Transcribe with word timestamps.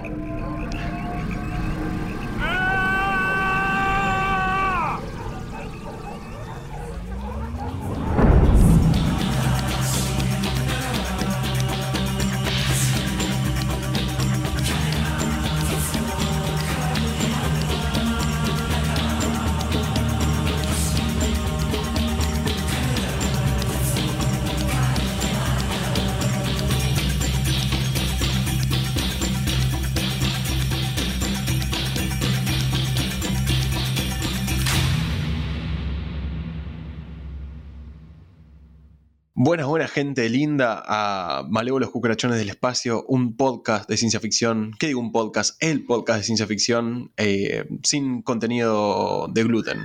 Gente 39.98 40.28
linda 40.28 40.80
a 40.86 41.42
Malévolos 41.50 41.90
Cucarachones 41.90 42.38
del 42.38 42.50
Espacio, 42.50 43.04
un 43.08 43.36
podcast 43.36 43.90
de 43.90 43.96
ciencia 43.96 44.20
ficción. 44.20 44.70
¿Qué 44.78 44.86
digo 44.86 45.00
un 45.00 45.10
podcast? 45.10 45.60
El 45.60 45.84
podcast 45.84 46.18
de 46.18 46.22
ciencia 46.22 46.46
ficción 46.46 47.10
eh, 47.16 47.64
sin 47.82 48.22
contenido 48.22 49.26
de 49.26 49.42
gluten. 49.42 49.80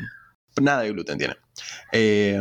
Nada 0.62 0.84
de 0.84 0.92
gluten 0.92 1.18
tiene. 1.18 1.36
Eh, 1.92 2.40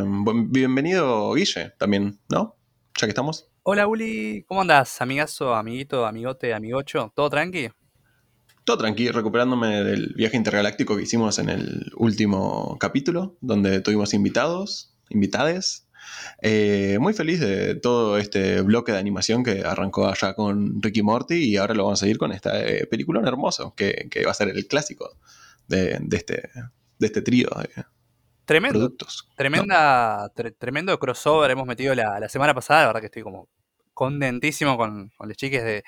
bienvenido 0.49 1.33
Guille 1.33 1.71
también, 1.79 2.19
¿no? 2.29 2.55
Ya 2.95 3.07
que 3.07 3.09
estamos. 3.09 3.49
Hola 3.63 3.87
Uli, 3.87 4.45
¿cómo 4.47 4.61
andás? 4.61 5.01
Amigazo, 5.01 5.55
amiguito, 5.55 6.05
amigote, 6.05 6.53
amigocho, 6.53 7.11
¿todo 7.15 7.31
tranqui? 7.31 7.69
Todo 8.65 8.77
tranqui, 8.77 9.09
recuperándome 9.09 9.83
del 9.83 10.13
viaje 10.15 10.37
intergaláctico 10.37 10.95
que 10.95 11.01
hicimos 11.01 11.39
en 11.39 11.49
el 11.49 11.91
último 11.95 12.77
capítulo, 12.79 13.35
donde 13.41 13.81
tuvimos 13.81 14.13
invitados, 14.13 14.95
invitades, 15.09 15.82
eh, 16.41 16.97
muy 16.99 17.13
feliz 17.13 17.39
de 17.39 17.75
todo 17.75 18.17
este 18.17 18.61
bloque 18.61 18.91
de 18.91 18.99
animación 18.99 19.43
que 19.43 19.63
arrancó 19.63 20.07
allá 20.07 20.33
con 20.33 20.81
Ricky 20.81 21.01
Morty 21.01 21.35
y 21.35 21.57
ahora 21.57 21.73
lo 21.73 21.83
vamos 21.83 21.99
a 21.99 22.05
seguir 22.05 22.17
con 22.17 22.31
este 22.31 22.83
eh, 22.83 22.87
película 22.87 23.21
hermoso 23.25 23.73
que, 23.75 24.09
va 24.25 24.31
a 24.31 24.35
ser 24.35 24.49
el 24.49 24.67
clásico 24.67 25.17
de, 25.67 25.99
este, 26.11 26.49
de 26.99 27.07
este 27.07 27.21
trío 27.21 27.49
de 27.57 27.85
Tremendo, 28.45 28.79
productos. 28.79 29.29
Tremenda, 29.37 30.29
tremendo 30.57 30.99
crossover 30.99 31.49
hemos 31.51 31.65
metido 31.65 31.95
la, 31.95 32.19
la 32.19 32.27
semana 32.27 32.53
pasada, 32.53 32.81
la 32.81 32.87
verdad 32.87 32.99
que 32.99 33.05
estoy 33.05 33.23
como 33.23 33.47
contentísimo 33.93 34.77
con, 34.77 35.11
los 35.19 35.37
chiques 35.37 35.63
de, 35.63 35.83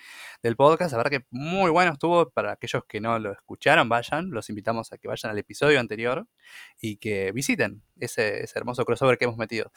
del 0.46 0.56
podcast. 0.56 0.92
La 0.92 0.98
verdad 0.98 1.12
que 1.12 1.26
muy 1.32 1.72
bueno 1.72 1.92
estuvo. 1.92 2.30
Para 2.30 2.54
aquellos 2.54 2.84
que 2.88 3.02
no 3.02 3.18
lo 3.20 3.32
escucharon, 3.34 3.90
vayan. 3.90 4.30
Los 4.30 4.50
invitamos 4.50 4.94
a 4.94 4.98
que 4.98 5.08
vayan 5.08 5.32
al 5.32 5.40
episodio 5.40 5.80
anterior 5.80 6.28
y 6.80 6.98
que 6.98 7.32
visiten 7.32 7.82
ese, 8.00 8.46
hermoso 8.54 8.86
crossover 8.86 9.18
que 9.18 9.26
hemos 9.26 9.38
metido. 9.38 9.72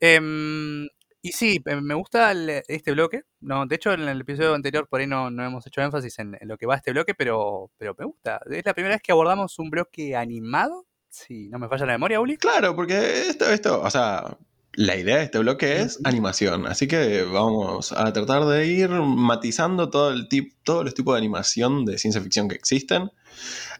Em, 0.00 0.88
y 1.20 1.32
sí, 1.32 1.60
em, 1.66 1.82
me 1.82 1.94
gusta 1.94 2.32
este 2.68 2.92
bloque. 2.92 3.22
No, 3.40 3.66
de 3.66 3.74
hecho, 3.76 3.92
en 3.92 4.02
el 4.02 4.20
episodio 4.20 4.54
anterior 4.54 4.88
por 4.88 5.00
ahí 5.00 5.06
no, 5.06 5.26
hemos 5.28 5.66
hecho 5.66 5.82
énfasis 5.82 6.18
en, 6.20 6.38
lo 6.42 6.56
que 6.56 6.66
va 6.66 6.76
este 6.76 6.92
bloque, 6.92 7.14
pero, 7.14 7.70
pero 7.76 7.94
me 7.98 8.04
gusta. 8.06 8.40
Es 8.50 8.64
la 8.64 8.74
primera 8.74 8.94
vez 8.94 9.02
que 9.02 9.12
abordamos 9.12 9.58
un 9.58 9.70
bloque 9.70 10.16
animado. 10.16 10.86
Si 11.08 11.48
no 11.48 11.58
me 11.58 11.68
falla 11.68 11.86
la 11.86 11.92
memoria, 11.92 12.20
Uli. 12.20 12.36
Claro, 12.36 12.74
porque 12.74 13.26
esto, 13.28 13.50
esto, 13.52 13.82
o 13.82 13.90
sea, 13.90 14.38
la 14.74 14.96
idea 14.96 15.18
de 15.18 15.24
este 15.24 15.38
bloque 15.38 15.82
es 15.82 16.00
animación, 16.04 16.66
así 16.66 16.88
que 16.88 17.22
vamos 17.24 17.92
a 17.92 18.12
tratar 18.12 18.46
de 18.46 18.66
ir 18.66 18.88
matizando 18.90 19.90
todo 19.90 20.10
el 20.10 20.28
tip, 20.28 20.54
todos 20.62 20.84
los 20.84 20.94
tipos 20.94 21.14
de 21.14 21.18
animación 21.18 21.84
de 21.84 21.98
ciencia 21.98 22.22
ficción 22.22 22.48
que 22.48 22.54
existen, 22.54 23.10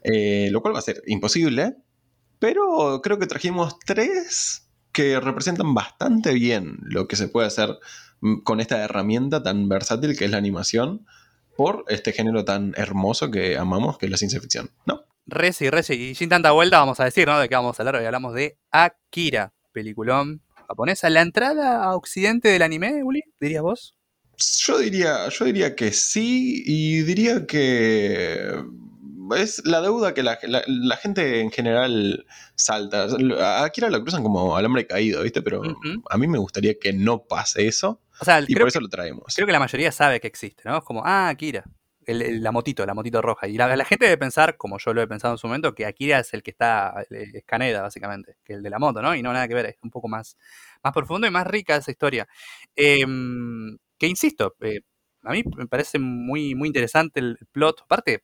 eh, 0.03 0.49
lo 0.51 0.61
cual 0.61 0.75
va 0.75 0.79
a 0.79 0.83
ser 0.83 1.01
imposible, 1.07 1.75
pero 2.37 3.01
creo 3.01 3.17
que 3.17 3.25
trajimos 3.25 3.79
tres 3.79 4.69
que 4.91 5.19
representan 5.19 5.73
bastante 5.73 6.33
bien 6.33 6.77
lo 6.83 7.07
que 7.07 7.15
se 7.15 7.27
puede 7.27 7.47
hacer 7.47 7.79
mm, 8.21 8.41
con 8.41 8.59
esta 8.59 8.83
herramienta 8.83 9.41
tan 9.41 9.67
versátil 9.67 10.15
que 10.15 10.25
es 10.25 10.31
la 10.31 10.37
animación 10.37 11.07
por 11.57 11.85
este 11.87 12.11
género 12.11 12.45
tan 12.45 12.73
hermoso 12.77 13.31
que 13.31 13.57
amamos, 13.57 13.97
que 13.97 14.05
es 14.05 14.11
la 14.11 14.17
ciencia 14.17 14.39
ficción, 14.39 14.69
¿no? 14.85 15.05
Reci, 15.25 15.69
reci, 15.69 15.93
y 15.93 16.15
sin 16.15 16.29
tanta 16.29 16.51
vuelta 16.51 16.79
vamos 16.79 16.99
a 16.99 17.05
decir, 17.05 17.27
¿no? 17.27 17.39
De 17.39 17.47
qué 17.49 17.55
vamos 17.55 17.79
a 17.79 17.81
hablar 17.81 17.95
hoy. 17.95 18.05
Hablamos 18.05 18.33
de 18.33 18.57
Akira, 18.71 19.53
peliculón 19.71 20.41
japonesa. 20.63 21.09
¿La 21.09 21.21
entrada 21.21 21.83
a 21.83 21.95
Occidente 21.95 22.49
del 22.49 22.61
anime, 22.61 23.03
Uli? 23.03 23.23
¿Dirías 23.39 23.61
vos? 23.61 23.95
Yo 24.37 24.79
diría, 24.79 25.29
yo 25.29 25.45
diría 25.45 25.75
que 25.75 25.91
sí, 25.91 26.63
y 26.65 27.01
diría 27.03 27.45
que 27.45 28.63
es 29.37 29.65
la 29.65 29.81
deuda 29.81 30.13
que 30.13 30.23
la, 30.23 30.37
gente 30.97 31.39
en 31.39 31.51
general 31.51 32.25
salta. 32.55 33.07
A 33.39 33.63
Akira 33.63 33.89
lo 33.89 34.01
cruzan 34.01 34.23
como 34.23 34.57
al 34.57 34.65
hombre 34.65 34.87
caído, 34.87 35.23
¿viste? 35.23 35.41
Pero 35.41 35.61
a 36.09 36.17
mí 36.17 36.27
me 36.27 36.39
gustaría 36.39 36.73
que 36.79 36.93
no 36.93 37.23
pase 37.23 37.67
eso. 37.67 38.01
y 38.47 38.55
por 38.55 38.67
eso 38.67 38.79
lo 38.79 38.89
traemos. 38.89 39.35
Creo 39.35 39.45
que 39.45 39.53
la 39.53 39.59
mayoría 39.59 39.91
sabe 39.91 40.19
que 40.19 40.27
existe, 40.27 40.63
¿no? 40.65 40.77
Es 40.77 40.83
como, 40.83 41.03
ah, 41.05 41.29
Akira 41.29 41.63
la 42.07 42.51
motito, 42.51 42.85
la 42.85 42.93
motito 42.93 43.21
roja. 43.21 43.47
Y 43.47 43.57
la, 43.57 43.85
gente 43.85 44.05
debe 44.05 44.17
pensar, 44.17 44.57
como 44.57 44.77
yo 44.77 44.93
lo 44.93 45.01
he 45.01 45.07
pensado 45.07 45.33
en 45.33 45.37
su 45.37 45.47
momento, 45.47 45.73
que 45.75 45.85
Akira 45.85 46.19
es 46.19 46.33
el 46.33 46.43
que 46.43 46.51
está, 46.51 47.05
es 47.09 47.43
Caneda, 47.45 47.81
básicamente, 47.81 48.37
que 48.43 48.53
el 48.53 48.63
de 48.63 48.69
la 48.69 48.79
moto, 48.79 49.01
¿no? 49.01 49.15
Y 49.15 49.21
no 49.21 49.33
nada 49.33 49.47
que 49.47 49.53
ver, 49.55 49.65
es 49.67 49.77
un 49.81 49.89
poco 49.89 50.07
más, 50.07 50.37
más 50.83 50.93
profundo 50.93 51.27
y 51.27 51.31
más 51.31 51.47
rica 51.47 51.75
esa 51.75 51.91
historia. 51.91 52.27
Em, 52.75 53.77
que 53.97 54.07
insisto, 54.07 54.55
eh, 54.61 54.81
a 55.23 55.31
mí 55.31 55.43
me 55.57 55.67
parece 55.67 55.99
muy, 55.99 56.55
muy 56.55 56.67
interesante 56.67 57.19
el 57.19 57.37
plot. 57.51 57.81
Aparte, 57.83 58.23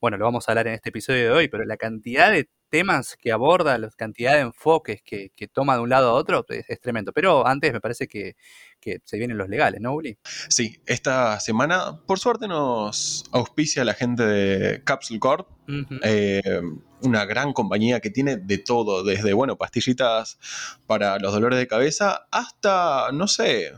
bueno, 0.00 0.16
lo 0.16 0.24
vamos 0.24 0.48
a 0.48 0.52
hablar 0.52 0.66
en 0.68 0.74
este 0.74 0.90
episodio 0.90 1.24
de 1.24 1.30
hoy, 1.30 1.48
pero 1.48 1.64
la 1.64 1.76
cantidad 1.76 2.30
de 2.32 2.48
temas 2.74 3.16
que 3.16 3.30
aborda, 3.30 3.78
la 3.78 3.88
cantidad 3.90 4.32
de 4.32 4.40
enfoques 4.40 5.00
que, 5.00 5.30
toma 5.52 5.76
de 5.76 5.82
un 5.82 5.90
lado 5.90 6.10
a 6.10 6.14
otro 6.14 6.44
es, 6.48 6.80
tremendo. 6.80 7.12
Pero 7.12 7.46
antes 7.46 7.72
me 7.72 7.80
parece 7.80 8.08
que, 8.08 8.34
se 8.80 9.16
vienen 9.16 9.38
los 9.38 9.48
legales, 9.48 9.80
¿no, 9.80 9.94
Uli? 9.94 10.18
Sí, 10.48 10.80
esta 10.84 11.38
semana, 11.38 12.00
por 12.04 12.18
suerte, 12.18 12.48
nos 12.48 13.26
auspicia 13.30 13.84
la 13.84 13.94
gente 13.94 14.26
de 14.26 14.82
Capsule 14.82 15.20
Corp, 15.20 15.48
eh, 16.02 16.42
una 17.02 17.24
gran 17.26 17.52
compañía 17.52 18.00
que 18.00 18.10
tiene 18.10 18.38
de 18.38 18.58
todo, 18.58 19.04
desde, 19.04 19.34
bueno, 19.34 19.56
pastillitas 19.56 20.40
para 20.88 21.20
los 21.20 21.32
dolores 21.32 21.60
de 21.60 21.68
cabeza 21.68 22.26
hasta, 22.32 23.12
no 23.12 23.28
sé, 23.28 23.72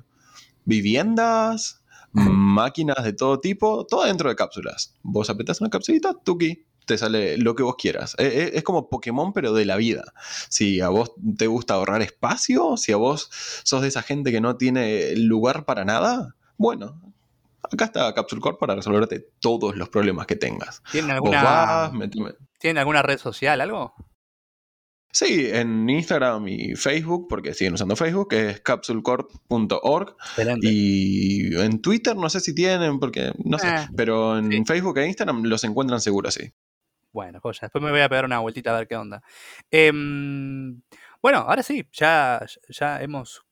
viviendas, 0.64 1.84
máquinas 2.14 3.04
de 3.04 3.12
todo 3.12 3.40
tipo, 3.40 3.84
todo 3.84 4.06
dentro 4.06 4.30
de 4.30 4.36
cápsulas. 4.36 4.96
Vos 5.02 5.28
apretás 5.28 5.60
una 5.60 5.68
capsulita, 5.68 6.14
tuki, 6.14 6.65
te 6.86 6.96
sale 6.96 7.36
lo 7.36 7.54
que 7.54 7.62
vos 7.62 7.76
quieras. 7.76 8.14
E, 8.18 8.24
e, 8.24 8.58
es, 8.58 8.62
como 8.62 8.88
Pokémon, 8.88 9.32
pero 9.32 9.52
de 9.52 9.64
la 9.64 9.76
vida. 9.76 10.12
Si 10.48 10.80
a 10.80 10.88
vos 10.88 11.12
te 11.36 11.46
gusta 11.46 11.74
ahorrar 11.74 12.02
espacio, 12.02 12.76
si 12.76 12.92
a 12.92 12.96
vos 12.96 13.28
sos 13.62 13.82
de 13.82 13.88
esa 13.88 14.02
gente 14.02 14.32
que 14.32 14.40
no 14.40 14.56
tiene 14.56 15.14
lugar 15.16 15.64
para 15.64 15.84
nada, 15.84 16.36
bueno, 16.56 17.00
acá 17.62 17.86
está 17.86 18.14
Capsule 18.14 18.40
Corp 18.40 18.58
para 18.58 18.74
resolverte 18.74 19.28
todos 19.40 19.76
los 19.76 19.88
problemas 19.88 20.26
que 20.26 20.36
tengas. 20.36 20.82
¿Tienen 20.90 21.10
alguna, 21.10 21.92
¿Tienen 22.58 22.78
alguna 22.78 23.02
red 23.02 23.18
social, 23.18 23.60
algo? 23.60 23.94
Sí, 25.16 25.48
en 25.50 25.88
Instagram 25.88 26.46
y 26.46 26.74
Facebook, 26.74 27.26
porque 27.26 27.54
siguen 27.54 27.72
usando 27.72 27.96
Facebook, 27.96 28.28
que 28.28 28.50
es 28.50 28.60
capsulecorp.org. 28.60 30.14
Y 30.60 31.56
en 31.56 31.80
Twitter 31.80 32.14
no 32.14 32.28
sé 32.28 32.40
si 32.40 32.54
tienen, 32.54 32.98
porque 32.98 33.32
no 33.42 33.58
sé. 33.58 33.66
Eh, 33.66 33.88
pero 33.96 34.36
en 34.36 34.66
Facebook 34.66 34.98
e 34.98 35.06
Instagram 35.06 35.44
los 35.44 35.64
encuentran 35.64 36.02
seguros, 36.02 36.34
sí. 36.34 36.52
Bueno, 37.16 37.40
joya. 37.40 37.60
Después 37.62 37.82
me 37.82 37.90
voy 37.90 38.00
a 38.02 38.10
pegar 38.10 38.26
una 38.26 38.40
vueltita 38.40 38.74
a 38.74 38.78
ver 38.78 38.86
qué 38.86 38.94
onda. 38.94 39.22
Em, 39.70 40.82
bueno, 41.22 41.38
ahora 41.38 41.62
sí, 41.62 41.88
ya, 41.90 42.44
ya 42.68 43.00
hemos 43.00 43.45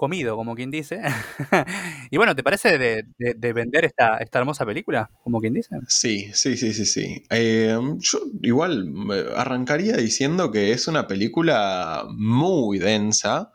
comido, 0.00 0.34
como 0.34 0.54
quien 0.54 0.70
dice. 0.70 1.02
y 2.10 2.16
bueno, 2.16 2.34
¿te 2.34 2.42
parece 2.42 2.78
de, 2.78 3.52
vender 3.52 3.84
esta, 3.84 4.16
esta, 4.16 4.38
hermosa 4.38 4.64
película, 4.64 5.10
como 5.22 5.42
quien 5.42 5.52
dice? 5.52 5.76
Sí, 5.88 6.30
sí, 6.32 6.56
sí, 6.56 6.72
sí, 6.72 6.86
sí. 6.86 7.22
Eh, 7.28 7.78
yo 7.98 8.18
igual 8.40 8.90
arrancaría 9.36 9.98
diciendo 9.98 10.50
que 10.50 10.72
es 10.72 10.88
una 10.88 11.06
película 11.06 12.06
muy 12.16 12.78
densa 12.78 13.52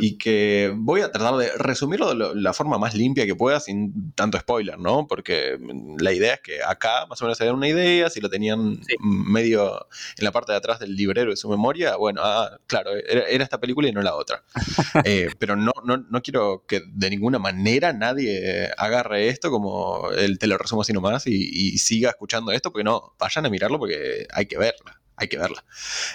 y 0.00 0.16
que 0.16 0.72
voy 0.74 1.00
a 1.00 1.10
tratar 1.10 1.34
de 1.36 1.50
resumirlo 1.58 2.14
de 2.14 2.40
la 2.40 2.52
forma 2.52 2.78
más 2.78 2.94
limpia 2.94 3.26
que 3.26 3.34
pueda 3.34 3.58
sin 3.58 4.12
tanto 4.12 4.38
spoiler, 4.38 4.78
¿no? 4.78 5.06
Porque 5.08 5.58
la 5.98 6.12
idea 6.12 6.34
es 6.34 6.40
que 6.40 6.62
acá 6.62 7.06
más 7.06 7.20
o 7.20 7.24
menos 7.24 7.36
se 7.36 7.44
den 7.44 7.54
una 7.54 7.68
idea, 7.68 8.08
si 8.08 8.20
lo 8.20 8.30
tenían 8.30 8.80
medio 9.00 9.88
en 10.16 10.24
la 10.24 10.30
parte 10.30 10.52
de 10.52 10.58
atrás 10.58 10.78
del 10.78 10.94
librero 10.94 11.30
de 11.30 11.36
su 11.36 11.48
memoria, 11.50 11.96
bueno, 11.96 12.22
ah, 12.24 12.56
claro, 12.68 12.92
era, 12.94 13.24
esta 13.26 13.58
película 13.58 13.88
y 13.88 13.92
no 13.92 14.00
la 14.00 14.14
otra. 14.14 14.44
Eh, 15.04 15.28
pero 15.38 15.56
no, 15.56 15.72
no, 15.96 16.22
quiero 16.22 16.64
que 16.66 16.82
de 16.86 17.10
ninguna 17.10 17.38
manera 17.38 17.92
nadie 17.92 18.70
agarre 18.76 19.28
esto 19.28 19.50
como 19.50 20.10
el 20.10 20.38
te 20.38 20.46
lo 20.46 20.58
resumo 20.58 20.82
así 20.82 20.92
nomás 20.92 21.26
y, 21.26 21.78
siga 21.78 22.10
escuchando 22.10 22.52
esto, 22.52 22.70
porque 22.70 22.84
no, 22.84 23.14
vayan 23.18 23.46
a 23.46 23.50
mirarlo 23.50 23.78
porque 23.78 24.26
hay 24.32 24.46
que 24.46 24.58
verla, 24.58 25.00
hay 25.16 25.28
que 25.28 25.38
verla. 25.38 25.64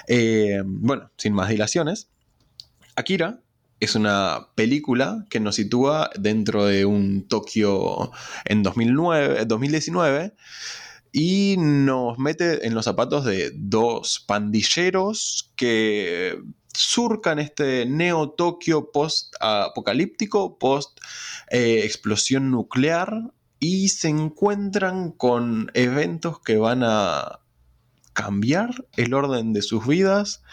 Eh, 0.07 0.61
bueno, 0.65 1.11
sin 1.17 1.33
más 1.33 1.49
dilaciones, 1.49 2.09
Akira 2.95 3.41
es 3.79 3.95
una 3.95 4.47
película 4.55 5.25
que 5.29 5.39
nos 5.39 5.55
sitúa 5.55 6.09
dentro 6.17 6.65
de 6.65 6.85
un 6.85 7.27
Tokio 7.27 8.11
en 8.45 8.63
2009, 8.63 9.45
2019 9.45 10.33
y 11.11 11.55
nos 11.57 12.17
mete 12.17 12.65
en 12.65 12.73
los 12.73 12.85
zapatos 12.85 13.23
de 13.25 13.51
dos 13.53 14.23
pandilleros 14.25 15.51
que 15.55 16.41
surcan 16.73 17.39
este 17.39 17.85
neo 17.85 18.31
Tokio 18.31 18.91
post 18.91 19.35
apocalíptico, 19.39 20.57
post 20.57 20.99
eh, 21.49 21.81
explosión 21.83 22.51
nuclear 22.51 23.31
y 23.59 23.89
se 23.89 24.09
encuentran 24.09 25.11
con 25.11 25.71
eventos 25.73 26.39
que 26.39 26.57
van 26.57 26.83
a 26.83 27.39
cambiar 28.13 28.87
el 28.97 29.13
orden 29.13 29.53
de 29.53 29.61
sus 29.61 29.87
vidas 29.87 30.43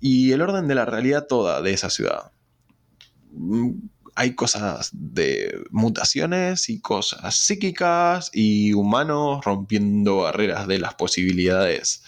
y 0.00 0.32
el 0.32 0.40
orden 0.40 0.68
de 0.68 0.74
la 0.74 0.84
realidad 0.84 1.26
toda 1.26 1.60
de 1.60 1.72
esa 1.72 1.90
ciudad. 1.90 2.32
Hay 4.20 4.34
cosas 4.34 4.90
de 4.92 5.64
mutaciones 5.70 6.68
y 6.68 6.82
cosas 6.82 7.34
psíquicas 7.34 8.30
y 8.34 8.74
humanos 8.74 9.42
rompiendo 9.42 10.18
barreras 10.18 10.68
de 10.68 10.78
las 10.78 10.92
posibilidades 10.92 12.02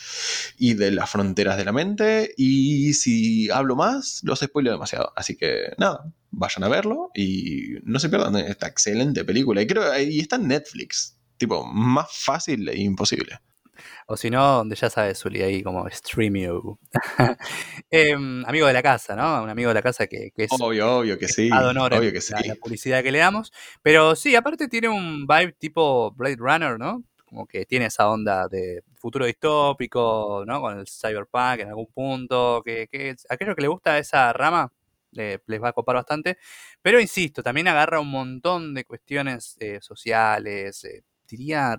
y 0.58 0.74
de 0.74 0.90
las 0.90 1.08
fronteras 1.08 1.56
de 1.56 1.64
la 1.64 1.72
mente. 1.72 2.34
Y 2.36 2.92
si 2.92 3.50
hablo 3.50 3.76
más, 3.76 4.20
los 4.24 4.40
spoilo 4.40 4.72
demasiado. 4.72 5.14
Así 5.16 5.38
que 5.38 5.72
nada, 5.78 6.04
vayan 6.30 6.64
a 6.64 6.68
verlo 6.68 7.10
y 7.14 7.76
no 7.82 7.98
se 7.98 8.10
pierdan 8.10 8.36
esta 8.36 8.66
excelente 8.66 9.24
película. 9.24 9.62
Y 9.62 9.66
creo 9.66 9.98
y 9.98 10.20
está 10.20 10.36
en 10.36 10.48
Netflix. 10.48 11.16
Tipo, 11.38 11.64
más 11.64 12.08
fácil 12.10 12.68
e 12.68 12.78
imposible. 12.78 13.40
O 14.06 14.16
si 14.16 14.30
no, 14.30 14.58
donde 14.58 14.76
ya 14.76 14.90
sabes, 14.90 15.18
Zuli, 15.18 15.42
ahí 15.42 15.62
como 15.62 15.88
Streamio. 15.90 16.78
Em, 17.90 18.44
amigo 18.46 18.66
de 18.66 18.72
la 18.72 18.82
casa, 18.82 19.14
¿no? 19.14 19.42
Un 19.42 19.50
amigo 19.50 19.68
de 19.68 19.74
la 19.74 19.82
casa 19.82 20.06
que, 20.06 20.32
es. 20.36 20.50
Obvio, 20.50 20.98
obvio 20.98 21.18
que 21.18 21.28
sí. 21.28 21.50
honor 21.50 21.94
obvio 21.94 22.12
que 22.12 22.20
sí. 22.20 22.34
La, 22.46 22.54
publicidad 22.54 23.02
que 23.02 23.12
le 23.12 23.18
damos. 23.18 23.52
Pero 23.82 24.16
sí, 24.16 24.34
aparte 24.34 24.68
tiene 24.68 24.88
un 24.88 25.26
vibe 25.26 25.52
tipo 25.52 26.12
Blade 26.12 26.36
Runner, 26.38 26.78
¿no? 26.78 27.04
Como 27.26 27.46
que 27.46 27.66
tiene 27.66 27.86
esa 27.86 28.08
onda 28.10 28.48
de 28.48 28.82
futuro 28.94 29.26
distópico, 29.26 30.44
¿no? 30.46 30.60
Con 30.60 30.78
el 30.78 30.86
cyberpunk 30.86 31.60
en 31.60 31.68
algún 31.68 31.86
punto. 31.92 32.62
Que, 32.64 32.88
que 32.88 33.16
aquello 33.28 33.54
que 33.54 33.62
le 33.62 33.68
gusta 33.68 33.94
a 33.94 33.98
esa 33.98 34.32
rama 34.32 34.72
les 35.12 35.62
va 35.62 35.68
a 35.68 35.72
copar 35.72 35.96
bastante. 35.96 36.38
Pero 36.80 37.00
insisto, 37.00 37.42
también 37.42 37.68
agarra 37.68 38.00
un 38.00 38.10
montón 38.10 38.74
de 38.74 38.84
cuestiones 38.84 39.56
eh, 39.60 39.78
sociales, 39.80 40.84
eh, 40.84 41.04
diría 41.28 41.76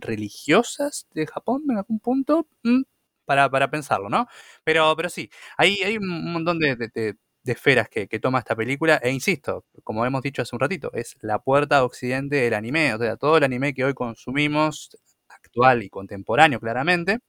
religiosas 0.00 1.06
de 1.12 1.26
Japón 1.26 1.64
en 1.68 1.78
algún 1.78 2.00
punto, 2.00 2.48
mm, 2.64 2.82
para, 3.24 3.50
para, 3.50 3.70
pensarlo, 3.70 4.08
¿no? 4.08 4.26
Pero, 4.64 4.94
pero 4.96 5.08
sí, 5.10 5.30
hay, 5.56 5.82
hay 5.82 5.98
un 5.98 6.32
montón 6.32 6.58
de, 6.58 7.16
esferas 7.44 7.88
que, 7.88 8.06
toma 8.20 8.40
esta 8.40 8.56
película, 8.56 8.96
e 9.02 9.10
insisto, 9.10 9.64
como 9.84 10.04
hemos 10.06 10.22
dicho 10.22 10.42
hace 10.42 10.54
un 10.56 10.60
ratito, 10.60 10.90
es 10.94 11.16
la 11.20 11.38
puerta 11.40 11.84
occidente 11.84 12.36
del 12.36 12.54
anime, 12.54 12.94
o 12.94 12.98
sea, 12.98 13.16
todo 13.16 13.38
el 13.38 13.44
anime 13.44 13.74
que 13.74 13.84
hoy 13.84 13.94
consumimos, 13.94 14.96
actual 15.28 15.82
y 15.82 15.90
contemporáneo 15.90 16.60
claramente, 16.60 17.20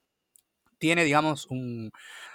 tiene, 0.80 1.04
digamos, 1.06 1.48
un, 1.48 1.92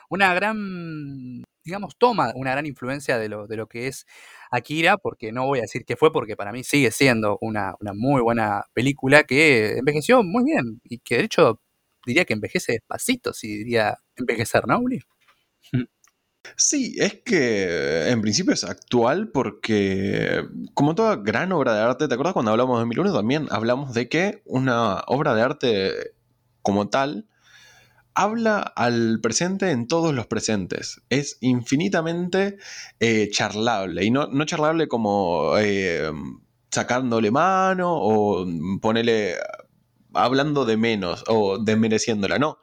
una 0.09 0.35
gran 0.35 1.45
digamos, 1.65 1.97
toma 1.97 2.33
una 2.35 2.53
gran 2.53 2.67
influencia 2.67 3.19
de 3.19 3.29
lo, 3.29 3.47
de 3.47 3.57
lo 3.57 3.67
que 3.67 3.89
es 3.89 4.07
Akira, 4.51 4.99
porque 4.99 5.33
no 5.33 5.47
voy 5.47 5.61
a 5.61 5.63
decir 5.63 5.85
que 5.85 5.97
fue, 5.97 6.13
porque 6.13 6.37
para 6.37 6.53
mí 6.53 6.63
sigue 6.65 6.91
siendo 6.91 7.39
una, 7.41 7.75
muy 7.95 8.21
buena 8.23 8.65
película 8.75 9.25
que 9.25 9.79
envejeció 9.79 10.23
muy 10.23 10.45
bien 10.45 10.81
y 10.85 10.99
que 10.99 11.19
de 11.19 11.25
hecho 11.25 11.61
diría 12.07 12.25
que 12.25 12.35
envejece 12.35 12.73
despacito, 12.73 13.33
si 13.33 13.49
diría 13.59 13.97
envejecer, 14.17 14.67
¿no? 14.67 14.81
Sí, 16.57 16.95
es 16.99 17.23
que 17.25 18.11
en 18.11 18.21
principio 18.21 18.53
es 18.53 18.65
actual 18.65 19.29
porque, 19.29 20.45
como 20.75 20.95
toda 20.95 21.17
gran 21.17 21.51
obra 21.53 21.75
de 21.75 21.81
arte, 21.81 22.07
¿te 22.07 22.15
acuerdas 22.15 22.35
cuando 22.35 22.51
hablamos 22.51 22.77
de 22.77 22.81
2001? 22.81 23.13
También 23.15 23.47
hablamos 23.51 23.95
de 23.95 24.09
que 24.09 24.43
una 24.45 25.01
obra 25.07 25.35
de 25.35 25.43
arte 25.43 25.93
como 26.63 26.89
tal 26.89 27.27
habla 28.15 28.61
al 28.61 29.21
presente 29.21 29.71
en 29.71 29.89
todos 29.89 30.15
los 30.15 30.27
presentes. 30.27 31.03
Es 31.09 31.39
infinitamente 31.41 32.57
eh, 33.01 33.29
charlable. 33.31 34.05
Y 34.05 34.11
no, 34.11 34.29
no 34.29 34.45
charlable 34.45 34.89
como 34.89 35.55
eh, 35.59 36.11
sacándole 36.71 37.31
mano 37.31 37.93
o 37.93 38.47
ponerle 38.81 39.37
hablando 40.15 40.65
de 40.65 40.77
menos 40.77 41.25
o 41.29 41.59
desmereciéndola. 41.59 42.39
No. 42.39 42.59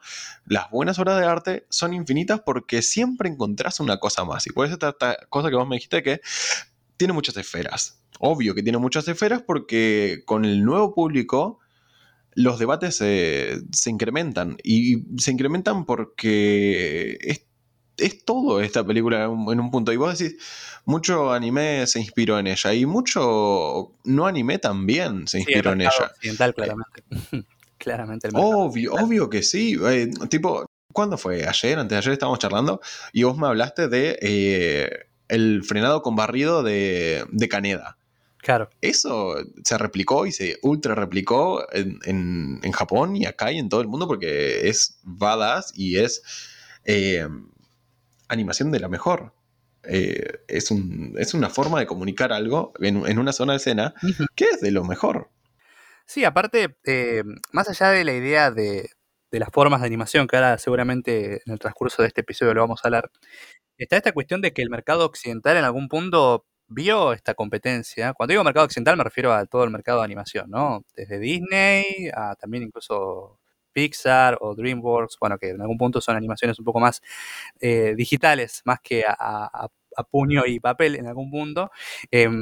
Las 0.46 0.70
buenas 0.70 0.98
obras 0.98 1.20
de 1.20 1.26
arte 1.26 1.66
son 1.68 1.94
infinitas 1.94 2.40
porque 2.44 2.82
siempre 2.82 3.28
encontrás 3.28 3.80
una 3.80 3.98
cosa 3.98 4.24
más. 4.24 4.46
Y 4.46 4.50
por 4.50 4.66
eso 4.66 4.74
esta 4.74 5.16
cosa 5.28 5.50
que 5.50 5.56
vos 5.56 5.68
me 5.68 5.76
dijiste 5.76 6.02
que 6.02 6.20
tiene 6.96 7.12
muchas 7.12 7.36
esferas. 7.36 8.02
Obvio 8.18 8.54
que 8.54 8.62
tiene 8.62 8.78
muchas 8.78 9.06
esferas 9.08 9.42
porque 9.42 10.22
con 10.24 10.44
el 10.44 10.64
nuevo 10.64 10.94
público 10.94 11.58
los 12.34 12.58
debates 12.58 12.96
se 12.96 13.90
incrementan. 13.90 14.56
Y 14.62 15.04
se 15.18 15.32
incrementan 15.32 15.84
porque 15.84 17.18
es, 17.20 18.24
todo 18.24 18.60
esta 18.60 18.84
película 18.84 19.24
en 19.24 19.60
un 19.60 19.70
punto. 19.70 19.92
Y 19.92 19.96
vos 19.96 20.18
decís, 20.18 20.36
mucho 20.84 21.32
anime 21.32 21.86
se 21.86 22.00
inspiró 22.00 22.38
en 22.38 22.46
ella. 22.48 22.74
Y 22.74 22.86
mucho 22.86 23.92
no 24.04 24.26
anime 24.26 24.58
también 24.58 25.26
se 25.28 25.38
inspiró 25.38 25.72
en 25.72 25.82
ella. 25.82 26.10
Occidental, 26.14 26.54
claramente. 26.54 27.04
claramente 27.78 28.28
obvio, 28.32 28.94
obvio 28.94 29.28
que 29.28 29.42
sí. 29.42 29.76
Eh, 29.84 30.10
tipo, 30.28 30.66
¿cuándo 30.92 31.18
fue? 31.18 31.46
Ayer, 31.46 31.78
antes 31.78 31.96
de 31.96 31.98
ayer 31.98 32.12
estábamos 32.12 32.38
charlando. 32.38 32.80
Y 33.12 33.24
vos 33.24 33.36
me 33.36 33.46
hablaste 33.46 33.88
de 33.88 34.18
eh, 34.20 34.90
el 35.28 35.64
frenado 35.64 36.02
con 36.02 36.16
barrido 36.16 36.62
de, 36.62 37.24
de 37.30 37.48
Caneda. 37.48 37.98
Claro. 38.42 38.68
Eso 38.80 39.36
se 39.62 39.78
replicó 39.78 40.26
y 40.26 40.32
se 40.32 40.58
ultra 40.62 40.96
replicó 40.96 41.64
en, 41.72 42.60
Japón 42.72 43.14
y 43.14 43.24
acá 43.24 43.52
y 43.52 43.58
en 43.58 43.68
todo 43.68 43.80
el 43.80 43.86
mundo 43.86 44.08
porque 44.08 44.68
es 44.68 44.98
badass 45.04 45.72
y 45.76 45.98
es 45.98 46.22
eh, 46.84 47.28
animación 48.26 48.72
de 48.72 48.80
la 48.80 48.88
mejor. 48.88 49.32
Eh, 49.84 50.40
es, 50.48 50.72
es, 51.18 51.34
una 51.34 51.50
forma 51.50 51.78
de 51.78 51.86
comunicar 51.86 52.32
algo 52.32 52.72
en, 52.80 53.18
una 53.18 53.32
zona 53.32 53.52
de 53.52 53.58
escena 53.58 53.94
que 54.34 54.46
es 54.46 54.60
de 54.60 54.72
lo 54.72 54.84
mejor. 54.84 55.30
Sí, 56.04 56.24
aparte, 56.24 56.76
eh, 56.84 57.22
más 57.52 57.68
allá 57.68 57.90
de 57.90 58.02
la 58.02 58.12
idea 58.12 58.50
de, 58.50 58.90
de, 59.30 59.38
las 59.38 59.50
formas 59.52 59.82
de 59.82 59.86
animación, 59.86 60.26
que 60.26 60.36
ahora 60.36 60.58
seguramente 60.58 61.42
en 61.46 61.52
el 61.52 61.60
transcurso 61.60 62.02
de 62.02 62.08
este 62.08 62.22
episodio 62.22 62.54
lo 62.54 62.62
vamos 62.62 62.80
a 62.82 62.88
hablar, 62.88 63.10
está 63.78 63.96
esta 63.96 64.12
cuestión 64.12 64.40
de 64.40 64.52
que 64.52 64.62
el 64.62 64.70
mercado 64.70 65.06
occidental 65.06 65.56
en 65.56 65.64
algún 65.64 65.88
punto 65.88 66.44
vio 66.72 67.12
esta 67.12 67.34
competencia. 67.34 68.12
Cuando 68.14 68.32
digo 68.32 68.44
mercado 68.44 68.66
occidental 68.66 68.96
me 68.96 69.04
refiero 69.04 69.32
a 69.32 69.46
todo 69.46 69.64
el 69.64 69.70
mercado 69.70 69.98
de 70.00 70.04
animación, 70.04 70.50
¿no? 70.50 70.84
Desde 70.94 71.18
Disney 71.18 72.10
a 72.14 72.34
también 72.36 72.64
incluso 72.64 73.38
Pixar 73.72 74.38
o 74.40 74.54
DreamWorks, 74.54 75.16
bueno, 75.20 75.38
que 75.38 75.50
en 75.50 75.60
algún 75.60 75.78
punto 75.78 76.00
son 76.00 76.16
animaciones 76.16 76.58
un 76.58 76.64
poco 76.64 76.80
más 76.80 77.02
eh, 77.60 77.94
digitales, 77.96 78.62
más 78.64 78.80
que 78.80 79.04
a, 79.06 79.68
puño 80.10 80.46
y 80.46 80.58
papel 80.60 80.96
en 80.96 81.06
algún 81.06 81.30
punto, 81.30 81.70
em, 82.10 82.40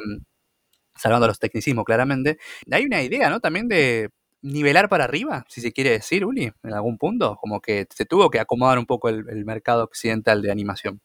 salvando 0.95 1.27
los 1.27 1.39
tecnicismos 1.39 1.85
claramente. 1.85 2.37
Hay 2.71 2.85
una 2.85 3.01
idea, 3.03 3.29
¿no? 3.29 3.39
También 3.39 3.67
de 3.67 4.09
nivelar 4.41 4.89
para 4.89 5.05
arriba, 5.05 5.45
si 5.49 5.61
se 5.61 5.71
quiere 5.73 5.91
decir, 5.91 6.25
Uli, 6.25 6.51
en 6.63 6.73
algún 6.73 6.97
punto, 6.97 7.37
como 7.37 7.61
que 7.61 7.87
se 7.93 8.05
tuvo 8.05 8.29
que 8.29 8.39
acomodar 8.39 8.79
un 8.79 8.85
poco 8.85 9.09
el, 9.09 9.45
mercado 9.45 9.83
occidental 9.83 10.41
de 10.41 10.51
animación 10.51 11.01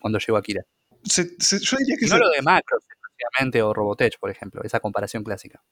cuando 0.00 0.18
llegó 0.18 0.36
Akira 0.38 0.64
yo 1.04 1.76
diría 1.78 1.96
que 1.98 2.06
no 2.06 2.18
lo 2.18 2.30
de 2.30 2.42
Macro, 2.42 2.78
o 3.64 3.74
Robotech, 3.74 4.18
por 4.18 4.30
ejemplo, 4.30 4.62
esa 4.64 4.80
comparación 4.80 5.22
clásica. 5.22 5.62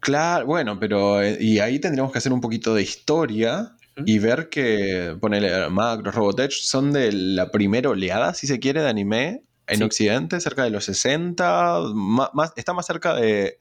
Claro, 0.00 0.46
bueno, 0.46 0.78
pero 0.80 1.22
eh, 1.22 1.36
y 1.40 1.60
ahí 1.60 1.78
tendríamos 1.78 2.12
que 2.12 2.18
hacer 2.18 2.32
un 2.32 2.40
poquito 2.40 2.74
de 2.74 2.82
historia 2.82 3.76
y 4.04 4.18
ver 4.18 4.48
que, 4.48 5.16
ponele, 5.20 5.68
Macro, 5.70 6.10
Robotech 6.10 6.52
son 6.52 6.92
de 6.92 7.12
la 7.12 7.50
primera 7.50 7.90
oleada, 7.90 8.34
si 8.34 8.46
se 8.46 8.58
quiere, 8.58 8.82
de 8.82 8.88
anime 8.88 9.44
en 9.66 9.82
Occidente, 9.82 10.40
cerca 10.40 10.64
de 10.64 10.70
los 10.70 10.84
60, 10.84 11.80
más, 11.94 12.52
está 12.56 12.72
más 12.72 12.86
cerca 12.86 13.14
de 13.14 13.58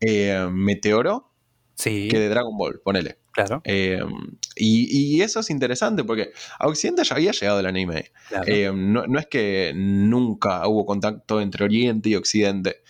eh, 0.00 0.46
Meteoro 0.50 1.32
que 1.82 2.18
de 2.18 2.28
Dragon 2.28 2.56
Ball, 2.56 2.80
ponele. 2.82 3.18
Claro. 3.32 3.62
Eh, 3.64 4.00
y, 4.56 5.22
eso 5.22 5.40
es 5.40 5.50
interesante 5.50 6.04
porque 6.04 6.32
a 6.58 6.68
Occidente 6.68 7.02
ya 7.04 7.16
había 7.16 7.32
llegado 7.32 7.60
el 7.60 7.66
anime. 7.66 8.12
Eh, 8.46 8.70
no, 8.74 9.18
es 9.18 9.26
que 9.26 9.72
nunca 9.74 10.66
hubo 10.68 10.84
contacto 10.84 11.40
entre 11.40 11.64
Oriente 11.64 12.10
y 12.10 12.14
Occidente. 12.14 12.82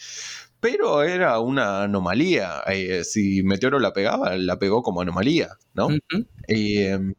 Pero 0.60 1.02
era 1.02 1.38
una 1.40 1.84
anomalía. 1.84 2.62
Eh, 2.66 3.04
si 3.04 3.42
Meteoro 3.42 3.78
la 3.78 3.92
pegaba, 3.92 4.36
la 4.36 4.58
pegó 4.58 4.82
como 4.82 5.00
anomalía, 5.00 5.56
¿no? 5.74 5.88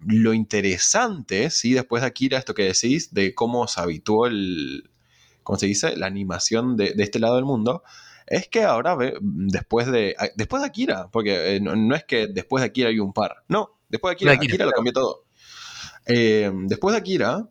lo 0.05 0.33
interesante, 0.33 1.49
sí, 1.49 1.73
después 1.73 2.01
de 2.01 2.07
Akira, 2.07 2.37
esto 2.37 2.53
que 2.53 2.63
decís, 2.63 3.13
de 3.13 3.33
cómo 3.33 3.67
se 3.67 3.81
habituó 3.81 4.27
el, 4.27 4.91
¿cómo 5.43 5.57
se 5.57 5.65
dice? 5.65 5.95
La 5.95 6.07
animación 6.07 6.77
de, 6.77 6.93
de 6.93 7.03
este 7.03 7.19
lado 7.19 7.35
del 7.35 7.45
mundo, 7.45 7.83
es 8.27 8.47
que 8.47 8.63
ahora, 8.63 8.97
después 9.21 9.91
de, 9.91 10.15
después 10.35 10.61
de 10.61 10.67
Akira, 10.67 11.09
porque 11.11 11.55
eh, 11.55 11.59
no, 11.59 11.95
es 11.95 12.03
que 12.03 12.27
después 12.27 12.61
de 12.61 12.67
Akira 12.67 12.89
hay 12.89 12.99
un 12.99 13.13
par, 13.13 13.43
no, 13.47 13.79
después 13.89 14.11
de 14.11 14.15
Akira, 14.15 14.33
Akira, 14.33 14.65
lo 14.65 14.71
cambió 14.71 14.93
todo. 14.93 15.25
Eh, 16.05 16.51
después 16.65 16.93
de 16.93 16.99
Akira, 16.99 17.49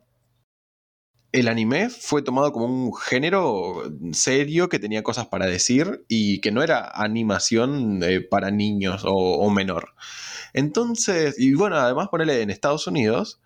el 1.33 1.47
anime 1.47 1.89
fue 1.89 2.21
tomado 2.21 2.53
como 2.53 2.65
un 2.65 2.95
género 2.95 3.83
serio 4.11 4.69
que 4.69 4.77
tenía 4.77 5.01
cosas 5.01 5.27
para 5.27 5.47
decir 5.47 6.05
y 6.07 6.39
que 6.41 6.51
no 6.51 6.61
era 6.61 6.91
animación 6.93 8.03
eh, 8.03 8.21
para 8.21 8.51
niños 8.51 9.01
o, 9.03 9.49
menor. 9.49 9.95
Entonces, 10.53 11.35
y 11.39 11.55
bueno, 11.55 11.77
además 11.77 12.09
ponerle 12.09 12.41
en 12.41 12.51
Estados 12.51 12.85
Unidos, 12.85 13.41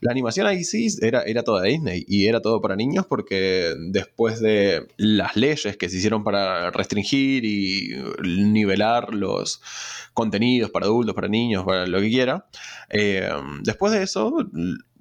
la 0.00 0.12
animación 0.12 0.46
ahí 0.46 0.64
sí 0.64 0.88
era, 1.02 1.22
era 1.22 1.42
toda 1.42 1.64
Disney 1.64 2.04
y 2.08 2.26
era 2.26 2.40
todo 2.40 2.60
para 2.60 2.76
niños 2.76 3.06
porque 3.06 3.74
después 3.90 4.40
de 4.40 4.88
las 4.96 5.36
leyes 5.36 5.76
que 5.76 5.88
se 5.88 5.98
hicieron 5.98 6.24
para 6.24 6.70
restringir 6.70 7.44
y 7.44 7.96
nivelar 8.24 9.12
los 9.14 9.60
contenidos 10.14 10.70
para 10.70 10.86
adultos, 10.86 11.14
para 11.14 11.28
niños, 11.28 11.64
para 11.64 11.86
lo 11.86 12.00
que 12.00 12.08
quiera, 12.08 12.46
eh, 12.88 13.28
después 13.62 13.92
de 13.92 14.02
eso 14.02 14.32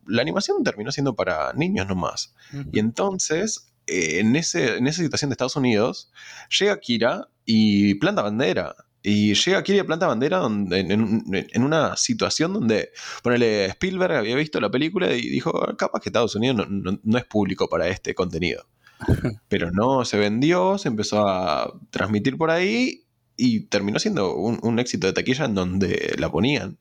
la 0.09 0.21
animación 0.21 0.63
terminó 0.63 0.91
siendo 0.91 1.15
para 1.15 1.53
niños 1.53 1.87
nomás. 1.87 2.33
Y 2.71 2.79
entonces, 2.79 3.71
eh, 3.87 4.19
en, 4.19 4.35
ese, 4.35 4.77
en 4.77 4.87
esa 4.87 5.03
situación 5.03 5.29
de 5.29 5.33
Estados 5.33 5.55
Unidos, 5.55 6.11
llega 6.59 6.79
Kira 6.79 7.29
y 7.45 7.95
planta 7.95 8.23
bandera. 8.23 8.75
Y 9.01 9.33
llega 9.33 9.63
Kira 9.63 9.79
y 9.79 9.83
planta 9.83 10.07
bandera 10.07 10.39
donde, 10.39 10.79
en, 10.79 11.63
una 11.63 11.95
situación 11.95 12.53
donde, 12.53 12.91
ponele, 13.23 13.65
Spielberg 13.67 14.13
había 14.13 14.35
visto 14.35 14.59
la 14.59 14.69
película 14.69 15.13
y 15.13 15.21
dijo, 15.29 15.51
capaz 15.77 16.01
que 16.01 16.09
Estados 16.09 16.35
Unidos 16.35 16.67
no, 16.69 17.17
es 17.17 17.25
público 17.25 17.69
para 17.69 17.87
este 17.87 18.13
contenido. 18.13 18.65
Pero 19.47 19.71
no, 19.71 20.03
se 20.03 20.17
vendió, 20.17 20.77
se 20.77 20.89
empezó 20.89 21.27
a 21.27 21.73
transmitir 21.91 22.37
por 22.37 22.51
ahí 22.51 23.05
y 23.37 23.61
terminó 23.67 23.99
siendo 23.99 24.35
un, 24.35 24.59
un 24.61 24.79
éxito 24.79 25.07
de 25.07 25.13
taquilla 25.13 25.45
en 25.45 25.55
donde 25.55 26.15
la 26.17 26.29
ponían. 26.29 26.77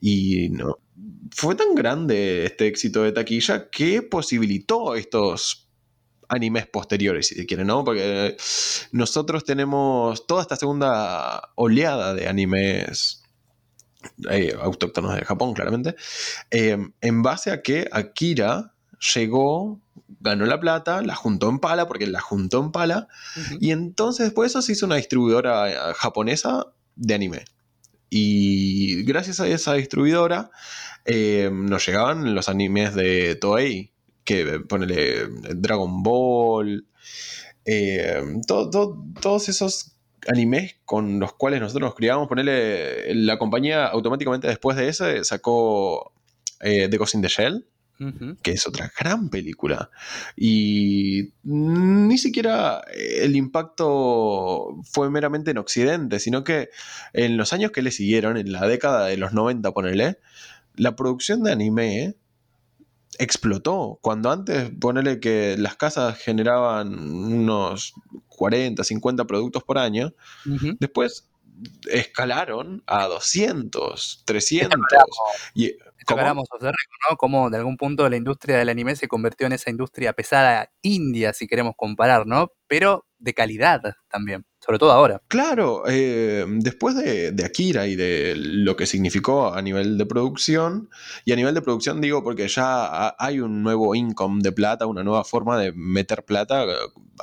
Y 0.00 0.50
no, 0.50 0.78
fue 1.30 1.54
tan 1.54 1.74
grande 1.74 2.44
este 2.44 2.66
éxito 2.66 3.02
de 3.02 3.12
taquilla 3.12 3.70
que 3.70 4.02
posibilitó 4.02 4.94
estos 4.94 5.67
animes 6.28 6.66
posteriores, 6.66 7.28
si 7.28 7.46
quieren, 7.46 7.66
¿no? 7.66 7.84
Porque 7.84 8.36
nosotros 8.92 9.44
tenemos 9.44 10.26
toda 10.26 10.42
esta 10.42 10.56
segunda 10.56 11.50
oleada 11.54 12.14
de 12.14 12.28
animes 12.28 13.22
eh, 14.30 14.54
autóctonos 14.60 15.14
de 15.14 15.24
Japón, 15.24 15.54
claramente, 15.54 15.96
eh, 16.50 16.78
en 17.00 17.22
base 17.22 17.50
a 17.50 17.62
que 17.62 17.88
Akira 17.90 18.72
llegó, 19.14 19.80
ganó 20.20 20.46
la 20.46 20.60
plata, 20.60 21.02
la 21.02 21.14
juntó 21.14 21.48
en 21.48 21.58
pala, 21.58 21.86
porque 21.86 22.06
la 22.06 22.20
juntó 22.20 22.60
en 22.60 22.72
pala, 22.72 23.08
y 23.60 23.70
entonces 23.70 24.26
después 24.26 24.52
eso 24.52 24.62
se 24.62 24.72
hizo 24.72 24.86
una 24.86 24.96
distribuidora 24.96 25.70
eh, 25.70 25.94
japonesa 25.96 26.66
de 26.96 27.14
anime. 27.14 27.44
Y 28.10 29.02
gracias 29.04 29.40
a 29.40 29.46
esa 29.48 29.74
distribuidora 29.74 30.50
eh, 31.04 31.50
nos 31.52 31.86
llegaban 31.86 32.34
los 32.34 32.48
animes 32.48 32.94
de 32.94 33.34
Toei, 33.34 33.92
que 34.28 34.60
ponele 34.60 35.26
Dragon 35.56 36.02
Ball, 36.02 36.86
eh, 37.64 38.22
todos 38.46 39.48
esos 39.48 39.96
animes 40.26 40.76
con 40.84 41.18
los 41.18 41.32
cuales 41.32 41.62
nosotros 41.62 41.88
nos 41.88 41.94
criábamos, 41.94 42.28
ponerle 42.28 43.14
la 43.14 43.38
compañía 43.38 43.86
automáticamente 43.86 44.46
después 44.46 44.76
de 44.76 44.88
ese 44.88 45.24
sacó 45.24 46.12
eh, 46.60 46.88
The 46.90 46.98
Ghost 46.98 47.14
in 47.14 47.22
the 47.22 47.28
Shell, 47.28 47.66
que 48.42 48.50
es 48.50 48.66
otra 48.66 48.92
gran 49.00 49.30
película. 49.30 49.90
Y 50.36 51.32
ni 51.42 52.18
siquiera 52.18 52.82
el 52.92 53.34
impacto 53.34 54.76
fue 54.92 55.08
meramente 55.08 55.52
en 55.52 55.58
Occidente, 55.58 56.20
sino 56.20 56.44
que 56.44 56.68
en 57.14 57.38
los 57.38 57.54
años 57.54 57.70
que 57.70 57.80
le 57.80 57.92
siguieron, 57.92 58.36
en 58.36 58.52
la 58.52 58.66
década 58.68 59.06
de 59.06 59.16
los 59.16 59.32
90, 59.32 59.72
ponele, 59.72 60.18
la 60.76 60.96
producción 60.96 61.42
de 61.42 61.52
anime 61.52 62.16
explotó. 63.18 63.98
Cuando 64.00 64.30
antes, 64.30 64.70
ponele 64.80 65.20
que 65.20 65.56
las 65.58 65.76
casas 65.76 66.18
generaban 66.18 66.98
unos 66.98 67.94
40, 68.28 68.82
50 68.84 69.24
productos 69.26 69.64
por 69.64 69.78
año, 69.78 70.14
después 70.78 71.28
escalaron 71.90 72.82
a 72.86 73.06
200, 73.06 74.22
300. 74.24 74.80
Y, 75.54 75.72
Hablamos 76.06 76.48
de 76.58 76.68
¿no? 76.68 77.16
Cómo 77.18 77.50
de 77.50 77.58
algún 77.58 77.76
punto 77.76 78.08
la 78.08 78.16
industria 78.16 78.56
del 78.56 78.70
anime 78.70 78.96
se 78.96 79.08
convirtió 79.08 79.46
en 79.46 79.52
esa 79.52 79.68
industria 79.68 80.14
pesada 80.14 80.72
india, 80.80 81.34
si 81.34 81.46
queremos 81.46 81.74
comparar, 81.76 82.26
¿no? 82.26 82.52
Pero 82.66 83.06
de 83.18 83.34
calidad 83.34 83.82
también, 84.08 84.46
sobre 84.68 84.78
todo 84.80 84.92
ahora. 84.92 85.22
Claro, 85.28 85.84
eh, 85.88 86.44
después 86.46 86.94
de, 86.94 87.34
Akira 87.42 87.86
y 87.86 87.96
de 87.96 88.34
lo 88.36 88.76
que 88.76 88.84
significó 88.84 89.54
a 89.54 89.62
nivel 89.62 89.96
de 89.96 90.04
producción, 90.04 90.90
y 91.24 91.32
a 91.32 91.36
nivel 91.36 91.54
de 91.54 91.62
producción 91.62 92.02
digo 92.02 92.22
porque 92.22 92.48
ya 92.48 93.16
hay 93.18 93.40
un 93.40 93.62
nuevo 93.62 93.94
income 93.94 94.42
de 94.42 94.52
plata, 94.52 94.84
una 94.84 95.02
nueva 95.02 95.24
forma 95.24 95.58
de 95.58 95.72
meter 95.72 96.22
plata 96.22 96.64
eh, 96.64 96.76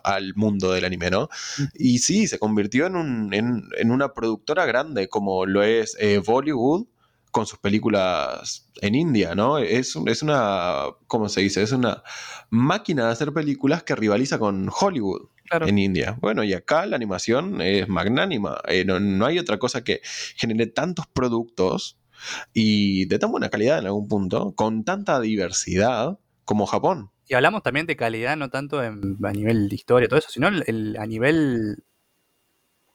al 0.04 0.34
mundo 0.34 0.72
del 0.72 0.86
anime, 0.86 1.12
¿no? 1.12 1.30
Y 1.76 2.00
sí, 2.00 2.26
se 2.26 2.40
convirtió 2.40 2.88
en, 2.88 2.96
un, 2.96 3.32
en, 3.32 3.92
una 3.92 4.12
productora 4.12 4.66
grande 4.66 5.08
como 5.08 5.46
lo 5.46 5.62
es 5.62 5.96
eh, 6.00 6.24
Bollywood 6.26 6.88
con 7.36 7.46
sus 7.46 7.60
películas 7.60 8.72
en 8.80 8.96
India, 8.96 9.36
¿no? 9.36 9.58
Es, 9.58 9.98
es 10.06 10.24
una, 10.24 10.86
¿cómo 11.08 11.28
se 11.28 11.42
dice? 11.42 11.64
Es 11.64 11.74
una 11.74 12.02
máquina 12.50 13.08
de 13.08 13.12
hacer 13.12 13.34
películas 13.34 13.84
que 13.84 13.94
rivaliza 13.94 14.40
con 14.40 14.70
Hollywood. 14.70 15.28
en 15.52 15.78
India. 15.78 16.18
Bueno, 16.22 16.46
y 16.46 16.54
acá 16.54 16.86
la 16.86 16.96
animación 16.96 17.60
es 17.60 17.90
magnánima. 17.90 18.62
Eh, 18.70 18.86
no, 18.86 19.26
hay 19.26 19.38
otra 19.38 19.60
cosa 19.60 19.84
que 19.84 20.00
genere 20.38 20.68
tantos 20.68 21.08
productos 21.08 22.00
y 22.54 23.04
de 23.08 23.20
tan 23.20 23.32
buena 23.32 23.50
calidad 23.50 23.80
en 23.80 23.88
algún 23.88 24.08
punto, 24.08 24.56
con 24.56 24.86
tanta 24.86 25.20
diversidad 25.20 26.18
como 26.46 26.66
Japón. 26.66 27.12
Y 27.28 27.34
hablamos 27.34 27.64
también 27.64 27.86
de 27.86 27.98
calidad, 27.98 28.38
no 28.38 28.50
tanto 28.50 28.80
a 28.80 29.34
nivel 29.34 29.68
de 29.68 29.76
historia, 29.76 30.08
todo 30.08 30.20
eso, 30.20 30.30
sino 30.30 30.48
a 30.48 31.06
nivel 31.06 31.84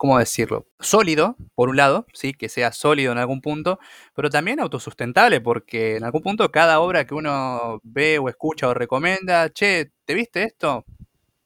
¿cómo 0.00 0.18
decirlo? 0.18 0.66
Sólido, 0.80 1.36
por 1.54 1.68
un 1.68 1.76
lado, 1.76 2.06
sí, 2.14 2.32
que 2.32 2.48
sea 2.48 2.72
sólido 2.72 3.12
en 3.12 3.18
algún 3.18 3.42
punto, 3.42 3.78
pero 4.14 4.30
también 4.30 4.58
autosustentable, 4.58 5.42
porque 5.42 5.96
en 5.96 6.04
algún 6.04 6.22
punto 6.22 6.50
cada 6.50 6.80
obra 6.80 7.04
que 7.06 7.14
uno 7.14 7.80
ve 7.82 8.18
o 8.18 8.30
escucha 8.30 8.68
o 8.68 8.72
recomienda, 8.74 9.50
che, 9.50 9.92
¿te 10.06 10.14
viste 10.14 10.44
esto? 10.44 10.86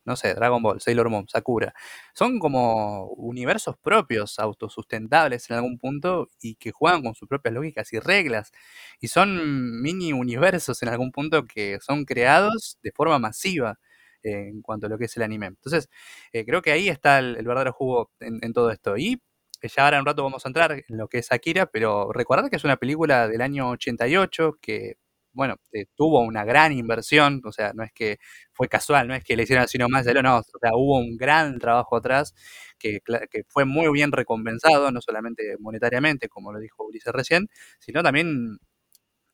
No 0.05 0.15
sé, 0.17 0.35
Dragon 0.35 0.63
Ball, 0.63 0.81
Sailor 0.81 1.11
Moon, 1.11 1.27
Sakura. 1.29 1.75
Son 2.15 2.39
como 2.39 3.07
universos 3.17 3.77
propios, 3.79 4.39
autosustentables 4.39 5.51
en 5.51 5.57
algún 5.57 5.79
punto 5.79 6.29
y 6.41 6.55
que 6.57 6.71
juegan 6.73 7.03
con 7.03 7.15
sus 7.17 7.29
propias 7.29 7.55
lógicas 7.55 7.93
y 7.93 7.99
reglas. 7.99 8.53
Y 9.01 9.09
son 9.09 9.83
mini 9.83 10.13
universos 10.13 10.81
en 10.85 10.91
algún 10.91 11.11
punto 11.11 11.45
que 11.47 11.79
son 11.81 12.05
creados 12.05 12.79
de 12.83 12.93
forma 12.93 13.19
masiva 13.19 13.79
en 14.25 14.63
cuanto 14.63 14.87
a 14.87 14.89
lo 14.91 14.99
que 14.99 15.05
es 15.07 15.17
el 15.17 15.23
anime. 15.23 15.47
Entonces, 15.47 15.89
eh, 16.33 16.45
creo 16.45 16.63
que 16.63 16.73
ahí 16.73 16.89
está 16.89 17.19
el, 17.19 17.37
verdadero 17.37 17.73
jugo 17.73 18.11
en, 18.21 18.53
todo 18.53 18.71
esto. 18.71 18.97
Y 18.97 19.21
eh, 19.63 19.69
ya 19.69 19.85
ahora 19.85 19.97
en 19.99 20.01
un 20.03 20.07
rato 20.07 20.23
vamos 20.25 20.45
a 20.47 20.49
entrar 20.49 20.73
en 20.73 20.97
lo 20.97 21.09
que 21.09 21.19
es 21.19 21.33
Akira, 21.33 21.67
pero 21.67 22.13
recordad 22.13 22.49
que 22.51 22.57
es 22.57 22.65
una 22.65 22.77
película 22.77 23.29
del 23.29 23.43
año 23.43 23.71
88 23.71 24.59
que, 24.61 24.97
bueno, 25.33 25.57
eh, 25.73 25.87
tuvo 25.95 26.21
una 26.21 26.45
gran 26.45 26.73
inversión, 26.73 27.43
o 27.45 27.53
sea, 27.53 27.73
no 27.75 27.83
es 27.85 27.93
que 27.93 28.19
fue 28.53 28.69
casual, 28.69 29.09
no 29.09 29.15
es 29.15 29.25
que 29.25 29.37
le 29.37 29.45
hicieron 29.45 29.65
así 29.65 29.79
nomás, 29.79 30.07
no, 30.07 30.39
o 30.39 30.59
sea, 30.61 30.71
hubo 30.75 30.99
un 30.99 31.17
gran 31.17 31.59
trabajo 31.59 31.97
atrás 31.97 32.35
que, 32.79 33.01
que 33.31 33.45
fue 33.49 33.65
muy 33.65 33.91
bien 33.93 34.13
recompensado, 34.13 34.91
no 34.93 35.01
solamente 35.01 35.57
monetariamente, 35.59 36.29
como 36.29 36.53
lo 36.53 36.61
dijo 36.61 36.85
Ulises 36.85 37.13
recién, 37.13 37.49
sino 37.81 38.03
también 38.03 38.59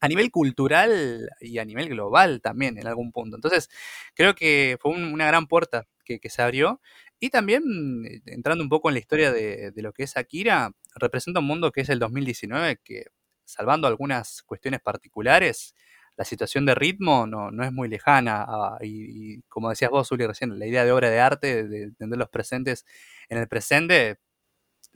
a 0.01 0.09
nivel 0.09 0.31
cultural 0.31 1.31
y 1.41 1.59
a 1.59 1.65
nivel 1.65 1.89
global 1.91 2.41
también 2.41 2.79
en 2.79 2.87
algún 2.87 3.13
punto. 3.13 3.37
Entonces, 3.37 3.69
creo 4.15 4.35
que 4.35 4.79
fue 4.81 4.93
una 4.93 5.27
gran 5.27 5.47
puerta 5.47 5.87
que, 6.05 6.31
se 6.31 6.43
abrió. 6.43 6.81
Y 7.21 7.31
también, 7.31 7.63
eh, 8.07 8.23
entrando 8.27 8.65
un 8.65 8.71
poco 8.71 8.89
en 8.89 8.95
la 8.95 9.01
historia 9.01 9.33
de, 9.33 9.73
lo 9.77 9.93
que 9.93 10.05
es 10.05 10.17
Akira, 10.17 10.73
representa 10.97 11.41
un 11.41 11.47
mundo 11.47 11.71
que 11.73 11.83
es 11.83 11.89
el 11.89 11.99
2019, 11.99 12.81
que 12.83 13.05
salvando 13.45 13.87
algunas 13.87 14.43
cuestiones 14.43 14.81
particulares, 14.81 15.75
la 16.17 16.25
situación 16.25 16.67
de 16.67 16.75
ritmo 16.75 17.27
no, 17.27 17.51
no 17.51 17.65
es 17.65 17.73
muy 17.73 17.89
lejana. 17.89 18.47
y, 18.83 19.43
como 19.43 19.71
decías 19.71 19.91
vos, 19.91 20.11
Uli, 20.13 20.27
recién, 20.27 20.59
la 20.59 20.67
idea 20.67 20.85
de 20.85 20.93
obra 20.93 21.11
de 21.11 21.21
arte, 21.21 21.69
de 21.69 21.83
entender 21.85 22.19
los 22.19 22.29
presentes 22.31 22.87
en 23.29 23.39
el 23.39 23.49
presente, 23.49 24.19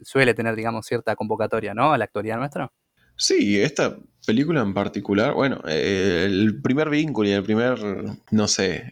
suele 0.01 0.33
tener, 0.33 0.55
digamos, 0.55 0.85
cierta 0.87 1.15
convocatoria, 1.15 1.73
¿no? 1.73 1.93
A 1.93 1.97
la 1.97 2.05
actualidad 2.05 2.37
nuestra. 2.37 2.71
Sí, 3.17 3.59
esta 3.61 3.97
película 4.25 4.61
en 4.61 4.73
particular, 4.73 5.33
bueno, 5.33 5.61
eh, 5.67 6.23
el 6.25 6.61
primer 6.61 6.89
vínculo 6.89 7.29
y 7.29 7.33
el 7.33 7.43
primer, 7.43 7.79
no 8.31 8.47
sé, 8.47 8.89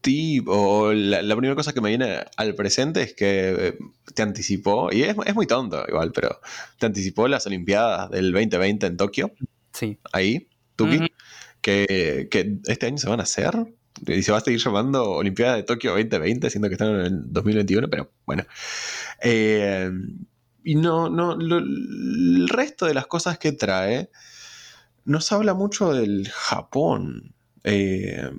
tip 0.00 0.48
o 0.48 0.92
la, 0.92 1.20
primera 1.34 1.54
cosa 1.54 1.72
que 1.72 1.80
me 1.80 1.88
viene 1.88 2.18
al 2.36 2.54
presente 2.54 3.02
es 3.02 3.14
que 3.14 3.68
eh, 3.68 3.78
te 4.14 4.22
anticipó, 4.22 4.92
y 4.92 5.02
es, 5.02 5.16
muy 5.34 5.46
tonto 5.46 5.84
igual, 5.88 6.12
pero 6.12 6.40
te 6.78 6.86
anticipó 6.86 7.26
las 7.26 7.46
Olimpiadas 7.46 8.10
del 8.10 8.32
2020 8.32 8.86
en 8.86 8.96
Tokio. 8.96 9.32
Sí. 9.72 9.98
Ahí, 10.12 10.48
Tuki, 10.76 11.10
que, 11.60 12.28
que 12.30 12.58
este 12.66 12.86
año 12.86 12.98
se 12.98 13.08
van 13.08 13.20
a 13.20 13.24
hacer 13.24 13.54
y 14.06 14.22
se 14.22 14.32
va 14.32 14.38
a 14.38 14.40
seguir 14.40 14.60
llamando 14.60 15.12
Olimpiada 15.12 15.56
de 15.56 15.62
Tokio 15.62 15.92
2020, 15.92 16.50
siendo 16.50 16.68
que 16.68 16.74
están 16.74 16.94
en 16.94 17.06
el 17.06 17.32
2021, 17.32 17.88
pero 17.88 18.10
bueno. 18.26 18.44
Eh, 19.22 19.90
y 20.64 20.74
no, 20.76 21.10
no, 21.10 21.32
el 21.34 22.48
resto 22.48 22.86
de 22.86 22.94
las 22.94 23.06
cosas 23.06 23.38
que 23.38 23.52
trae 23.52 24.10
nos 25.04 25.30
habla 25.30 25.52
mucho 25.52 25.92
del 25.92 26.28
Japón. 26.30 27.34
Eh, 27.62 28.30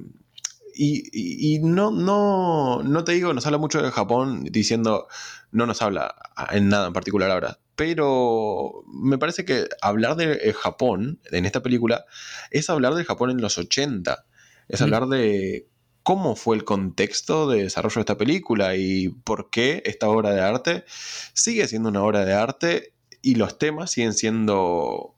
y, 0.77 1.59
no, 1.61 1.91
no, 1.91 2.83
no 2.83 3.03
te 3.05 3.13
digo, 3.13 3.33
nos 3.33 3.45
habla 3.45 3.59
mucho 3.59 3.81
de 3.81 3.91
Japón 3.91 4.43
diciendo, 4.43 5.07
no 5.51 5.65
nos 5.65 5.81
habla 5.81 6.15
en 6.51 6.67
nada 6.67 6.87
en 6.87 6.93
particular 6.93 7.31
ahora, 7.31 7.59
pero 7.77 8.83
me 8.91 9.17
parece 9.17 9.45
que 9.45 9.69
hablar 9.81 10.17
de 10.17 10.33
eh, 10.33 10.53
Japón 10.53 11.21
en 11.31 11.45
esta 11.45 11.61
película 11.61 12.05
es 12.51 12.69
hablar 12.69 12.95
de 12.95 13.05
Japón 13.05 13.29
en 13.29 13.39
los 13.39 13.57
80, 13.57 14.25
es 14.67 14.81
hablar 14.81 15.07
de 15.07 15.69
cómo 16.05 16.35
fue 16.35 16.55
el 16.55 16.63
contexto 16.63 17.49
de 17.49 17.63
desarrollo 17.63 17.95
de 17.95 18.01
esta 18.01 18.17
película 18.17 18.75
y 18.75 19.09
por 19.09 19.49
qué 19.49 19.81
esta 19.85 20.07
obra 20.07 20.29
de 20.29 20.39
arte 20.39 20.85
sigue 21.33 21.67
siendo 21.67 21.89
una 21.89 22.03
obra 22.03 22.23
de 22.23 22.33
arte 22.33 22.93
y 23.23 23.33
los 23.33 23.57
temas 23.57 23.89
siguen 23.89 24.13
siendo 24.13 25.15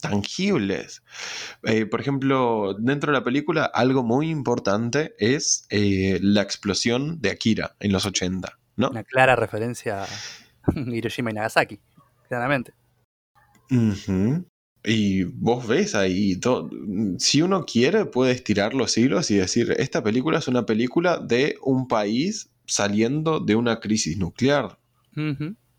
tangibles. 0.00 1.04
Eh, 1.62 1.86
por 1.86 2.00
ejemplo, 2.00 2.74
dentro 2.76 3.12
de 3.12 3.18
la 3.20 3.24
película, 3.24 3.66
algo 3.66 4.02
muy 4.02 4.28
importante 4.28 5.14
es 5.20 5.68
eh, 5.70 6.18
la 6.20 6.42
explosión 6.42 7.20
de 7.20 7.30
Akira 7.30 7.76
en 7.78 7.92
los 7.92 8.04
80, 8.04 8.58
¿no? 8.74 8.90
Una 8.90 9.04
clara 9.04 9.36
referencia 9.36 10.02
a 10.02 10.08
Hiroshima 10.74 11.30
y 11.30 11.34
Nagasaki, 11.34 11.78
claramente. 12.26 12.74
Y 14.86 15.24
vos 15.24 15.66
ves 15.66 15.94
ahí, 15.94 16.38
todo, 16.38 16.70
si 17.18 17.42
uno 17.42 17.64
quiere, 17.64 18.06
puede 18.06 18.32
estirar 18.32 18.72
los 18.72 18.96
hilos 18.96 19.30
y 19.32 19.36
decir, 19.36 19.74
esta 19.78 20.02
película 20.02 20.38
es 20.38 20.46
una 20.46 20.64
película 20.64 21.18
de 21.18 21.56
un 21.60 21.88
país 21.88 22.50
saliendo 22.66 23.40
de 23.40 23.56
una 23.56 23.80
crisis 23.80 24.16
nuclear 24.16 24.78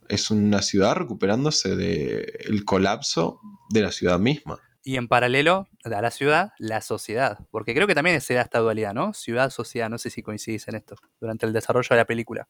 es 0.09 0.31
una 0.31 0.61
ciudad 0.61 0.95
recuperándose 0.95 1.75
del 1.75 2.65
colapso 2.65 3.39
de 3.69 3.81
la 3.81 3.91
ciudad 3.91 4.19
misma. 4.19 4.59
Y 4.83 4.95
en 4.95 5.07
paralelo 5.07 5.67
a 5.83 5.89
la 5.89 6.11
ciudad, 6.11 6.51
la 6.59 6.81
sociedad. 6.81 7.39
Porque 7.51 7.73
creo 7.73 7.87
que 7.87 7.95
también 7.95 8.21
se 8.21 8.35
da 8.35 8.41
esta 8.41 8.59
dualidad, 8.59 8.93
¿no? 8.93 9.13
Ciudad-sociedad, 9.13 9.89
no 9.89 9.97
sé 9.97 10.09
si 10.09 10.23
coincidís 10.23 10.67
en 10.69 10.75
esto, 10.75 10.95
durante 11.19 11.45
el 11.45 11.51
desarrollo 11.51 11.89
de 11.89 11.97
la 11.97 12.05
película. 12.05 12.47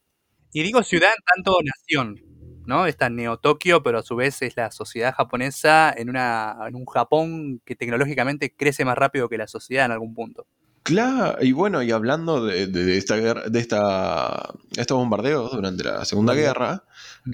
Y 0.54 0.64
digo 0.64 0.84
ciudad 0.84 1.10
en 1.10 1.24
tanto 1.36 1.58
nación, 1.64 2.27
¿no? 2.68 2.86
Esta 2.86 3.10
Neo-Tokio, 3.10 3.82
pero 3.82 4.00
a 4.00 4.04
su 4.04 4.16
vez 4.16 4.42
es 4.42 4.56
la 4.56 4.72
sociedad 4.72 5.16
japonesa 5.16 5.94
en, 5.96 6.10
una, 6.10 6.58
en 6.68 6.76
un 6.76 6.86
Japón 6.86 7.62
que 7.66 7.76
tecnológicamente 7.76 8.54
crece 8.56 8.86
más 8.86 8.98
rápido 8.98 9.30
que 9.30 9.38
la 9.38 9.48
sociedad 9.48 9.86
en 9.86 9.92
algún 9.94 10.14
punto. 10.14 10.46
Claro, 10.84 11.44
y 11.44 11.52
bueno, 11.52 11.84
y 11.84 11.92
hablando 11.92 12.46
de, 12.46 12.98
esta 12.98 13.18
guerra, 13.18 13.50
de 13.50 13.60
esta, 13.60 14.54
estos 14.78 14.98
bombardeos 14.98 15.52
durante 15.52 15.84
la 15.84 16.06
Segunda 16.06 16.34
Guerra, 16.34 16.86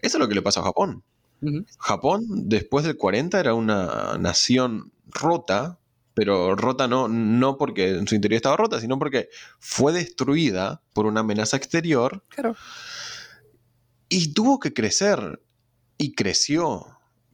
eso 0.02 0.18
es 0.18 0.20
lo 0.20 0.28
que 0.28 0.36
le 0.36 0.42
pasa 0.42 0.62
a 0.62 0.64
Japón. 0.64 1.04
Japón, 1.78 2.24
después 2.48 2.86
del 2.86 2.98
40, 2.98 3.40
era 3.40 3.54
una 3.54 4.18
nación 4.18 4.92
rota, 5.08 5.78
pero 6.14 6.56
rota 6.56 6.88
no, 6.88 7.08
no 7.08 7.58
porque 7.58 7.90
en 7.90 8.08
su 8.08 8.16
interior 8.16 8.38
estaba 8.38 8.58
rota, 8.58 8.80
sino 8.80 8.98
porque 8.98 9.30
fue 9.60 9.92
destruida 9.92 10.82
por 10.94 11.06
una 11.06 11.20
amenaza 11.20 11.58
exterior. 11.58 12.24
Claro. 12.30 12.56
Y 14.14 14.34
tuvo 14.34 14.60
que 14.60 14.74
crecer. 14.74 15.42
Y 15.98 16.14
creció 16.14 16.94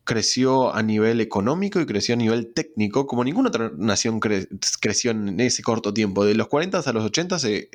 creció 0.09 0.73
a 0.73 0.81
nivel 0.81 1.21
económico 1.21 1.79
y 1.79 1.85
creció 1.85 2.15
a 2.15 2.17
nivel 2.17 2.51
técnico, 2.51 3.05
como 3.05 3.23
ninguna 3.23 3.49
otra 3.49 3.71
nación 3.77 4.19
creció 4.19 5.11
en 5.11 5.39
ese 5.39 5.61
corto 5.61 5.93
tiempo. 5.93 6.25
De 6.25 6.33
los 6.33 6.47
40 6.47 6.79
a 6.79 6.93
los 6.93 7.03
80 7.03 7.37
se 7.37 7.69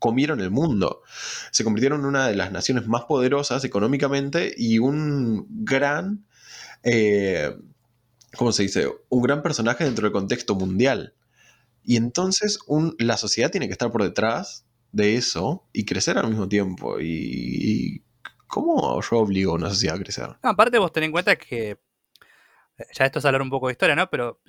comieron 0.00 0.40
el 0.40 0.50
mundo. 0.50 1.02
Se 1.52 1.62
convirtieron 1.62 2.00
en 2.00 2.06
una 2.06 2.26
de 2.26 2.34
las 2.34 2.50
naciones 2.50 2.88
más 2.88 3.04
poderosas 3.04 3.62
económicamente 3.62 4.52
y 4.56 4.80
un 4.80 5.46
gran, 5.64 6.26
eh, 6.82 7.54
¿cómo 8.36 8.50
se 8.50 8.64
dice? 8.64 8.88
Un 9.08 9.22
gran 9.22 9.44
personaje 9.44 9.84
dentro 9.84 10.02
del 10.02 10.12
contexto 10.12 10.56
mundial. 10.56 11.14
Y 11.84 11.94
entonces 11.94 12.58
la 12.98 13.16
sociedad 13.16 13.52
tiene 13.52 13.68
que 13.68 13.72
estar 13.72 13.92
por 13.92 14.02
detrás 14.02 14.64
de 14.90 15.14
eso 15.14 15.64
y 15.72 15.84
crecer 15.84 16.18
al 16.18 16.28
mismo 16.28 16.48
tiempo. 16.48 17.00
y 17.00 18.02
¿Cómo 18.46 19.00
yo 19.00 19.18
obligo 19.18 19.52
a 19.52 19.54
una 19.56 19.70
sociedad 19.70 19.96
a 19.96 20.00
crecer? 20.00 20.28
aparte 20.42 20.78
vos 20.78 20.92
ten 20.92 21.04
en 21.04 21.12
cuenta 21.12 21.36
que 21.36 21.70
eh, 22.78 22.84
ya 22.92 23.06
esto 23.06 23.18
es 23.18 23.24
hablar 23.24 23.42
un 23.42 23.50
poco 23.50 23.68
de 23.68 23.72
historia, 23.72 23.96
¿no? 23.96 24.08
Pero 24.10 24.40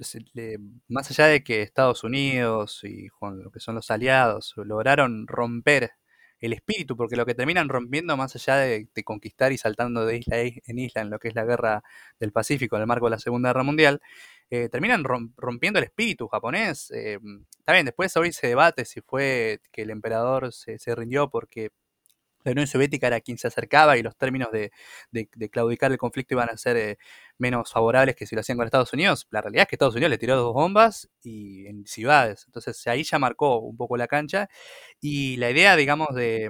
más 0.87 1.09
allá 1.11 1.27
de 1.27 1.43
que 1.43 1.61
Estados 1.61 2.03
Unidos 2.03 2.81
y 2.83 3.07
con 3.09 3.43
lo 3.43 3.51
que 3.51 3.59
son 3.59 3.75
los 3.75 3.89
aliados 3.91 4.53
lograron 4.57 5.27
romper 5.27 5.91
el 6.39 6.53
espíritu, 6.53 6.95
porque 6.95 7.15
lo 7.15 7.25
que 7.25 7.35
terminan 7.35 7.69
rompiendo 7.69 8.15
más 8.17 8.35
allá 8.35 8.57
de, 8.57 8.87
conquistar 9.03 9.51
y 9.51 9.57
saltando 9.57 10.05
de 10.05 10.17
isla 10.17 10.39
en 10.41 10.79
isla 10.79 11.01
en 11.01 11.09
lo 11.09 11.19
que 11.19 11.29
es 11.29 11.35
la 11.35 11.45
guerra 11.45 11.83
del 12.19 12.31
Pacífico 12.31 12.75
en 12.75 12.81
el 12.83 12.87
marco 12.87 13.07
de 13.07 13.11
la 13.11 13.19
Segunda 13.19 13.49
Guerra 13.49 13.63
Mundial, 13.63 14.01
eh, 14.49 14.69
terminan 14.69 15.03
rompiendo 15.03 15.79
el 15.79 15.85
espíritu 15.85 16.27
japonés. 16.27 16.91
Eh, 16.91 17.19
está 17.59 17.73
bien, 17.73 17.85
después 17.85 18.15
hoy 18.17 18.31
se 18.33 18.47
debate 18.47 18.85
si 18.85 19.01
fue 19.01 19.61
que 19.71 19.81
el 19.83 19.89
emperador 19.89 20.53
se, 20.53 20.77
se 20.79 20.95
rindió 20.95 21.29
porque 21.29 21.71
la 22.47 22.53
Unión 22.53 22.67
Soviética 22.67 23.07
era 23.07 23.21
quien 23.21 23.37
se 23.37 23.47
acercaba 23.47 23.97
y 23.97 24.03
los 24.03 24.15
términos 24.15 24.49
de, 24.51 24.71
claudicar 25.51 25.91
el 25.91 25.97
conflicto 25.97 26.33
iban 26.33 26.49
a 26.49 26.57
ser 26.57 26.77
eh, 26.77 26.97
menos 27.37 27.71
favorables 27.71 28.15
que 28.15 28.25
si 28.25 28.35
lo 28.35 28.41
hacían 28.41 28.57
con 28.57 28.65
Estados 28.65 28.93
Unidos. 28.93 29.27
La 29.31 29.41
realidad 29.41 29.63
es 29.63 29.67
que 29.69 29.75
Estados 29.75 29.95
Unidos 29.95 30.11
le 30.11 30.17
tiró 30.17 30.35
dos 30.35 30.53
bombas 30.53 31.09
y 31.21 31.67
en 31.67 31.85
ciudades. 31.85 32.45
Entonces 32.47 32.85
ahí 32.87 33.03
ya 33.03 33.19
marcó 33.19 33.59
un 33.59 33.77
poco 33.77 33.97
la 33.97 34.07
cancha. 34.07 34.49
Y 35.01 35.37
la 35.37 35.51
idea, 35.51 35.75
digamos, 35.75 36.15
de, 36.15 36.49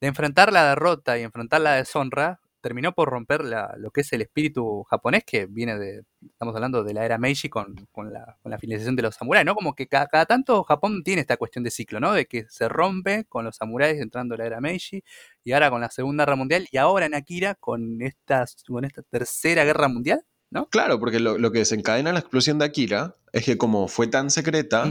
de 0.00 0.06
enfrentar 0.06 0.52
la 0.52 0.68
derrota 0.68 1.18
y 1.18 1.22
enfrentar 1.22 1.60
la 1.60 1.74
deshonra 1.74 2.40
terminó 2.64 2.94
por 2.94 3.10
romper 3.10 3.42
lo 3.44 3.90
que 3.90 4.00
es 4.00 4.10
el 4.14 4.22
espíritu 4.22 4.84
japonés 4.84 5.22
que 5.26 5.44
viene 5.44 5.78
de, 5.78 6.02
estamos 6.22 6.54
hablando 6.54 6.82
de 6.82 6.94
la 6.94 7.04
era 7.04 7.18
Meiji 7.18 7.50
con, 7.50 7.76
la, 8.10 8.38
con 8.42 8.58
finalización 8.58 8.96
de 8.96 9.02
los 9.02 9.16
samuráis, 9.16 9.44
¿no? 9.44 9.54
Como 9.54 9.74
que 9.74 9.86
cada, 9.86 10.24
tanto 10.24 10.64
Japón 10.64 11.02
tiene 11.04 11.20
esta 11.20 11.36
cuestión 11.36 11.62
de 11.62 11.70
ciclo, 11.70 12.00
¿no? 12.00 12.14
De 12.14 12.24
que 12.24 12.46
se 12.48 12.66
rompe 12.70 13.26
con 13.26 13.44
los 13.44 13.56
samuráis 13.56 14.00
entrando 14.00 14.34
la 14.34 14.46
era 14.46 14.62
Meiji 14.62 15.04
y 15.44 15.52
ahora 15.52 15.68
con 15.68 15.82
la 15.82 15.90
Segunda 15.90 16.24
Guerra 16.24 16.36
Mundial 16.36 16.66
y 16.72 16.78
ahora 16.78 17.04
en 17.04 17.14
Akira 17.14 17.54
con 17.54 18.00
esta, 18.00 18.46
con 18.66 18.86
esta 18.86 19.02
Tercera 19.02 19.64
Guerra 19.64 19.88
Mundial, 19.88 20.24
¿no? 20.48 20.66
Claro, 20.70 20.98
porque 20.98 21.20
lo, 21.20 21.52
que 21.52 21.58
desencadena 21.58 22.14
la 22.14 22.20
explosión 22.20 22.58
de 22.58 22.64
Akira 22.64 23.14
es 23.34 23.44
que 23.44 23.58
como 23.58 23.88
fue 23.88 24.06
tan 24.06 24.30
secreta, 24.30 24.86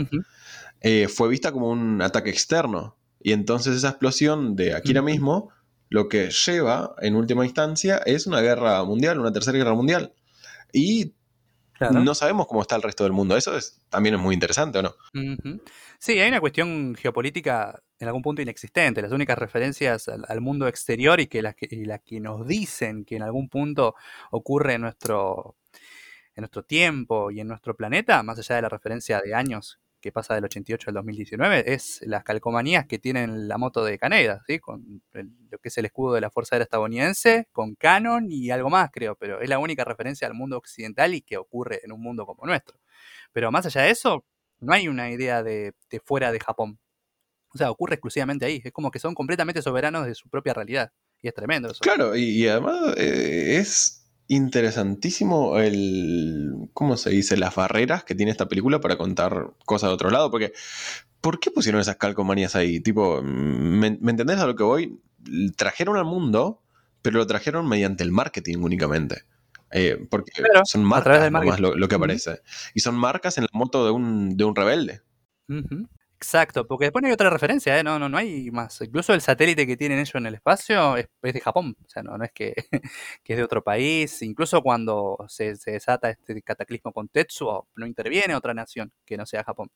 eh, 0.82 1.08
fue 1.08 1.28
vista 1.28 1.52
como 1.52 1.72
un 1.72 2.04
ataque 2.04 2.30
externo. 2.30 2.98
Y 3.20 3.32
entonces 3.32 3.76
esa 3.76 3.90
explosión 3.90 4.56
de 4.56 4.76
Akira 4.76 5.02
mismo 5.02 5.50
lo 5.94 6.10
que 6.10 6.32
lleva, 6.32 6.96
en 7.02 7.16
última 7.16 7.46
instancia, 7.46 8.02
es 8.04 8.26
una 8.26 8.42
guerra 8.42 8.84
mundial, 8.84 9.20
una 9.20 9.32
tercera 9.32 9.60
guerra 9.60 9.76
mundial. 9.76 10.12
Y 10.72 11.14
no 11.80 12.16
sabemos 12.16 12.48
cómo 12.48 12.64
está 12.64 12.76
el 12.76 12.82
resto 12.82 13.04
del 13.04 13.14
mundo. 13.14 13.38
Eso 13.38 13.56
es, 13.56 13.80
también 13.90 14.16
es 14.16 14.22
muy 14.22 14.34
interesante, 14.34 14.80
¿o 14.80 14.82
no? 14.82 14.96
Sí, 16.00 16.18
hay 16.18 16.30
una 16.30 16.40
cuestión 16.40 16.96
geopolítica 16.96 17.80
en 18.00 18.08
algún 18.08 18.24
punto 18.24 18.42
inexistente. 18.42 19.04
Las 19.04 19.12
únicas 19.12 19.38
referencias 19.38 20.08
al, 20.08 20.42
mundo 20.42 20.68
exterior 20.68 21.20
y 21.20 21.28
que 21.28 21.44
las 21.44 21.54
que, 21.54 21.68
que 21.68 22.20
nos 22.20 22.48
dicen 22.48 23.06
que 23.06 23.18
en 23.18 23.22
algún 23.22 23.48
punto 23.48 23.94
ocurre 24.32 24.74
en 24.74 24.82
nuestro, 24.82 25.58
en 26.34 26.42
nuestro 26.42 26.64
tiempo 26.64 27.30
y 27.30 27.40
en 27.40 27.48
nuestro 27.48 27.76
planeta, 27.76 28.24
más 28.24 28.40
allá 28.40 28.56
de 28.56 28.64
la 28.64 28.70
referencia 28.70 29.22
de 29.22 29.36
años 29.36 29.80
que 30.04 30.12
pasa 30.12 30.36
del 30.36 30.44
88 30.44 30.90
al 30.90 30.96
2019 30.96 31.74
es 31.74 32.02
las 32.04 32.26
calcomanías 32.26 32.86
que 32.86 33.00
tienen 33.00 33.48
la 33.48 33.58
moto 33.58 33.86
de 33.86 33.98
Caneda, 33.98 34.44
¿sí? 34.46 34.60
con 34.60 35.02
lo 35.14 35.58
que 35.60 35.70
es 35.70 35.78
el 35.78 35.86
escudo 35.86 36.14
de 36.14 36.20
la 36.20 36.30
Fuerza 36.30 36.56
Aérea 36.56 36.66
Estadounidense, 36.66 37.48
con 37.54 37.76
Canon 37.76 38.30
y 38.30 38.52
algo 38.52 38.70
más, 38.70 38.92
creo, 38.92 39.16
pero 39.16 39.40
es 39.40 39.48
la 39.48 39.60
única 39.60 39.86
referencia 39.86 40.28
al 40.28 40.34
mundo 40.34 40.58
occidental 40.58 41.14
y 41.14 41.22
que 41.22 41.38
ocurre 41.38 41.80
en 41.86 41.94
un 41.94 42.02
mundo 42.02 42.26
como 42.26 42.46
nuestro. 42.46 42.78
Pero 43.32 43.50
más 43.50 43.66
allá 43.66 43.84
de 43.84 43.92
eso, 43.92 44.26
no 44.60 44.74
hay 44.74 44.90
una 44.90 45.10
idea 45.10 45.42
de, 45.42 45.74
fuera 46.04 46.34
de 46.34 46.42
Japón. 46.42 46.80
O 47.54 47.58
sea, 47.58 47.72
ocurre 47.72 47.96
exclusivamente 47.96 48.46
ahí. 48.46 48.62
Es 48.62 48.74
como 48.74 48.92
que 48.92 49.00
son 49.00 49.16
completamente 49.16 49.62
soberanos 49.62 50.06
de 50.06 50.16
su 50.16 50.28
propia 50.28 50.54
realidad. 50.54 50.92
Y 51.22 51.30
es 51.30 51.34
tremendo 51.34 51.72
eso. 51.72 51.80
Claro, 51.80 52.14
y, 52.18 52.46
además 52.50 52.98
eh, 52.98 53.60
es 53.60 54.03
interesantísimo 54.28 55.60
el, 55.60 56.70
¿cómo 56.74 56.98
se 56.98 57.10
dice? 57.10 57.38
Las 57.38 57.56
barreras 57.56 58.04
que 58.04 58.16
tiene 58.16 58.32
esta 58.32 58.48
película 58.48 58.80
para 58.80 58.98
contar 58.98 59.52
cosas 59.66 59.90
de 59.90 59.94
otro 59.96 60.10
lado, 60.10 60.32
porque 60.32 60.54
¿por 61.22 61.40
qué 61.40 61.52
pusieron 61.52 61.82
esas 61.82 61.98
calcomanías 61.98 62.56
ahí? 62.56 62.80
Tipo, 62.80 63.22
¿me, 63.22 63.88
entendés 63.88 64.40
a 64.40 64.48
lo 64.48 64.56
que 64.56 64.64
voy? 64.64 65.00
Trajeron 65.56 65.98
al 65.98 66.06
mundo, 66.06 66.62
pero 67.02 67.18
lo 67.18 67.28
trajeron 67.28 67.68
mediante 67.68 68.04
el 68.04 68.12
marketing 68.12 68.58
únicamente. 68.60 69.24
Eh, 69.72 70.06
porque 70.10 70.32
son 70.66 70.84
marcas 70.84 71.32
más 71.32 71.60
lo, 71.60 71.76
lo, 71.76 71.88
que 71.88 71.96
aparece. 71.96 72.42
Y 72.76 72.82
son 72.82 72.96
marcas 72.96 73.38
en 73.38 73.46
la 73.46 73.50
moto 73.54 73.86
de 73.86 73.92
un, 73.92 74.38
de 74.38 74.44
un 74.44 74.56
rebelde. 74.56 75.02
Exacto, 76.24 76.66
porque 76.66 76.86
después 76.86 77.02
no 77.02 77.08
hay 77.08 77.14
otra 77.14 77.30
referencia, 77.30 77.78
¿eh? 77.78 77.84
no, 77.84 78.00
no, 78.00 78.08
no 78.08 78.18
hay 78.18 78.50
más. 78.50 78.80
Incluso 78.80 79.14
el 79.14 79.20
satélite 79.20 79.68
que 79.68 79.76
tienen 79.76 80.00
ellos 80.00 80.16
en 80.16 80.26
el 80.26 80.36
espacio 80.36 80.96
es, 80.96 81.10
de 81.22 81.42
Japón, 81.42 81.76
o 81.86 81.90
sea, 81.90 82.02
no, 82.02 82.18
no 82.18 82.24
es 82.24 82.32
que, 82.32 82.54
es 83.26 83.38
de 83.38 83.44
otro 83.44 83.62
país. 83.62 84.22
Incluso 84.22 84.62
cuando 84.62 85.18
se, 85.28 85.54
desata 85.66 86.10
este 86.12 86.42
cataclismo 86.42 86.94
con 86.94 87.10
Tetsuo, 87.10 87.68
no 87.76 87.86
interviene 87.86 88.36
otra 88.36 88.54
nación 88.54 88.94
que 89.06 89.18
no 89.18 89.26
sea 89.26 89.44
Japón. 89.44 89.70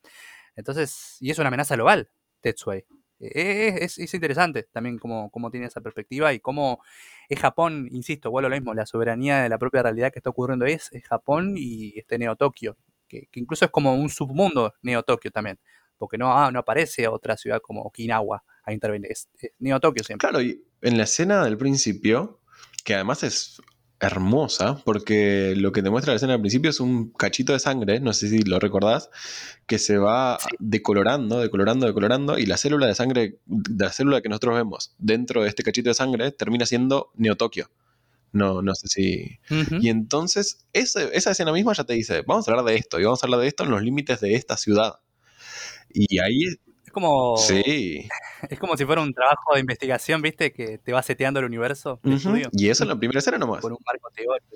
Entonces, 0.55 1.17
y 1.19 1.31
es 1.31 1.39
una 1.39 1.49
amenaza 1.49 1.75
global, 1.75 2.09
Tetsuo. 2.39 2.73
E, 2.73 2.85
e, 3.19 3.83
es, 3.83 3.97
es, 3.97 4.13
interesante 4.13 4.63
también 4.71 4.99
cómo, 4.99 5.29
cómo, 5.31 5.51
tiene 5.51 5.65
esa 5.67 5.81
perspectiva 5.81 6.31
y 6.33 6.39
cómo 6.39 6.81
es 7.27 7.39
Japón, 7.39 7.89
insisto, 7.91 8.31
vuelvo 8.31 8.47
a 8.47 8.49
lo 8.51 8.55
mismo, 8.55 8.73
la 8.73 8.85
soberanía 8.85 9.43
de 9.43 9.49
la 9.49 9.57
propia 9.57 9.83
realidad 9.83 10.13
que 10.13 10.19
está 10.19 10.29
ocurriendo 10.29 10.65
es, 10.65 10.89
es 10.93 11.03
Japón 11.03 11.55
y 11.57 11.99
este 11.99 12.17
Neo 12.17 12.37
Tokio, 12.37 12.77
que, 13.07 13.27
que 13.31 13.39
incluso 13.41 13.65
es 13.65 13.71
como 13.71 13.95
un 13.95 14.09
submundo 14.09 14.75
Neo 14.81 15.03
Tokio 15.03 15.31
también 15.31 15.59
porque 15.97 16.17
no, 16.17 16.31
ah, 16.37 16.51
no 16.51 16.59
aparece 16.59 17.07
otra 17.07 17.37
ciudad 17.37 17.61
como 17.61 17.81
Okinawa 17.81 18.43
a 18.63 18.73
intervenir, 18.73 19.11
es, 19.11 19.29
Neo 19.59 19.79
Tokio 19.79 20.03
siempre. 20.03 20.27
Claro, 20.27 20.41
y 20.41 20.63
en 20.81 20.97
la 20.97 21.03
escena 21.03 21.43
del 21.43 21.57
principio, 21.57 22.41
que 22.83 22.95
además 22.95 23.23
es 23.23 23.61
hermosa, 23.99 24.81
porque 24.85 25.55
lo 25.57 25.71
que 25.71 25.81
te 25.81 25.89
muestra 25.89 26.13
la 26.13 26.17
escena 26.17 26.35
al 26.35 26.39
principio 26.39 26.69
es 26.69 26.79
un 26.79 27.11
cachito 27.11 27.53
de 27.53 27.59
sangre, 27.59 27.99
no 27.99 28.13
sé 28.13 28.29
si 28.29 28.43
lo 28.43 28.59
recordás, 28.59 29.09
que 29.65 29.79
se 29.79 29.97
va 29.97 30.37
decolorando, 30.59 31.39
decolorando, 31.39 31.87
decolorando, 31.87 32.37
y 32.37 32.45
la 32.45 32.57
célula 32.57 32.85
de 32.85 32.93
sangre, 32.95 33.39
la 33.75 33.91
célula 33.91 34.21
que 34.21 34.29
nosotros 34.29 34.55
vemos 34.55 34.95
dentro 34.99 35.41
de 35.41 35.49
este 35.49 35.63
cachito 35.63 35.89
de 35.89 35.95
sangre, 35.95 36.31
termina 36.31 36.65
siendo 36.65 37.11
Neotokio. 37.15 37.71
No, 38.33 38.61
no 38.61 38.75
sé 38.75 38.87
si. 38.87 39.39
Y 39.79 39.89
entonces, 39.89 40.67
esa, 40.73 41.01
esa 41.03 41.31
escena 41.31 41.51
misma 41.53 41.73
ya 41.73 41.85
te 41.85 41.93
dice: 41.93 42.23
vamos 42.27 42.47
a 42.47 42.51
hablar 42.51 42.65
de 42.65 42.75
esto, 42.75 42.99
y 42.99 43.05
vamos 43.05 43.23
a 43.23 43.25
hablar 43.25 43.39
de 43.39 43.47
esto 43.47 43.63
en 43.63 43.71
los 43.71 43.81
límites 43.81 44.19
de 44.19 44.35
esta 44.35 44.57
ciudad. 44.57 44.99
Y 45.93 46.19
ahí 46.19 46.57
como. 46.97 47.37
Sí. 47.37 48.07
Es 48.49 48.59
como 48.59 48.77
si 48.77 48.85
fuera 48.85 49.01
un 49.01 49.13
trabajo 49.13 49.55
de 49.55 49.61
investigación, 49.61 50.21
¿viste? 50.21 50.53
Que 50.53 50.77
te 50.77 50.93
va 50.93 51.01
seteando 51.01 51.39
el 51.39 51.47
universo. 51.47 51.99
Y 52.51 52.69
eso 52.69 52.83
en 52.83 52.89
la 52.89 52.95
primera 52.95 53.17
escena 53.17 53.39
nomás. 53.39 53.61
Por 53.61 53.71
un 53.71 53.79
marco 53.83 54.09
teórico 54.15 54.55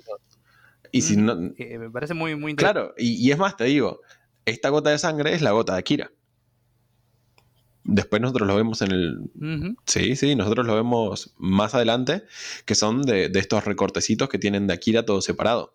y. 0.92 0.98
Y 0.98 1.02
si 1.02 1.16
no... 1.16 1.34
me 1.36 1.90
parece 1.90 2.14
muy, 2.14 2.36
muy 2.36 2.52
interesante. 2.52 2.80
Claro, 2.80 2.94
y, 2.96 3.30
es 3.30 3.38
más, 3.38 3.56
te 3.56 3.64
digo, 3.64 4.02
esta 4.44 4.68
gota 4.68 4.90
de 4.90 4.98
sangre 4.98 5.34
es 5.34 5.42
la 5.42 5.50
gota 5.50 5.72
de 5.72 5.78
Akira. 5.80 6.12
Después 7.82 8.20
nosotros 8.22 8.46
lo 8.46 8.54
vemos 8.54 8.82
en 8.82 8.92
el... 8.92 9.18
Sí, 9.86 10.14
sí, 10.16 10.36
nosotros 10.36 10.66
lo 10.66 10.74
vemos 10.74 11.34
más 11.38 11.74
adelante, 11.74 12.24
que 12.66 12.74
son 12.74 13.02
de, 13.02 13.30
de, 13.30 13.40
estos 13.40 13.64
recortecitos 13.64 14.28
que 14.28 14.38
tienen 14.38 14.66
de 14.66 14.74
Akira 14.74 15.04
todo 15.04 15.22
separado. 15.22 15.74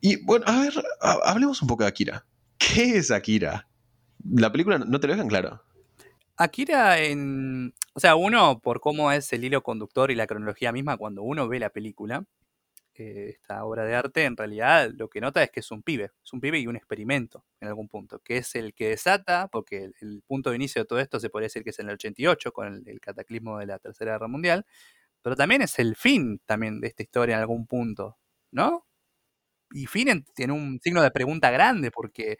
Y 0.00 0.22
bueno, 0.24 0.44
a 0.48 0.60
ver, 0.60 0.74
hablemos 1.00 1.62
un 1.62 1.68
poco 1.68 1.84
de 1.84 1.88
Akira. 1.88 2.26
¿Qué 2.58 2.96
es 2.96 3.10
Akira? 3.10 3.68
La 4.24 4.52
película 4.52 4.78
no 4.78 5.00
te 5.00 5.06
lo 5.06 5.14
dejan 5.14 5.28
claro. 5.28 5.62
Akira 6.36 6.98
en... 6.98 7.74
O 7.94 8.00
sea, 8.00 8.16
uno, 8.16 8.60
por 8.60 8.80
cómo 8.80 9.12
es 9.12 9.32
el 9.32 9.44
hilo 9.44 9.62
conductor 9.62 10.10
y 10.10 10.14
la 10.14 10.26
cronología 10.26 10.72
misma, 10.72 10.96
cuando 10.96 11.22
uno 11.22 11.46
ve 11.46 11.58
la 11.58 11.70
película, 11.70 12.24
eh, 12.94 13.30
esta 13.30 13.64
obra 13.64 13.84
de 13.84 13.94
arte, 13.94 14.24
en 14.24 14.36
realidad 14.36 14.90
lo 14.94 15.08
que 15.08 15.20
nota 15.20 15.42
es 15.42 15.50
que 15.50 15.60
es 15.60 15.70
un 15.70 15.82
pibe, 15.82 16.10
es 16.22 16.32
un 16.32 16.40
pibe 16.40 16.58
y 16.58 16.66
un 16.66 16.76
experimento 16.76 17.44
en 17.60 17.68
algún 17.68 17.88
punto, 17.88 18.20
que 18.20 18.36
es 18.38 18.54
el 18.54 18.74
que 18.74 18.90
desata, 18.90 19.48
porque 19.48 19.90
el, 20.00 20.22
punto 20.26 20.50
de 20.50 20.56
inicio 20.56 20.82
de 20.82 20.86
todo 20.86 21.00
esto 21.00 21.18
se 21.18 21.30
podría 21.30 21.46
decir 21.46 21.64
que 21.64 21.70
es 21.70 21.78
en 21.78 21.88
el 21.88 21.94
88, 21.94 22.52
con 22.52 22.82
el, 22.86 23.00
cataclismo 23.00 23.58
de 23.58 23.66
la 23.66 23.78
Tercera 23.78 24.12
Guerra 24.12 24.28
Mundial, 24.28 24.66
pero 25.22 25.36
también 25.36 25.62
es 25.62 25.78
el 25.78 25.96
fin 25.96 26.40
también 26.46 26.80
de 26.80 26.88
esta 26.88 27.02
historia 27.02 27.36
en 27.36 27.40
algún 27.40 27.66
punto, 27.66 28.18
¿no? 28.50 28.86
Y 29.72 29.86
fin 29.86 30.24
tiene 30.34 30.52
un 30.52 30.80
signo 30.82 31.02
de 31.02 31.10
pregunta 31.10 31.50
grande, 31.50 31.90
porque 31.90 32.38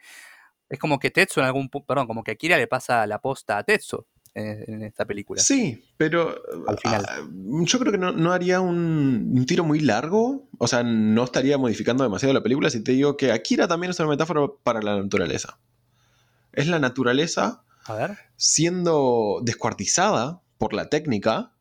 es 0.73 0.79
como 0.79 0.97
que 0.97 1.11
Tetsu 1.11 1.39
en 1.39 1.45
algún 1.45 1.69
punto, 1.69 1.85
perdón, 1.85 2.07
como 2.07 2.23
que 2.23 2.31
Akira 2.31 2.57
le 2.57 2.65
pasa 2.65 3.05
la 3.05 3.19
posta 3.19 3.59
a 3.59 3.63
Tetsu 3.63 4.07
en, 4.33 4.81
esta 4.81 5.05
película. 5.05 5.39
Sí, 5.39 5.85
pero 5.97 6.35
Al 6.67 6.79
final. 6.79 7.05
Ah, 7.07 7.21
yo 7.61 7.77
creo 7.77 7.91
que 7.91 7.99
no, 7.99 8.33
haría 8.33 8.59
un, 8.59 9.45
tiro 9.47 9.63
muy 9.63 9.81
largo, 9.81 10.49
o 10.57 10.67
sea, 10.67 10.81
no 10.81 11.25
estaría 11.25 11.59
modificando 11.59 12.03
demasiado 12.03 12.33
la 12.33 12.41
película 12.41 12.71
si 12.71 12.83
te 12.83 12.93
digo 12.93 13.17
que 13.17 13.31
Akira 13.31 13.67
también 13.67 13.91
es 13.91 13.99
una 13.99 14.09
metáfora 14.09 14.47
para 14.63 14.81
la 14.81 14.97
naturaleza. 14.97 15.59
Es 16.53 16.67
la 16.67 16.79
naturaleza 16.79 17.63
siendo 18.35 19.41
descuartizada 19.43 20.41
por 20.57 20.73
la 20.73 20.89
técnica, 20.89 21.53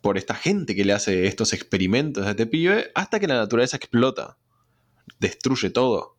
por 0.00 0.18
esta 0.18 0.34
gente 0.34 0.74
que 0.74 0.84
le 0.84 0.92
hace 0.92 1.28
estos 1.28 1.52
experimentos 1.52 2.26
a 2.26 2.30
este 2.30 2.46
pibe, 2.46 2.90
hasta 2.96 3.20
que 3.20 3.28
la 3.28 3.36
naturaleza 3.36 3.76
explota, 3.76 4.38
destruye 5.20 5.70
todo. 5.70 6.16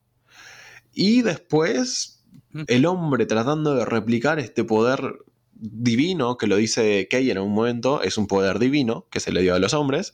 Y 0.93 1.23
después 1.23 2.16
el 2.67 2.85
hombre 2.85 3.25
tratando 3.25 3.75
de 3.75 3.85
replicar 3.85 4.39
este 4.39 4.63
poder 4.63 5.19
divino, 5.53 6.37
que 6.37 6.47
lo 6.47 6.55
dice 6.55 7.07
Kei 7.09 7.29
en 7.31 7.39
un 7.39 7.53
momento, 7.53 8.01
es 8.01 8.17
un 8.17 8.27
poder 8.27 8.59
divino 8.59 9.07
que 9.09 9.19
se 9.19 9.31
le 9.31 9.41
dio 9.41 9.55
a 9.55 9.59
los 9.59 9.73
hombres, 9.73 10.13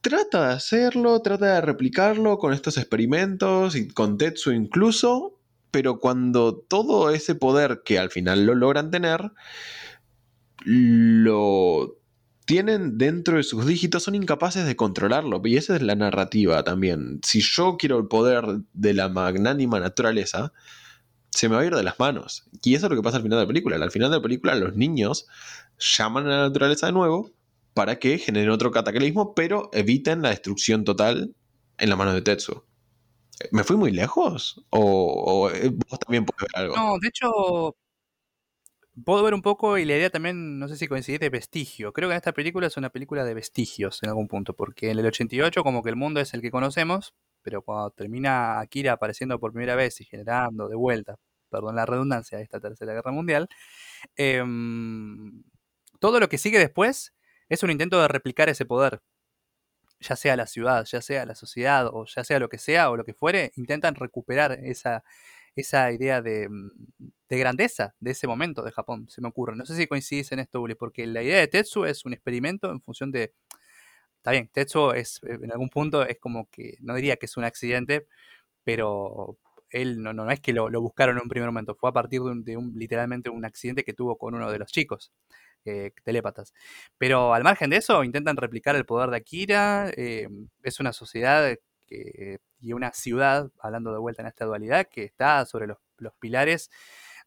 trata 0.00 0.48
de 0.48 0.54
hacerlo, 0.54 1.20
trata 1.22 1.54
de 1.54 1.60
replicarlo 1.60 2.38
con 2.38 2.52
estos 2.52 2.78
experimentos 2.78 3.76
y 3.76 3.88
con 3.88 4.16
Tetsu 4.16 4.52
incluso, 4.52 5.38
pero 5.70 5.98
cuando 5.98 6.56
todo 6.56 7.10
ese 7.10 7.34
poder 7.34 7.82
que 7.84 7.98
al 7.98 8.10
final 8.10 8.46
lo 8.46 8.54
logran 8.54 8.90
tener, 8.90 9.32
lo 10.64 11.98
tienen 12.46 12.96
dentro 12.96 13.36
de 13.36 13.42
sus 13.42 13.66
dígitos, 13.66 14.04
son 14.04 14.14
incapaces 14.14 14.64
de 14.64 14.74
controlarlo. 14.74 15.42
Y 15.44 15.58
esa 15.58 15.76
es 15.76 15.82
la 15.82 15.94
narrativa 15.94 16.64
también. 16.64 17.20
Si 17.22 17.40
yo 17.42 17.76
quiero 17.78 17.98
el 17.98 18.08
poder 18.08 18.44
de 18.72 18.94
la 18.94 19.10
magnánima 19.10 19.78
naturaleza, 19.80 20.54
se 21.30 21.48
me 21.48 21.56
va 21.56 21.62
a 21.62 21.66
ir 21.66 21.74
de 21.74 21.82
las 21.82 21.98
manos. 21.98 22.48
Y 22.62 22.74
eso 22.74 22.86
es 22.86 22.90
lo 22.90 22.96
que 22.96 23.02
pasa 23.02 23.18
al 23.18 23.22
final 23.22 23.38
de 23.38 23.44
la 23.44 23.48
película. 23.48 23.76
Al 23.76 23.90
final 23.90 24.10
de 24.10 24.16
la 24.16 24.22
película 24.22 24.54
los 24.54 24.76
niños 24.76 25.26
llaman 25.78 26.26
a 26.26 26.30
la 26.30 26.42
naturaleza 26.48 26.86
de 26.86 26.92
nuevo 26.92 27.30
para 27.74 27.98
que 27.98 28.18
generen 28.18 28.50
otro 28.50 28.70
cataclismo, 28.70 29.34
pero 29.34 29.70
eviten 29.72 30.22
la 30.22 30.30
destrucción 30.30 30.84
total 30.84 31.34
en 31.78 31.90
la 31.90 31.96
mano 31.96 32.12
de 32.12 32.22
Tetsu. 32.22 32.64
¿Me 33.52 33.62
fui 33.62 33.76
muy 33.76 33.92
lejos? 33.92 34.64
¿O, 34.70 35.48
eh, 35.54 35.70
vos 35.70 35.98
también 36.00 36.24
puedes 36.24 36.40
ver 36.40 36.50
algo? 36.54 36.76
No, 36.76 36.98
de 36.98 37.08
hecho, 37.08 37.76
puedo 39.04 39.22
ver 39.22 39.34
un 39.34 39.42
poco 39.42 39.78
y 39.78 39.84
la 39.84 39.96
idea 39.96 40.10
también, 40.10 40.58
no 40.58 40.66
sé 40.66 40.76
si 40.76 40.88
coincide, 40.88 41.18
de 41.18 41.30
vestigio. 41.30 41.92
Creo 41.92 42.08
que 42.08 42.14
en 42.14 42.18
esta 42.18 42.32
película 42.32 42.66
es 42.66 42.76
una 42.76 42.90
película 42.90 43.24
de 43.24 43.34
vestigios 43.34 44.02
en 44.02 44.08
algún 44.08 44.26
punto, 44.26 44.54
porque 44.54 44.90
en 44.90 44.98
el 44.98 45.06
88 45.06 45.62
como 45.62 45.82
que 45.82 45.90
el 45.90 45.96
mundo 45.96 46.20
es 46.20 46.34
el 46.34 46.40
que 46.40 46.50
conocemos, 46.50 47.14
pero 47.42 47.62
cuando 47.62 47.90
termina 47.90 48.60
Akira 48.60 48.92
apareciendo 48.92 49.38
por 49.38 49.52
primera 49.52 49.76
vez 49.76 50.00
y 50.00 50.04
generando 50.04 50.68
de 50.68 50.76
vuelta, 50.76 51.16
perdón 51.50 51.76
la 51.76 51.86
redundancia, 51.86 52.40
esta 52.40 52.60
tercera 52.60 52.92
guerra 52.94 53.12
mundial, 53.12 53.48
em, 54.16 55.42
todo 56.00 56.20
lo 56.20 56.28
que 56.28 56.38
sigue 56.38 56.58
después 56.58 57.14
es 57.48 57.62
un 57.62 57.70
intento 57.70 58.00
de 58.00 58.08
replicar 58.08 58.48
ese 58.48 58.66
poder. 58.66 59.00
Ya 60.00 60.14
sea 60.16 60.36
la 60.36 60.46
ciudad, 60.46 60.84
ya 60.84 61.02
sea 61.02 61.26
la 61.26 61.34
sociedad, 61.34 61.88
o 61.92 62.04
ya 62.06 62.22
sea 62.22 62.38
lo 62.38 62.48
que 62.48 62.58
sea, 62.58 62.90
o 62.90 62.96
lo 62.96 63.04
que 63.04 63.14
fuere, 63.14 63.52
intentan 63.56 63.96
recuperar 63.96 64.52
esa, 64.62 65.02
esa 65.56 65.90
idea 65.92 66.22
de, 66.22 66.48
mm, 66.48 66.70
de, 67.28 67.38
grandeza 67.38 67.94
de 68.00 68.12
ese 68.12 68.26
momento 68.28 68.62
de 68.62 68.72
Japón, 68.72 69.08
se 69.08 69.20
me 69.20 69.28
ocurre. 69.28 69.56
No 69.56 69.66
sé 69.66 69.76
si 69.76 69.86
coincidís 69.88 70.30
en 70.32 70.40
esto, 70.40 70.60
Uli, 70.60 70.74
porque 70.76 71.06
la 71.06 71.22
idea 71.22 71.38
de 71.40 71.48
Tetsu 71.48 71.84
es 71.84 72.04
un 72.04 72.12
experimento 72.14 72.70
en 72.70 72.80
función 72.80 73.10
de 73.10 73.34
está 74.28 74.32
bien, 74.32 74.48
Tetsuo 74.48 74.92
es, 74.92 75.20
eh, 75.24 75.38
en 75.42 75.50
algún 75.52 75.70
punto 75.70 76.04
es 76.04 76.18
como 76.18 76.48
que, 76.50 76.76
no 76.80 76.94
diría 76.94 77.16
que 77.16 77.26
es 77.26 77.36
un 77.36 77.44
accidente, 77.44 78.06
pero 78.64 79.38
él 79.70 80.02
no, 80.02 80.12
no 80.12 80.30
es 80.30 80.40
que 80.40 80.52
lo, 80.52 80.68
buscaron 80.80 81.16
en 81.16 81.22
un 81.22 81.28
primer 81.28 81.48
momento, 81.48 81.74
fue 81.74 81.90
a 81.90 81.92
partir 81.92 82.20
de, 82.20 82.56
un, 82.56 82.74
literalmente 82.76 83.30
un 83.30 83.44
accidente 83.44 83.84
que 83.84 83.94
tuvo 83.94 84.18
con 84.18 84.34
uno 84.34 84.50
de 84.50 84.58
los 84.58 84.70
chicos. 84.70 85.12
Eh, 85.64 85.92
telépatas. 86.04 86.54
Pero 86.98 87.34
al 87.34 87.42
margen 87.42 87.68
de 87.70 87.76
eso, 87.76 88.02
intentan 88.04 88.36
replicar 88.36 88.74
el 88.76 88.86
poder 88.86 89.10
de 89.10 89.18
Akira. 89.18 89.90
Eh, 89.96 90.28
es 90.62 90.80
una 90.80 90.92
sociedad 90.94 91.54
y 92.60 92.72
una 92.72 92.92
ciudad, 92.92 93.50
hablando 93.60 93.92
de 93.92 93.98
vuelta 93.98 94.22
en 94.22 94.28
esta 94.28 94.46
dualidad, 94.46 94.86
que 94.88 95.04
está 95.04 95.44
sobre 95.44 95.66
los, 95.66 95.78
los 95.98 96.14
pilares 96.14 96.70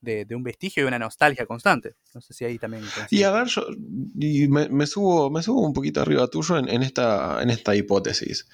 de, 0.01 0.27
un 0.35 0.43
vestigio 0.43 0.83
y 0.83 0.87
una 0.87 0.99
nostalgia 0.99 1.45
constante. 1.45 1.95
No 2.13 2.21
sé 2.21 2.33
si 2.33 2.45
ahí 2.45 2.57
también. 2.57 2.83
Y 3.09 3.23
a 3.23 3.31
ver, 3.31 3.47
yo 3.47 3.65
y 4.19 4.47
me, 4.47 4.87
subo, 4.87 5.29
me 5.29 5.43
subo 5.43 5.61
un 5.61 5.73
poquito 5.73 6.01
arriba 6.01 6.27
tuyo 6.27 6.57
en, 6.57 6.83
esta, 6.83 7.41
en 7.41 7.49
esta 7.49 7.75
hipótesis. 7.75 8.47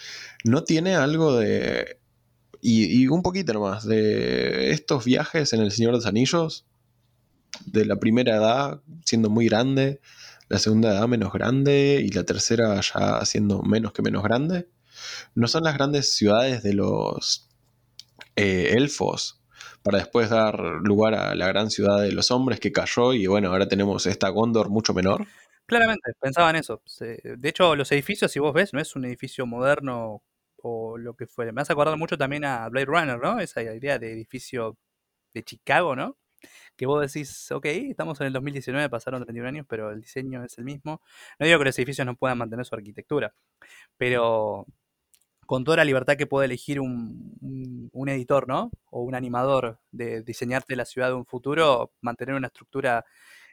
¿No 0.44 0.64
tiene 0.64 0.96
algo 0.96 1.36
de. 1.38 2.00
Y, 2.62 3.08
un 3.08 3.22
poquito 3.22 3.54
nomás, 3.54 3.86
de 3.86 4.72
estos 4.72 5.06
viajes 5.06 5.54
en 5.54 5.62
El 5.62 5.72
Señor 5.72 5.92
de 5.92 5.98
los 6.00 6.06
Anillos, 6.06 6.66
de 7.66 7.86
la 7.86 7.98
primera 7.98 8.36
edad 8.36 8.82
siendo 9.06 9.30
muy 9.30 9.46
grande, 9.46 10.02
la 10.50 10.60
segunda 10.60 10.90
edad 10.90 11.08
menos 11.08 11.32
grande 11.32 12.04
y 12.04 12.10
la 12.10 12.24
tercera 12.24 12.82
ya 12.82 13.24
siendo 13.26 13.62
menos 13.62 13.94
que 13.94 14.02
menos 14.02 14.24
grande. 14.24 14.68
¿No 15.36 15.48
son 15.48 15.64
las 15.64 15.76
grandes 15.76 16.14
ciudades 16.16 16.64
de 16.64 16.74
los 16.74 17.48
eh, 18.36 18.74
elfos 18.76 19.40
para 19.84 20.00
después 20.00 20.30
dar 20.30 20.60
lugar 20.82 21.14
a 21.16 21.36
la 21.36 21.48
gran 21.48 21.70
ciudad 21.70 22.02
de 22.02 22.12
los 22.12 22.32
hombres 22.32 22.60
que 22.60 22.72
cayó 22.72 23.14
y 23.14 23.28
bueno, 23.28 23.50
ahora 23.50 23.68
tenemos 23.68 24.06
esta 24.06 24.30
Gondor 24.30 24.70
mucho 24.70 24.94
menor. 24.94 25.26
Claramente, 25.66 26.12
pensaba 26.20 26.50
en 26.50 26.58
eso. 26.58 26.82
De 27.00 27.50
hecho, 27.50 27.76
los 27.76 27.92
edificios, 27.92 28.32
si 28.32 28.40
vos 28.40 28.54
ves, 28.54 28.74
no 28.74 28.80
es 28.80 28.96
un 28.96 29.06
edificio 29.06 29.46
moderno 29.46 30.22
o 30.58 30.98
lo 30.98 31.14
que 31.14 31.28
fuera. 31.28 31.52
Me 31.52 31.62
hace 31.62 31.74
acordar 31.74 31.98
mucho 31.98 32.18
también 32.18 32.46
a 32.46 32.68
Blade 32.70 32.86
Runner, 32.86 33.20
¿no? 33.20 33.40
Esa 33.40 33.62
idea 33.62 34.00
de 34.00 34.12
edificio 34.12 34.78
de 35.34 35.44
Chicago, 35.44 35.96
¿no? 35.96 36.18
Que 36.76 36.86
vos 36.86 37.02
decís, 37.02 37.52
ok, 37.52 37.66
estamos 37.66 38.22
en 38.22 38.28
el 38.28 38.34
2019, 38.34 38.90
pasaron 38.90 39.24
31 39.24 39.48
años, 39.48 39.66
pero 39.68 39.92
el 39.92 40.02
diseño 40.02 40.44
es 40.44 40.58
el 40.58 40.64
mismo. 40.64 41.02
No 41.40 41.46
digo 41.46 41.60
que 41.60 41.66
los 41.66 41.78
edificios 41.80 42.06
no 42.06 42.16
puedan 42.16 42.38
mantener 42.38 42.66
su 42.66 42.76
arquitectura, 42.76 43.34
pero 43.98 44.66
con 45.48 45.64
toda 45.64 45.78
la 45.78 45.86
libertad 45.86 46.18
que 46.18 46.28
puede 46.28 46.46
elegir 46.46 46.80
un, 46.80 47.90
editor, 48.08 48.48
¿no? 48.48 48.70
O 48.92 49.02
un 49.02 49.16
animador 49.16 49.80
de 49.92 50.22
diseñarte 50.22 50.76
la 50.76 50.86
ciudad 50.86 51.08
de 51.08 51.16
un 51.16 51.26
futuro, 51.26 51.94
mantener 52.02 52.36
una 52.36 52.48
estructura 52.48 53.04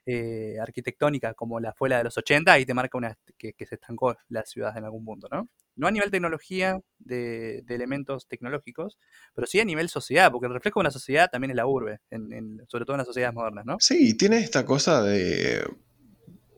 eh, 0.04 0.56
arquitectónica 0.60 1.32
como 1.32 1.60
la 1.60 1.72
fue 1.72 1.88
la 1.88 1.98
de 1.98 2.04
los 2.04 2.18
80, 2.18 2.52
ahí 2.52 2.66
te 2.66 2.74
marca 2.74 2.98
una 2.98 3.16
que, 3.38 3.54
se 3.58 3.76
estancó 3.76 4.14
la 4.28 4.44
ciudad 4.44 4.76
en 4.76 4.84
algún 4.84 5.04
punto, 5.04 5.28
¿no? 5.30 5.48
No 5.76 5.86
a 5.86 5.90
nivel 5.90 6.10
tecnología, 6.10 6.78
de, 6.98 7.64
elementos 7.68 8.26
tecnológicos, 8.28 8.98
pero 9.34 9.46
sí 9.46 9.60
a 9.60 9.64
nivel 9.64 9.88
sociedad, 9.88 10.30
porque 10.30 10.46
el 10.46 10.52
reflejo 10.52 10.80
de 10.80 10.82
una 10.82 10.90
sociedad 10.90 11.30
también 11.30 11.52
es 11.52 11.56
la 11.56 11.66
urbe, 11.66 12.00
sobre 12.68 12.84
todo 12.84 12.94
en 12.94 12.98
las 12.98 13.06
sociedades 13.06 13.34
modernas, 13.34 13.64
¿no? 13.66 13.76
Sí, 13.80 14.14
tiene 14.14 14.38
esta 14.38 14.66
cosa 14.66 15.02
de 15.02 15.64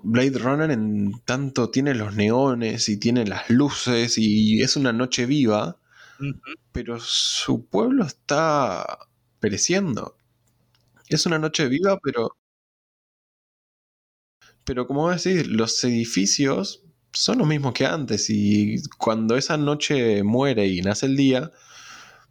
Blade 0.09 0.39
Runner 0.39 0.71
en 0.71 1.21
tanto 1.25 1.71
tiene 1.71 1.93
los 1.95 2.15
neones 2.15 2.89
y 2.89 2.97
tiene 2.97 3.27
las 3.27 3.51
luces 3.51 4.19
y 4.19 4.63
es 4.63 4.77
una 4.77 4.93
noche 4.93 5.27
viva, 5.27 5.79
pero 6.73 7.01
su 7.01 7.67
pueblo 7.67 8.05
está 8.05 8.99
pereciendo. 9.41 10.17
Es 11.09 11.27
una 11.27 11.39
noche 11.39 11.69
viva, 11.69 11.99
pero... 12.03 12.37
Pero 14.65 14.87
como 14.87 15.11
decís, 15.11 15.47
los 15.47 15.83
edificios 15.85 16.85
son 17.13 17.39
los 17.39 17.47
mismos 17.47 17.73
que 17.73 17.87
antes 17.87 18.29
y 18.31 18.77
cuando 18.99 19.37
esa 19.37 19.57
noche 19.57 20.23
muere 20.23 20.67
y 20.67 20.83
nace 20.83 21.07
el 21.07 21.17
día, 21.17 21.51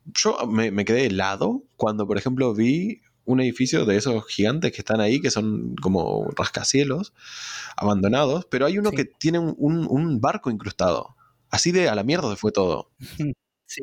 yo 0.06 0.38
me, 0.48 0.72
me 0.72 0.86
quedé 0.86 1.08
helado 1.08 1.64
cuando, 1.78 2.08
por 2.08 2.18
ejemplo, 2.18 2.54
vi 2.54 3.02
un 3.26 3.42
edificio 3.42 3.86
de 3.86 3.98
esos 3.98 4.26
gigantes 4.28 4.72
que 4.72 4.80
están 4.82 5.02
ahí, 5.02 5.20
que 5.20 5.32
son 5.32 5.76
como 5.82 6.28
rascacielos, 6.36 7.14
abandonados, 7.76 8.46
pero 8.46 8.66
hay 8.66 8.78
uno 8.78 8.92
que 8.92 9.06
tiene 9.06 9.40
un, 9.40 10.22
barco 10.22 10.52
incrustado. 10.52 11.16
Así 11.50 11.72
de 11.72 11.90
a 11.90 11.96
la 11.96 12.04
mierda 12.04 12.30
se 12.30 12.38
fue 12.38 12.52
todo. 12.52 12.92
Sí. 13.68 13.82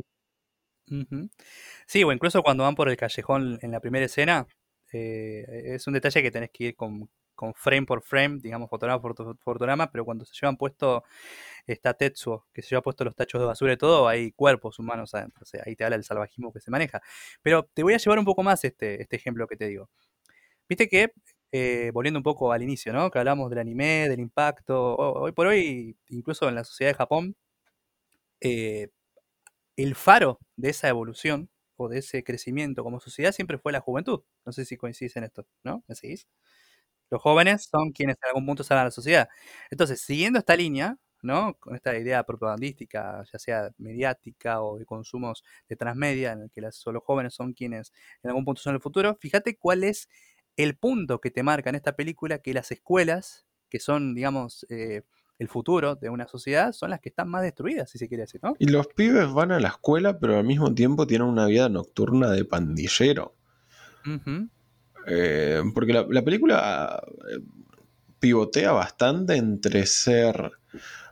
Sí, 1.86 2.04
o 2.04 2.12
incluso 2.12 2.42
cuando 2.42 2.64
van 2.64 2.74
por 2.74 2.88
el 2.88 2.96
callejón 2.96 3.58
en 3.62 3.72
la 3.72 3.80
primera 3.80 4.04
escena, 4.04 4.46
eh, 4.92 5.44
es 5.74 5.86
un 5.86 5.94
detalle 5.94 6.22
que 6.22 6.30
tenés 6.30 6.50
que 6.50 6.64
ir 6.64 6.76
con, 6.76 7.08
con 7.42 7.54
frame 7.54 7.84
por 7.86 8.02
frame, 8.02 8.38
digamos, 8.40 8.70
fotograma 8.70 9.02
por 9.02 9.16
fotograma, 9.40 9.90
pero 9.90 10.04
cuando 10.04 10.24
se 10.24 10.32
llevan 10.40 10.56
puesto, 10.56 11.02
está 11.66 11.92
Tetsuo, 11.92 12.46
que 12.52 12.62
se 12.62 12.68
lleva 12.70 12.82
puesto 12.82 13.02
los 13.04 13.16
tachos 13.16 13.40
de 13.40 13.46
basura 13.48 13.72
y 13.72 13.76
todo, 13.76 14.06
hay 14.06 14.30
cuerpos 14.30 14.78
humanos 14.78 15.12
adentro, 15.14 15.42
o 15.42 15.46
sea, 15.46 15.64
ahí 15.66 15.74
te 15.74 15.82
habla 15.82 15.96
el 15.96 16.04
salvajismo 16.04 16.52
que 16.52 16.60
se 16.60 16.70
maneja. 16.70 17.00
Pero 17.42 17.68
te 17.74 17.82
voy 17.82 17.94
a 17.94 17.98
llevar 17.98 18.20
un 18.20 18.24
poco 18.24 18.44
más 18.44 18.62
este, 18.64 19.02
este 19.02 19.16
ejemplo 19.16 19.48
que 19.48 19.56
te 19.56 19.66
digo. 19.66 19.90
Viste 20.68 20.88
que, 20.88 21.12
eh, 21.52 21.90
volviendo 21.94 22.18
un 22.20 22.24
poco 22.24 22.52
al 22.52 22.62
inicio, 22.62 22.92
¿no? 22.92 23.10
Que 23.10 23.18
hablamos 23.20 23.50
del 23.50 23.60
anime, 23.60 24.08
del 24.08 24.20
impacto, 24.20 24.96
hoy 24.96 25.32
por 25.32 25.48
hoy, 25.48 25.96
incluso 26.08 26.48
en 26.48 26.54
la 26.56 26.64
sociedad 26.64 26.92
de 26.92 26.96
Japón, 26.98 27.36
eh, 28.40 28.88
el 29.76 29.94
faro 29.96 30.40
de 30.56 30.70
esa 30.70 30.88
evolución 30.88 31.50
o 31.76 31.88
de 31.88 31.98
ese 32.00 32.24
crecimiento 32.24 32.84
como 32.84 33.00
sociedad 33.00 33.32
siempre 33.32 33.58
fue 33.58 33.72
la 33.72 33.80
juventud. 33.80 34.22
No 34.46 34.52
sé 34.52 34.64
si 34.66 34.76
coincidís 34.76 35.16
en 35.16 35.24
esto, 35.24 35.46
¿no? 35.64 35.84
¿Me 35.88 35.94
seguís? 35.96 36.28
Los 37.12 37.20
jóvenes 37.20 37.68
son 37.70 37.92
quienes 37.92 38.16
en 38.22 38.28
algún 38.28 38.46
punto 38.46 38.64
salen 38.64 38.80
a 38.80 38.84
la 38.84 38.90
sociedad. 38.90 39.28
Entonces, 39.70 40.00
siguiendo 40.00 40.38
esta 40.38 40.56
línea, 40.56 40.96
¿no? 41.20 41.58
Con 41.60 41.74
esta 41.76 41.94
idea 41.94 42.24
propagandística, 42.24 43.22
ya 43.30 43.38
sea 43.38 43.70
mediática 43.76 44.62
o 44.62 44.78
de 44.78 44.86
consumos 44.86 45.44
de 45.68 45.76
transmedia, 45.76 46.32
en 46.32 46.44
el 46.44 46.50
que 46.50 46.62
los 46.62 46.82
jóvenes 47.04 47.34
son 47.34 47.52
quienes 47.52 47.92
en 48.22 48.30
algún 48.30 48.46
punto 48.46 48.62
son 48.62 48.74
el 48.74 48.80
futuro, 48.80 49.14
fíjate 49.20 49.58
cuál 49.58 49.84
es 49.84 50.08
el 50.56 50.74
punto 50.78 51.20
que 51.20 51.30
te 51.30 51.42
marca 51.42 51.68
en 51.68 51.76
esta 51.76 51.96
película 51.96 52.38
que 52.38 52.54
las 52.54 52.72
escuelas, 52.72 53.44
que 53.68 53.78
son, 53.78 54.14
digamos, 54.14 54.64
eh, 54.70 55.02
el 55.38 55.48
futuro 55.48 55.96
de 55.96 56.08
una 56.08 56.26
sociedad, 56.26 56.72
son 56.72 56.88
las 56.88 57.00
que 57.00 57.10
están 57.10 57.28
más 57.28 57.42
destruidas, 57.42 57.90
si 57.90 57.98
se 57.98 58.08
quiere 58.08 58.22
decir, 58.22 58.40
¿no? 58.42 58.54
Y 58.58 58.68
los 58.68 58.86
pibes 58.86 59.30
van 59.30 59.52
a 59.52 59.60
la 59.60 59.68
escuela, 59.68 60.18
pero 60.18 60.38
al 60.38 60.44
mismo 60.44 60.74
tiempo 60.74 61.06
tienen 61.06 61.28
una 61.28 61.44
vida 61.44 61.68
nocturna 61.68 62.30
de 62.30 62.46
pandillero. 62.46 63.34
Eh, 65.06 65.62
porque 65.74 65.92
la, 65.92 66.22
película 66.22 67.02
eh, 67.30 67.40
pivotea 68.18 68.72
bastante 68.72 69.36
entre 69.36 69.86
ser 69.86 70.52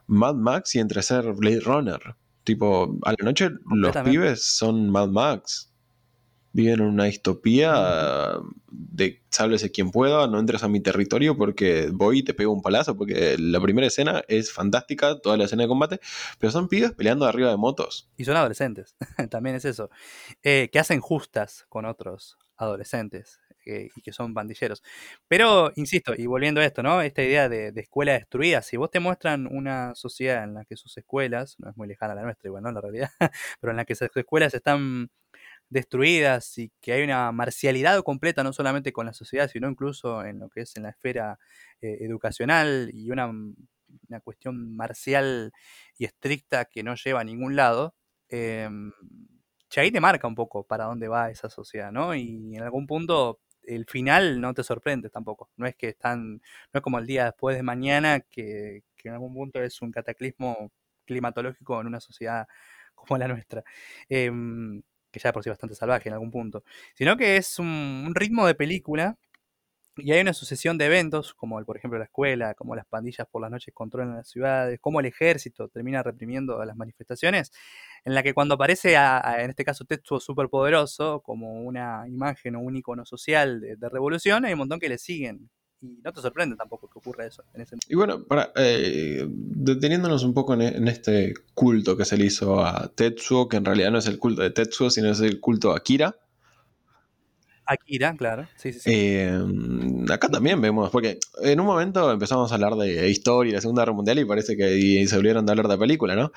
Mad 0.07 0.35
Max 0.35 0.75
y 0.75 0.79
entre 0.79 1.03
ser 1.03 1.33
Blade 1.33 1.61
Runner. 1.61 2.01
Tipo, 2.45 2.99
a 3.03 3.11
la 3.11 3.25
noche 3.25 3.51
los 3.71 3.97
pibes 3.99 4.43
son 4.43 4.91
Mad 4.91 5.09
Max. 5.09 5.73
Viven 6.53 6.81
en 6.81 6.87
una 6.87 7.05
distopía 7.05 8.41
de 8.71 9.23
sáblese 9.31 9.71
quien 9.71 9.93
pueda, 9.93 10.27
no 10.27 10.41
entres 10.41 10.65
a 10.65 10.69
mi 10.69 10.81
territorio 10.81 11.37
porque 11.37 11.91
voy 11.93 12.19
y 12.19 12.23
te 12.25 12.35
pego 12.35 12.53
un 12.53 12.61
palazo. 12.61 12.97
Porque 12.97 13.37
la 13.39 13.61
primera 13.61 13.87
escena 13.87 14.23
es 14.27 14.53
fantástica, 14.53 15.21
toda 15.21 15.37
la 15.37 15.45
escena 15.45 15.63
de 15.63 15.69
combate, 15.69 16.01
pero 16.41 16.51
son 16.51 16.67
pibes 16.67 16.93
peleando 16.93 17.27
arriba 17.27 17.51
de 17.51 17.57
motos. 17.57 18.09
Y 18.17 18.25
son 18.25 18.37
adolescentes, 18.37 18.97
también 19.31 19.55
es 19.55 19.65
eso. 19.65 19.91
Eh, 20.43 20.71
que 20.73 20.81
hacen 20.81 21.01
justas 21.01 21.67
con 21.69 21.85
otros 21.85 22.37
adolescentes 22.57 23.39
y 23.65 24.01
que 24.03 24.13
son 24.13 24.35
bandilleros. 24.35 24.83
Pero, 25.29 25.73
insisto, 25.77 26.15
y 26.17 26.27
volviendo 26.27 26.61
a 26.61 26.65
esto, 26.65 26.83
¿no? 26.83 27.03
Esta 27.03 27.23
idea 27.23 27.49
de, 27.49 27.73
escuela 27.77 28.13
destruida, 28.13 28.63
si 28.63 28.77
vos 28.77 28.91
te 28.91 29.01
muestran 29.01 29.47
una 29.47 29.95
sociedad 29.95 30.45
en 30.45 30.55
la 30.55 30.65
que 30.65 30.77
sus 30.77 30.97
escuelas, 30.97 31.57
no 31.59 31.71
es 31.71 31.77
muy 31.77 31.89
lejana 31.89 32.15
la 32.15 32.23
nuestra 32.23 32.49
igual, 32.49 32.63
¿no? 32.63 32.73
La 32.73 32.81
realidad, 32.81 33.11
pero 33.61 33.71
en 33.73 33.77
la 33.77 33.85
que 33.85 33.95
sus 33.95 34.09
escuelas 34.15 34.55
están 34.55 35.11
destruidas 35.69 36.59
y 36.59 36.73
que 36.81 36.93
hay 36.93 37.03
una 37.05 37.31
marcialidad 37.33 38.03
completa 38.03 38.43
no 38.43 38.53
solamente 38.53 38.93
con 38.93 39.07
la 39.07 39.13
sociedad, 39.13 39.49
sino 39.49 39.69
incluso 39.69 40.25
en 40.25 40.41
lo 40.41 40.49
que 40.49 40.63
es 40.63 40.77
en 40.77 40.83
la 40.83 40.91
esfera 40.91 41.39
eh, 41.81 41.99
educacional 42.01 42.91
y 42.93 43.11
una, 43.11 43.29
una, 43.29 44.21
cuestión 44.21 44.75
marcial 44.77 45.53
y 45.97 46.07
estricta 46.07 46.65
que 46.65 46.83
no 46.83 46.97
lleva 46.97 47.21
a 47.21 47.25
ningún 47.25 47.57
lado, 47.57 47.95
eh, 48.29 48.69
ahí 49.79 49.93
te 49.93 50.01
marca 50.01 50.27
un 50.27 50.35
poco 50.35 50.65
para 50.65 50.85
dónde 50.87 51.07
va 51.07 51.31
esa 51.31 51.49
sociedad, 51.49 51.93
¿no? 51.93 52.15
Y 52.15 52.57
en 52.57 52.63
algún 52.63 52.87
punto 52.87 53.41
el 53.65 53.87
final 53.87 54.41
no 54.41 54.55
te 54.55 54.63
sorprende 54.63 55.11
tampoco. 55.11 55.51
No 55.57 55.67
es 55.67 55.77
que 55.77 55.89
están, 55.89 56.35
no 56.35 56.41
es 56.75 56.81
como 56.83 56.99
el 56.99 57.07
día 57.07 57.25
después 57.27 57.57
de 57.57 57.63
mañana, 57.63 58.21
que, 58.21 58.83
en 59.05 59.13
algún 59.13 59.35
punto 59.35 59.63
es 59.63 59.81
un 59.83 59.91
cataclismo 59.93 60.71
climatológico 61.07 61.81
en 61.81 61.87
una 61.87 62.01
sociedad 62.01 62.47
como 62.95 63.19
la 63.19 63.29
nuestra. 63.29 63.65
Em, 64.09 64.83
que 65.11 65.19
ya 65.21 65.33
por 65.33 65.43
sí 65.43 65.51
bastante 65.51 65.75
salvaje 65.75 66.09
en 66.09 66.15
algún 66.15 66.31
punto. 66.31 66.65
Sino 66.95 67.17
que 67.17 67.37
es 67.37 67.59
un 67.59 68.13
ritmo 68.15 68.47
de 68.47 68.55
película 68.55 69.19
y 70.03 70.13
hay 70.13 70.21
una 70.21 70.33
sucesión 70.33 70.79
de 70.79 70.87
eventos, 70.87 71.35
como 71.35 71.63
por 71.65 71.77
ejemplo 71.77 71.99
la 71.99 72.07
escuela, 72.07 72.55
como 72.55 72.75
las 72.75 72.87
pandillas 72.87 73.27
por 73.31 73.43
las 73.43 73.51
noches 73.51 73.73
controlan 73.75 74.17
las 74.17 74.29
ciudades, 74.29 74.79
como 74.81 75.01
el 75.01 75.07
ejército 75.07 75.69
termina 75.69 76.03
reprimiendo 76.03 76.65
las 76.65 76.77
manifestaciones, 76.77 77.53
en 78.05 78.15
la 78.15 78.23
que 78.23 78.35
cuando 78.35 78.55
aparece, 78.55 78.95
en 78.95 79.51
este 79.51 79.65
caso, 79.65 79.85
Tetsuo 79.85 80.21
superpoderoso, 80.21 81.21
como 81.21 81.63
una 81.63 82.05
imagen 82.09 82.57
o 82.57 82.61
un 82.61 82.77
icono 82.77 83.05
social 83.05 83.61
de, 83.61 83.89
revolución, 83.89 84.45
hay 84.45 84.53
un 84.53 84.61
montón 84.61 84.81
que 84.81 84.89
le 84.89 84.99
siguen. 84.99 85.51
Y 85.83 86.01
no 86.03 86.13
te 86.13 86.21
sorprende 86.21 86.57
tampoco 86.57 86.89
que 86.89 86.99
ocurra 86.99 87.27
eso. 87.27 87.43
En 87.55 87.63
ese 87.63 87.77
y 87.89 87.95
bueno, 87.95 88.25
para, 88.25 88.53
eh, 88.57 89.27
deteniéndonos 89.27 90.25
un 90.25 90.35
poco 90.35 90.53
en, 90.55 90.89
este 90.89 91.33
culto 91.55 91.97
que 91.97 92.05
se 92.05 92.19
le 92.19 92.27
hizo 92.27 92.63
a 92.65 92.93
Tetsuo, 92.95 93.49
que 93.49 93.57
en 93.57 93.65
realidad 93.65 93.91
no 93.91 93.99
es 93.99 94.07
el 94.07 94.19
culto 94.19 94.43
de 94.43 94.51
Tetsuo, 94.51 94.91
sino 94.91 95.11
es 95.11 95.21
el 95.21 95.41
culto 95.41 95.73
a 95.73 95.79
Akira 95.79 96.17
Akira, 97.71 98.17
claro. 98.17 98.49
Sí, 98.57 98.73
sí, 98.73 98.81
sí. 98.81 98.91
Eh, 98.93 99.31
acá 100.11 100.29
también 100.29 100.61
vemos, 100.61 100.91
porque 100.91 101.21
en 101.41 101.61
un 101.61 101.67
momento 101.67 102.11
empezamos 102.11 102.51
a 102.51 102.55
hablar 102.57 102.75
de 102.75 103.09
historia 103.09 103.51
y 103.51 103.55
la 103.55 103.61
Segunda 103.61 103.83
Guerra 103.83 103.93
Mundial 103.93 104.19
y 104.19 104.25
parece 104.25 104.57
que 104.57 105.07
se 105.07 105.17
volvieron 105.17 105.49
a 105.49 105.53
hablar 105.53 105.69
de 105.69 105.79
película, 105.79 106.17
¿no? 106.17 106.33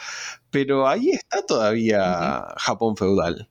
Pero 0.51 0.87
ahí 0.87 1.09
está 1.09 1.43
todavía 1.43 2.45
Japón 2.57 2.95
feudal. 2.97 3.49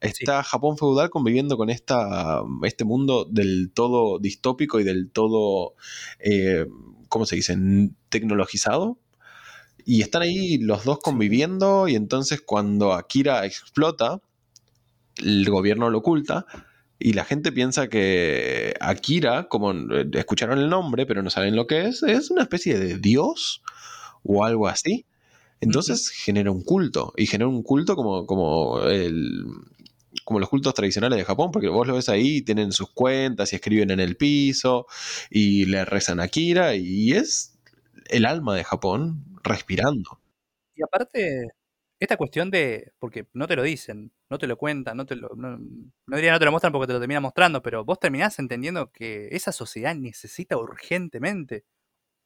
Está 0.00 0.44
Japón 0.44 0.78
feudal 0.78 1.10
conviviendo 1.10 1.56
con 1.56 1.70
esta, 1.70 2.42
este 2.62 2.84
mundo 2.84 3.24
del 3.28 3.72
todo 3.74 4.20
distópico 4.20 4.78
y 4.78 4.84
del 4.84 5.10
todo, 5.10 5.74
eh, 6.20 6.66
¿cómo 7.08 7.26
se 7.26 7.34
dice? 7.34 7.56
Tecnologizado. 8.10 8.96
Y 9.84 10.02
están 10.02 10.22
ahí 10.22 10.58
los 10.58 10.84
dos 10.84 11.00
conviviendo 11.00 11.88
y 11.88 11.96
entonces 11.96 12.40
cuando 12.40 12.92
Akira 12.92 13.44
explota, 13.44 14.20
el 15.16 15.50
gobierno 15.50 15.90
lo 15.90 15.98
oculta 15.98 16.46
y 16.98 17.12
la 17.12 17.24
gente 17.24 17.52
piensa 17.52 17.88
que 17.88 18.74
Akira, 18.80 19.48
como 19.48 19.72
eh, 19.72 20.08
escucharon 20.14 20.58
el 20.58 20.70
nombre, 20.70 21.06
pero 21.06 21.22
no 21.22 21.30
saben 21.30 21.56
lo 21.56 21.66
que 21.66 21.86
es, 21.86 22.02
es 22.02 22.30
una 22.30 22.42
especie 22.42 22.78
de 22.78 22.98
dios 22.98 23.62
o 24.22 24.44
algo 24.44 24.68
así. 24.68 25.06
Entonces 25.60 26.10
genera 26.10 26.50
un 26.50 26.62
culto. 26.62 27.12
Y 27.16 27.26
genera 27.26 27.48
un 27.48 27.62
culto 27.62 27.96
como, 27.96 28.26
como, 28.26 28.82
el, 28.82 29.44
como 30.24 30.40
los 30.40 30.48
cultos 30.48 30.74
tradicionales 30.74 31.18
de 31.18 31.24
Japón, 31.24 31.50
porque 31.52 31.68
vos 31.68 31.86
lo 31.86 31.94
ves 31.94 32.08
ahí, 32.08 32.42
tienen 32.42 32.72
sus 32.72 32.90
cuentas 32.90 33.52
y 33.52 33.56
escriben 33.56 33.90
en 33.90 34.00
el 34.00 34.16
piso 34.16 34.86
y 35.30 35.66
le 35.66 35.84
rezan 35.84 36.20
a 36.20 36.24
Akira 36.24 36.74
y 36.76 37.12
es 37.12 37.58
el 38.08 38.26
alma 38.26 38.54
de 38.54 38.64
Japón 38.64 39.24
respirando. 39.42 40.20
Y 40.76 40.82
aparte, 40.82 41.48
esta 42.04 42.16
cuestión 42.16 42.50
de, 42.50 42.92
porque 42.98 43.26
no 43.32 43.46
te 43.46 43.56
lo 43.56 43.62
dicen, 43.62 44.12
no 44.30 44.38
te 44.38 44.46
lo 44.46 44.56
cuentan, 44.56 44.96
no 44.96 45.06
te 45.06 45.16
lo, 45.16 45.30
no, 45.36 45.58
diría 46.16 46.32
no 46.32 46.38
te 46.38 46.44
lo 46.44 46.50
muestran 46.50 46.72
porque 46.72 46.86
te 46.86 46.92
lo 46.92 47.00
termina 47.00 47.20
mostrando, 47.20 47.62
pero 47.62 47.84
vos 47.84 47.98
terminás 47.98 48.38
entendiendo 48.38 48.90
que 48.92 49.28
esa 49.32 49.52
sociedad 49.52 49.94
necesita 49.94 50.56
urgentemente 50.56 51.64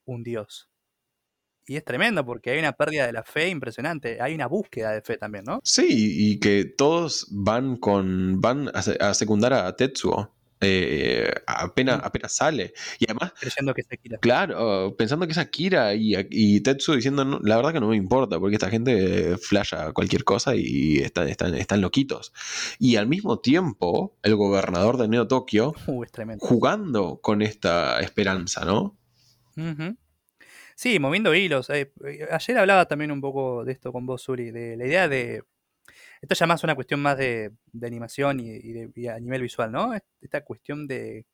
un 0.04 0.22
Dios. 0.22 0.68
Y 1.66 1.76
es 1.76 1.84
tremendo 1.84 2.24
porque 2.24 2.50
hay 2.50 2.58
una 2.58 2.72
pérdida 2.72 3.06
de 3.06 3.12
la 3.12 3.24
fe 3.24 3.48
impresionante, 3.48 4.22
hay 4.22 4.34
una 4.34 4.46
búsqueda 4.46 4.92
de 4.92 5.02
fe 5.02 5.18
también, 5.18 5.44
¿no? 5.44 5.60
Sí, 5.64 5.86
y 5.88 6.40
que 6.40 6.64
todos 6.64 7.26
van 7.30 7.76
con 7.76 8.40
van 8.40 8.70
a, 8.72 9.12
secundar 9.12 9.52
a 9.52 9.76
Tetsuo. 9.76 10.34
Eh, 10.60 11.30
apenas, 11.46 12.00
apenas 12.02 12.32
sale. 12.32 12.72
Y 12.98 13.04
además. 13.06 13.32
Creyendo 13.38 13.74
que 13.74 13.82
es 13.82 13.92
Akira. 13.92 14.18
Claro, 14.18 14.94
pensando 14.96 15.26
que 15.26 15.32
es 15.32 15.38
Akira 15.38 15.94
y, 15.94 16.14
y 16.30 16.60
Tetsu 16.60 16.94
diciendo, 16.94 17.40
la 17.42 17.56
verdad 17.56 17.72
que 17.72 17.80
no 17.80 17.88
me 17.88 17.96
importa, 17.96 18.38
porque 18.38 18.56
esta 18.56 18.70
gente 18.70 19.36
flasha 19.38 19.92
cualquier 19.92 20.24
cosa 20.24 20.54
y 20.54 20.98
están, 20.98 21.28
están, 21.28 21.54
están 21.54 21.80
loquitos. 21.80 22.32
Y 22.78 22.96
al 22.96 23.06
mismo 23.06 23.40
tiempo, 23.40 24.16
el 24.22 24.36
gobernador 24.36 24.96
de 24.96 25.08
Neo 25.08 25.28
Tokio 25.28 25.74
uh, 25.86 26.04
jugando 26.38 27.20
con 27.20 27.42
esta 27.42 28.00
esperanza, 28.00 28.64
¿no? 28.64 28.96
Sí, 30.76 31.00
moviendo 31.00 31.34
hilos. 31.34 31.68
Eh, 31.70 31.90
ayer 32.30 32.58
hablaba 32.58 32.86
también 32.86 33.10
un 33.10 33.20
poco 33.20 33.64
de 33.64 33.72
esto 33.72 33.92
con 33.92 34.06
vos, 34.06 34.22
Suri, 34.22 34.52
de 34.52 34.76
la 34.76 34.86
idea 34.86 35.08
de 35.08 35.42
esto 36.20 36.34
ya 36.34 36.46
más 36.46 36.64
una 36.64 36.74
cuestión 36.74 37.00
más 37.00 37.16
de, 37.16 37.52
animación 37.82 38.40
y, 38.40 39.06
a 39.08 39.18
nivel 39.20 39.42
visual, 39.42 39.72
¿no? 39.72 39.94
Esta 40.20 40.44
cuestión 40.44 40.86
de 40.86 41.26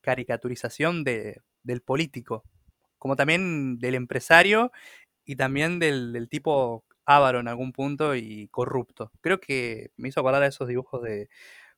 caricaturización 0.00 1.04
del 1.04 1.82
político, 1.84 2.44
como 2.98 3.16
también 3.16 3.78
del 3.78 3.94
empresario 3.94 4.72
y 5.24 5.36
también 5.36 5.78
del, 5.78 6.28
tipo 6.30 6.84
avaro 7.04 7.40
en 7.40 7.48
algún 7.48 7.72
punto 7.72 8.14
y 8.14 8.48
corrupto. 8.48 9.12
Creo 9.20 9.40
que 9.40 9.90
me 9.96 10.08
hizo 10.08 10.20
acordar 10.20 10.42
a 10.42 10.46
esos 10.46 10.68
dibujos 10.68 11.02
de 11.02 11.28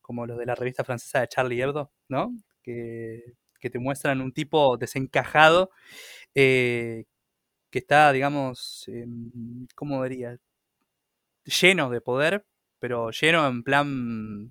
como 0.01 0.27
los 0.27 0.39
de 0.39 0.47
la 0.47 0.55
revista 0.55 0.85
francesa 0.85 1.21
de 1.21 1.29
Charlie 1.29 1.63
Hebdo, 1.63 1.91
¿no? 2.09 2.35
Que, 2.63 3.35
te 3.61 3.79
muestran 3.79 4.21
un 4.21 4.33
tipo 4.33 4.77
desencajado 4.77 5.71
eh, 6.35 7.07
que 7.71 7.79
está, 7.79 8.13
digamos, 8.13 8.87
¿cómo 9.75 10.05
diría? 10.05 10.39
Lleno 11.45 11.91
de 11.91 12.01
poder, 12.01 12.47
pero 12.79 13.11
lleno 13.11 13.47
en 13.47 13.63
plan 13.63 14.51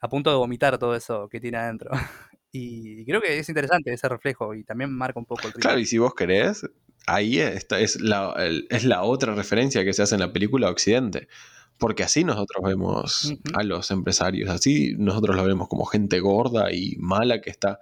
a 0.00 0.08
punto 0.08 0.30
de 0.30 0.36
vomitar 0.36 0.78
todo 0.78 0.94
eso 0.94 1.28
que 1.28 1.40
tiene 1.40 1.58
adentro. 1.58 1.90
Y 2.58 3.04
creo 3.04 3.20
que 3.20 3.38
es 3.38 3.46
interesante 3.50 3.92
ese 3.92 4.08
reflejo 4.08 4.54
y 4.54 4.64
también 4.64 4.90
marca 4.90 5.18
un 5.18 5.26
poco 5.26 5.46
el 5.46 5.52
Claro, 5.52 5.78
y 5.78 5.84
si 5.84 5.98
vos 5.98 6.14
querés, 6.14 6.66
ahí 7.06 7.38
está, 7.38 7.80
es, 7.80 8.00
la, 8.00 8.34
es 8.70 8.84
la 8.84 9.02
otra 9.02 9.34
referencia 9.34 9.84
que 9.84 9.92
se 9.92 10.00
hace 10.00 10.14
en 10.14 10.22
la 10.22 10.32
película 10.32 10.70
Occidente. 10.70 11.28
Porque 11.76 12.02
así 12.02 12.24
nosotros 12.24 12.64
vemos 12.64 13.34
a 13.52 13.62
los 13.62 13.90
empresarios, 13.90 14.48
así 14.48 14.94
nosotros 14.96 15.36
lo 15.36 15.44
vemos 15.44 15.68
como 15.68 15.84
gente 15.84 16.18
gorda 16.20 16.72
y 16.72 16.96
mala 16.96 17.42
que 17.42 17.50
está 17.50 17.78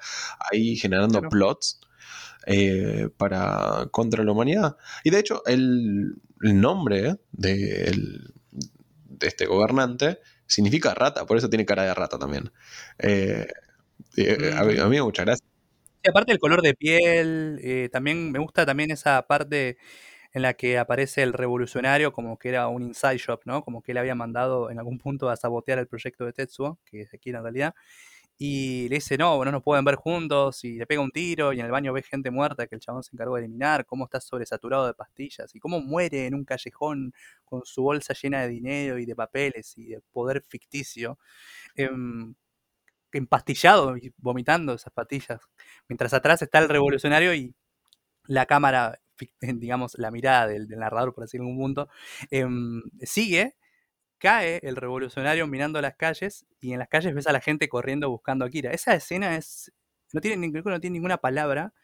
ahí 0.50 0.74
generando 0.74 1.22
plots 1.22 1.80
eh, 2.46 3.08
para 3.16 3.88
contra 3.90 4.24
la 4.24 4.32
humanidad. 4.32 4.76
Y 5.02 5.10
de 5.10 5.18
hecho, 5.18 5.42
el, 5.46 6.14
el 6.42 6.60
nombre 6.60 7.16
de, 7.32 7.92
este 9.20 9.46
gobernante 9.46 10.18
significa 10.46 10.94
rata, 10.94 11.26
por 11.26 11.38
eso 11.38 11.48
tiene 11.48 11.64
cara 11.64 11.84
de 11.84 11.94
rata 11.94 12.18
también. 12.18 12.52
Eh, 12.98 13.46
eh, 14.16 14.52
a, 14.54 14.64
mí, 14.64 14.74
me 14.74 15.02
mucha 15.02 15.24
gracia. 15.24 15.44
aparte 16.08 16.32
del 16.32 16.38
color 16.38 16.62
de 16.62 16.74
piel, 16.74 17.58
eh, 17.62 17.88
también 17.90 18.30
me 18.30 18.38
gusta 18.38 18.66
también 18.66 18.90
esa 18.90 19.22
parte 19.26 19.78
en 20.32 20.42
la 20.42 20.54
que 20.54 20.78
aparece 20.78 21.22
el 21.22 21.32
revolucionario 21.32 22.12
como 22.12 22.38
que 22.38 22.48
era 22.48 22.68
un 22.68 22.82
inside 22.82 23.18
shop, 23.18 23.42
¿no? 23.44 23.62
Como 23.62 23.82
que 23.82 23.92
él 23.92 23.98
había 23.98 24.16
mandado 24.16 24.70
en 24.70 24.78
algún 24.78 24.98
punto 24.98 25.30
a 25.30 25.36
sabotear 25.36 25.78
el 25.78 25.86
proyecto 25.86 26.26
de 26.26 26.32
Tetsuo, 26.32 26.78
que 26.84 27.02
es 27.02 27.14
aquí 27.14 27.30
en 27.30 27.40
realidad, 27.40 27.74
y 28.36 28.88
le 28.88 28.96
dice, 28.96 29.16
no, 29.16 29.44
no 29.44 29.52
nos 29.52 29.62
pueden 29.62 29.84
ver 29.84 29.94
juntos, 29.94 30.64
y 30.64 30.76
le 30.76 30.86
pega 30.86 31.00
un 31.00 31.10
tiro, 31.12 31.52
y 31.52 31.60
en 31.60 31.66
el 31.66 31.72
baño 31.72 31.92
ve 31.92 32.02
gente 32.02 32.30
muerta 32.30 32.66
que 32.66 32.74
el 32.74 32.80
chabón 32.80 33.02
se 33.04 33.10
encargó 33.14 33.36
de 33.36 33.42
eliminar, 33.42 33.86
cómo 33.86 34.04
está 34.04 34.20
sobresaturado 34.20 34.86
de 34.86 34.94
pastillas, 34.94 35.54
y 35.54 35.60
cómo 35.60 35.80
muere 35.80 36.26
en 36.26 36.34
un 36.34 36.44
callejón 36.44 37.12
con 37.44 37.64
su 37.64 37.82
bolsa 37.82 38.14
llena 38.14 38.42
de 38.42 38.48
dinero 38.48 38.98
y 38.98 39.06
de 39.06 39.14
papeles 39.14 39.74
y 39.78 39.86
de 39.88 40.00
poder 40.12 40.42
ficticio, 40.42 41.18
em, 41.76 42.34
empastillado 43.12 43.96
y 43.96 44.12
vomitando 44.18 44.74
esas 44.74 44.92
pastillas, 44.92 45.40
mientras 45.88 46.14
atrás 46.14 46.42
está 46.42 46.58
el 46.58 46.68
revolucionario 46.68 47.34
y 47.34 47.54
la 48.26 48.46
cámara, 48.46 49.00
digamos, 49.40 49.94
la 49.98 50.10
mirada 50.10 50.48
del, 50.48 50.68
narrador, 50.68 51.14
por 51.14 51.24
decirlo 51.24 51.46
en 51.46 51.52
un 51.52 51.58
punto, 51.58 51.88
em, 52.30 52.82
sigue 53.02 53.56
cae 54.24 54.58
el 54.62 54.76
revolucionario 54.76 55.46
mirando 55.46 55.82
las 55.82 55.96
calles 55.96 56.46
y 56.58 56.72
en 56.72 56.78
las 56.78 56.88
calles 56.88 57.14
ves 57.14 57.26
a 57.26 57.32
la 57.32 57.42
gente 57.42 57.68
corriendo 57.68 58.08
buscando 58.08 58.46
a 58.46 58.48
Kira. 58.48 58.70
Esa 58.70 58.94
escena 58.94 59.36
es. 59.36 59.70
No 60.14 60.22
tiene, 60.22 60.48
no 60.48 60.80
tiene 60.80 60.94
ninguna 60.94 61.18
palabra, 61.18 61.74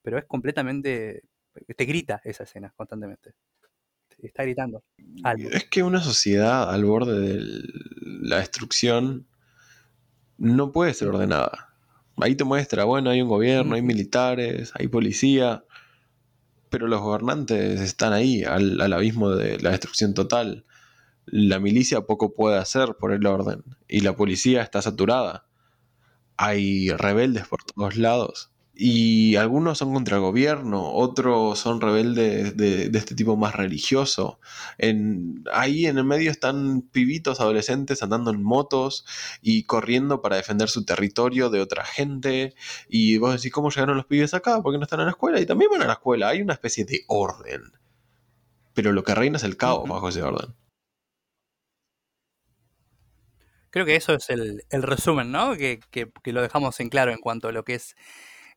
pero 0.00 0.16
es 0.16 0.24
completamente. 0.26 1.24
Te 1.76 1.84
grita 1.84 2.20
esa 2.22 2.44
escena 2.44 2.72
constantemente. 2.76 3.34
Está 4.18 4.44
gritando. 4.44 4.84
Es 5.50 5.64
que 5.64 5.82
una 5.82 6.00
sociedad 6.00 6.70
al 6.72 6.84
borde 6.84 7.18
de 7.18 7.64
la 8.20 8.38
destrucción 8.38 9.26
no 10.38 10.70
puede 10.70 10.94
ser 10.94 11.08
ordenada. 11.08 11.74
Ahí 12.18 12.36
te 12.36 12.44
muestra, 12.44 12.84
bueno, 12.84 13.10
hay 13.10 13.22
un 13.22 13.28
gobierno, 13.28 13.74
hay 13.74 13.82
militares, 13.82 14.70
hay 14.76 14.86
policía, 14.86 15.64
pero 16.68 16.86
los 16.86 17.00
gobernantes 17.00 17.80
están 17.80 18.12
ahí, 18.12 18.44
al, 18.44 18.80
al 18.80 18.92
abismo 18.92 19.30
de 19.30 19.58
la 19.58 19.70
destrucción 19.70 20.14
total 20.14 20.64
la 21.26 21.58
milicia 21.58 22.02
poco 22.02 22.34
puede 22.34 22.58
hacer 22.58 22.96
por 22.96 23.12
el 23.12 23.26
orden 23.26 23.64
y 23.88 24.00
la 24.00 24.16
policía 24.16 24.62
está 24.62 24.82
saturada. 24.82 25.46
Hay 26.36 26.90
rebeldes 26.90 27.46
por 27.46 27.62
todos 27.64 27.96
lados 27.96 28.52
y 28.74 29.36
algunos 29.36 29.78
son 29.78 29.92
contra 29.92 30.16
el 30.16 30.22
gobierno, 30.22 30.92
otros 30.92 31.58
son 31.58 31.80
rebeldes 31.80 32.56
de, 32.56 32.90
este 32.94 33.14
tipo 33.14 33.36
más 33.36 33.54
religioso. 33.54 34.40
En, 34.78 35.44
ahí 35.52 35.86
en 35.86 35.98
el 35.98 36.04
medio 36.04 36.30
están 36.30 36.80
pibitos 36.80 37.40
adolescentes 37.40 38.02
andando 38.02 38.30
en 38.30 38.42
motos 38.42 39.04
y 39.42 39.64
corriendo 39.64 40.22
para 40.22 40.36
defender 40.36 40.70
su 40.70 40.84
territorio 40.86 41.50
de 41.50 41.60
otra 41.60 41.84
gente. 41.84 42.54
Y 42.88 43.18
vos 43.18 43.34
decís, 43.34 43.52
¿cómo 43.52 43.70
llegaron 43.70 43.98
los 43.98 44.06
pibes 44.06 44.32
acá? 44.32 44.62
Porque 44.62 44.78
no 44.78 44.84
están 44.84 45.00
en 45.00 45.06
la 45.06 45.12
escuela. 45.12 45.40
Y 45.40 45.46
también 45.46 45.70
van 45.70 45.82
a 45.82 45.86
la 45.86 45.94
escuela. 45.94 46.28
Hay 46.28 46.40
una 46.40 46.54
especie 46.54 46.86
de 46.86 47.04
orden. 47.08 47.62
Pero 48.72 48.92
lo 48.92 49.04
que 49.04 49.14
reina 49.14 49.36
es 49.36 49.44
el 49.44 49.58
caos 49.58 49.86
bajo 49.86 50.08
ese 50.08 50.22
orden. 50.22 50.54
Creo 53.72 53.86
que 53.86 53.96
eso 53.96 54.12
es 54.12 54.28
el, 54.28 54.62
resumen, 54.70 55.32
¿no? 55.32 55.56
Que, 55.56 55.80
lo 56.26 56.42
dejamos 56.42 56.78
en 56.80 56.90
claro 56.90 57.10
en 57.10 57.18
cuanto 57.18 57.48
a 57.48 57.52
lo 57.52 57.64
que 57.64 57.74
es 57.74 57.96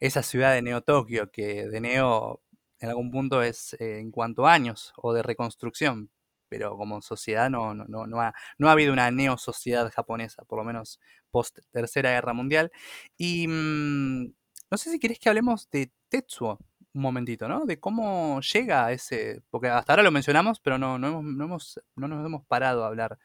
esa 0.01 0.21
ciudad 0.23 0.54
de 0.54 0.62
Neo 0.62 0.82
Tokio, 0.82 1.32
que 1.32 1.67
de 1.69 1.80
Neo 1.80 2.41
en 2.80 2.89
algún 2.89 3.12
punto 3.12 3.41
es 3.41 3.75
eh, 3.80 3.99
en 3.99 4.12
cuanto 4.12 4.45
a 4.45 4.54
años 4.54 4.93
o 4.97 5.13
de 5.13 5.23
reconstrucción, 5.23 6.12
pero 6.49 6.75
como 6.78 7.01
sociedad 7.01 7.49
no, 7.49 7.71
ha, 8.19 8.34
habido 8.69 8.91
una 8.91 9.10
neo 9.10 9.38
sociedad 9.38 9.89
japonesa, 9.89 10.43
por 10.43 10.60
lo 10.60 10.65
menos 10.65 10.99
post 11.32 11.60
Tercera 11.71 12.12
Guerra 12.12 12.34
Mundial. 12.34 12.71
Y 13.17 13.47
mm, 13.47 14.34
no 14.69 14.78
sé 14.78 14.91
si 14.91 14.99
querés 14.99 15.19
que 15.19 15.30
hablemos 15.30 15.69
de 15.69 15.93
Tetsuo 16.10 16.60
un 16.93 17.01
momentito, 17.01 17.47
¿no? 17.47 17.65
De 17.65 17.80
cómo 17.80 18.41
llega 18.41 18.86
a 18.86 18.91
ese, 18.91 19.43
porque 19.49 19.69
hasta 19.69 19.93
ahora 19.93 20.04
lo 20.04 20.12
mencionamos, 20.12 20.60
pero 20.60 20.78
no, 20.78 20.99
no 20.99 21.21
nos 21.21 21.78
hemos 21.95 22.45
parado 22.47 22.84
a 22.84 22.88
hablar 22.88 23.17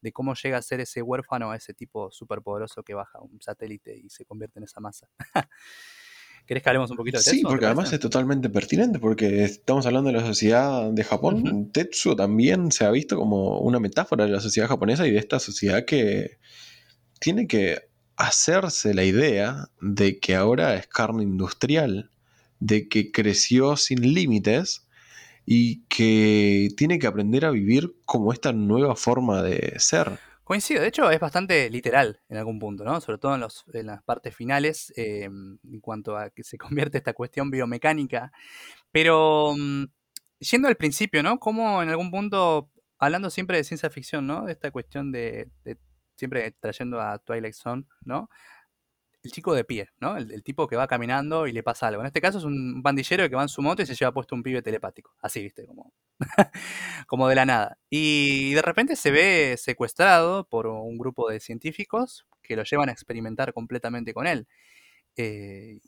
de 0.00 0.12
cómo 0.12 0.34
llega 0.34 0.58
a 0.58 0.62
ser 0.62 0.80
ese 0.80 1.02
huérfano, 1.02 1.52
ese 1.54 1.74
tipo 1.74 2.10
superpoderoso 2.10 2.82
que 2.82 2.94
baja 2.94 3.20
un 3.20 3.40
satélite 3.40 3.96
y 3.96 4.08
se 4.10 4.24
convierte 4.24 4.58
en 4.58 4.64
esa 4.64 4.80
masa. 4.80 5.08
¿Querés 6.46 6.62
que 6.62 6.70
hablemos 6.70 6.90
un 6.90 6.96
poquito 6.96 7.18
de 7.18 7.20
eso? 7.20 7.30
Sí, 7.30 7.42
porque 7.42 7.66
además 7.66 7.92
es 7.92 8.00
totalmente 8.00 8.48
pertinente, 8.48 8.98
porque 8.98 9.44
estamos 9.44 9.84
hablando 9.84 10.10
de 10.10 10.16
la 10.16 10.26
sociedad 10.26 10.90
de 10.90 11.04
Japón. 11.04 11.70
Tetsuo 11.72 12.16
también 12.16 12.72
se 12.72 12.86
ha 12.86 12.90
visto 12.90 13.16
como 13.16 13.60
una 13.60 13.78
metáfora 13.78 14.24
de 14.24 14.30
la 14.30 14.40
sociedad 14.40 14.66
japonesa 14.66 15.06
y 15.06 15.10
de 15.10 15.18
esta 15.18 15.40
sociedad 15.40 15.84
que 15.84 16.38
tiene 17.20 17.46
que 17.46 17.90
hacerse 18.16 18.94
la 18.94 19.04
idea 19.04 19.68
de 19.82 20.20
que 20.20 20.36
ahora 20.36 20.74
es 20.76 20.86
carne 20.86 21.22
industrial, 21.22 22.10
de 22.60 22.88
que 22.88 23.12
creció 23.12 23.76
sin 23.76 24.14
límites 24.14 24.87
y 25.50 25.86
que 25.86 26.68
tiene 26.76 26.98
que 26.98 27.06
aprender 27.06 27.46
a 27.46 27.50
vivir 27.50 27.96
como 28.04 28.34
esta 28.34 28.52
nueva 28.52 28.94
forma 28.96 29.42
de 29.42 29.78
ser. 29.78 30.18
Coincido, 30.44 30.82
de 30.82 30.88
hecho 30.88 31.10
es 31.10 31.18
bastante 31.18 31.70
literal 31.70 32.20
en 32.28 32.36
algún 32.36 32.58
punto, 32.58 32.84
¿no? 32.84 33.00
Sobre 33.00 33.16
todo 33.16 33.34
en, 33.34 33.40
los, 33.40 33.64
en 33.72 33.86
las 33.86 34.02
partes 34.02 34.36
finales, 34.36 34.92
em, 34.94 35.58
en 35.64 35.80
cuanto 35.80 36.18
a 36.18 36.28
que 36.28 36.44
se 36.44 36.58
convierte 36.58 36.98
esta 36.98 37.14
cuestión 37.14 37.50
biomecánica. 37.50 38.30
Pero 38.92 39.54
mm, 39.56 39.84
yendo 40.38 40.68
al 40.68 40.76
principio, 40.76 41.22
¿no? 41.22 41.38
Como 41.38 41.82
en 41.82 41.88
algún 41.88 42.10
punto, 42.10 42.70
hablando 42.98 43.30
siempre 43.30 43.56
de 43.56 43.64
ciencia 43.64 43.88
ficción, 43.88 44.26
¿no? 44.26 44.44
De 44.44 44.52
esta 44.52 44.70
cuestión 44.70 45.12
de, 45.12 45.48
de 45.64 45.78
siempre 46.14 46.54
trayendo 46.60 47.00
a 47.00 47.18
Twilight 47.20 47.54
Zone, 47.54 47.84
¿no? 48.04 48.28
El 49.22 49.32
chico 49.32 49.54
de 49.54 49.64
pie, 49.64 49.88
¿no? 50.00 50.16
El, 50.16 50.42
tipo 50.42 50.66
que 50.68 50.76
va 50.76 50.86
caminando 50.86 51.46
y 51.46 51.52
le 51.52 51.62
pasa 51.62 51.88
algo. 51.88 52.00
En 52.02 52.06
este 52.06 52.20
caso 52.20 52.38
es 52.38 52.44
un 52.44 52.82
pandillero 52.82 53.28
que 53.28 53.36
va 53.36 53.42
en 53.42 53.48
su 53.48 53.62
moto 53.62 53.82
y 53.82 53.86
se 53.86 53.94
lleva 53.94 54.12
puesto 54.12 54.34
un 54.34 54.42
pibe 54.42 54.62
telepático. 54.62 55.14
Así, 55.20 55.42
viste, 55.42 55.66
como, 55.66 55.92
como 57.06 57.28
de 57.28 57.34
la 57.34 57.46
nada. 57.46 57.78
Y 57.90 58.54
de 58.54 58.62
repente 58.62 58.96
se 58.96 59.10
ve 59.10 59.56
secuestrado 59.58 60.44
por 60.48 60.66
un 60.66 60.98
grupo 60.98 61.28
de 61.30 61.40
científicos 61.40 62.26
que 62.42 62.56
lo 62.56 62.64
llevan 62.64 62.88
a 62.88 62.92
experimentar 62.92 63.52
completamente 63.52 64.14
con 64.14 64.26
él. 64.26 64.46
Eh, 65.16 65.80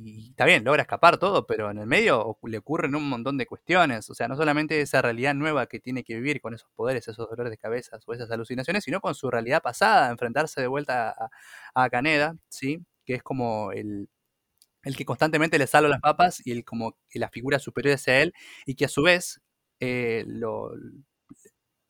y 0.00 0.30
está 0.30 0.44
bien, 0.44 0.64
logra 0.64 0.82
escapar 0.82 1.18
todo, 1.18 1.46
pero 1.46 1.70
en 1.70 1.78
el 1.78 1.86
medio 1.86 2.38
le 2.42 2.58
ocurren 2.58 2.94
un 2.94 3.08
montón 3.08 3.36
de 3.38 3.46
cuestiones. 3.46 4.08
O 4.10 4.14
sea, 4.14 4.28
no 4.28 4.36
solamente 4.36 4.80
esa 4.80 5.02
realidad 5.02 5.34
nueva 5.34 5.66
que 5.66 5.80
tiene 5.80 6.04
que 6.04 6.14
vivir 6.14 6.40
con 6.40 6.54
esos 6.54 6.70
poderes, 6.74 7.08
esos 7.08 7.28
dolores 7.28 7.50
de 7.50 7.58
cabeza 7.58 7.98
o 8.06 8.14
esas 8.14 8.30
alucinaciones, 8.30 8.84
sino 8.84 9.00
con 9.00 9.14
su 9.14 9.30
realidad 9.30 9.62
pasada, 9.62 10.10
enfrentarse 10.10 10.60
de 10.60 10.66
vuelta 10.66 11.14
a, 11.74 11.90
Caneda, 11.90 12.36
¿sí? 12.48 12.78
Que 13.04 13.14
es 13.14 13.22
como 13.22 13.72
el, 13.72 14.08
el 14.84 14.96
que 14.96 15.04
constantemente 15.04 15.58
le 15.58 15.66
salva 15.66 15.88
las 15.88 16.00
papas 16.00 16.40
y 16.46 16.52
el 16.52 16.64
como 16.64 16.96
la 17.14 17.28
figura 17.30 17.58
superior 17.58 17.94
hacia 17.96 18.22
él, 18.22 18.34
y 18.66 18.74
que 18.76 18.86
a 18.86 18.88
su 18.88 19.02
vez 19.02 19.40
eh, 19.80 20.24
lo, 20.26 20.72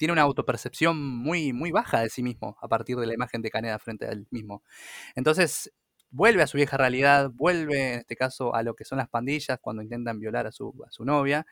tiene 0.02 0.12
una 0.14 0.22
autopercepción 0.22 1.00
muy, 1.00 1.52
muy 1.52 1.70
baja 1.70 2.00
de 2.00 2.10
sí 2.10 2.24
mismo 2.24 2.56
a 2.60 2.66
partir 2.66 2.96
de 2.96 3.06
la 3.06 3.14
imagen 3.14 3.40
de 3.40 3.50
Caneda 3.50 3.78
frente 3.78 4.06
a 4.06 4.10
él 4.10 4.26
mismo. 4.30 4.64
Entonces, 5.14 5.72
vuelve 6.12 6.42
a 6.42 6.46
su 6.46 6.58
vieja 6.58 6.76
realidad, 6.76 7.30
vuelve 7.32 7.94
en 7.94 7.98
este 8.00 8.16
caso 8.16 8.54
a 8.54 8.62
lo 8.62 8.74
que 8.76 8.84
son 8.84 8.98
las 8.98 9.08
pandillas 9.08 9.58
cuando 9.60 9.82
intentan 9.82 10.20
violar 10.20 10.46
a 10.46 10.52
su, 10.52 10.72
a 10.86 10.92
su 10.92 11.04
novia. 11.04 11.46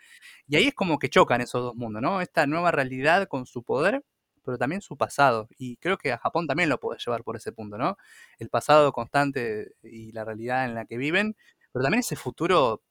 Y 0.47 0.57
ahí 0.57 0.69
es 0.69 0.75
como 0.75 0.99
que 0.99 1.09
chocan 1.09 1.41
esos 1.41 1.63
dos 1.63 1.75
mundos, 1.75 2.03
¿no? 2.03 2.21
Esta 2.21 2.47
nueva 2.47 2.71
realidad 2.71 3.27
con 3.27 3.47
su 3.47 3.63
poder, 3.65 4.05
pero 4.45 4.59
también 4.59 4.83
su 4.83 4.97
pasado. 4.97 5.49
Y 5.59 5.77
creo 5.79 5.99
que 5.99 6.13
a 6.13 6.19
Japón 6.19 6.47
también 6.47 6.69
lo 6.69 6.79
puede 6.79 6.99
llevar 7.05 7.25
por 7.25 7.37
ese 7.37 7.53
punto, 7.53 7.79
¿no? 7.79 7.97
El 8.39 8.51
pasado 8.51 8.93
constante 8.93 9.73
y 9.83 10.13
la 10.13 10.25
realidad 10.25 10.67
en 10.67 10.75
la 10.75 10.85
que 10.85 10.99
viven, 10.99 11.37
pero 11.73 11.83
también 11.83 12.01
ese 12.01 12.17
futuro 12.17 12.83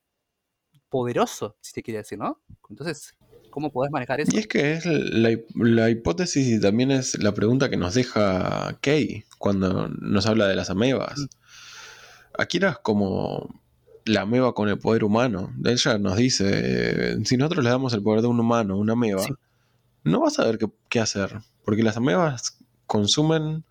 poderoso, 0.89 1.55
si 1.61 1.71
se 1.71 1.83
quiere 1.83 1.99
decir, 1.99 2.17
¿no? 2.17 2.41
Entonces, 2.67 3.13
¿cómo 3.51 3.71
podés 3.71 3.91
manejar 3.91 4.21
eso? 4.21 4.31
Y 4.33 4.39
es 4.39 4.47
que 4.47 4.73
es 4.73 4.85
la, 4.87 5.37
la, 5.53 5.89
hipótesis 5.91 6.47
y 6.47 6.59
también 6.59 6.89
es 6.89 7.21
la 7.21 7.31
pregunta 7.33 7.69
que 7.69 7.77
nos 7.77 7.93
deja 7.93 8.75
Kei 8.81 9.23
cuando 9.37 9.87
nos 9.87 10.25
habla 10.25 10.47
de 10.47 10.55
las 10.55 10.71
amebas. 10.71 11.19
Mm. 11.19 11.38
Akira 12.39 12.69
es 12.69 12.77
como 12.77 13.61
la 14.05 14.21
ameba 14.21 14.53
con 14.53 14.69
el 14.69 14.79
poder 14.79 15.03
humano. 15.03 15.53
Ella 15.65 15.97
nos 15.97 16.15
dice, 16.15 17.23
si 17.25 17.35
nosotros 17.35 17.63
le 17.65 17.69
damos 17.69 17.93
el 17.93 18.01
poder 18.01 18.21
de 18.21 18.27
un 18.27 18.39
humano, 18.39 18.77
una 18.77 18.93
ameba, 18.93 19.25
no 20.05 20.21
vas 20.21 20.39
a 20.39 20.43
saber 20.43 20.57
qué, 20.87 20.99
hacer, 21.01 21.41
porque 21.65 21.83
las 21.83 21.97
amebas 21.97 22.57
consumen, 22.87 23.65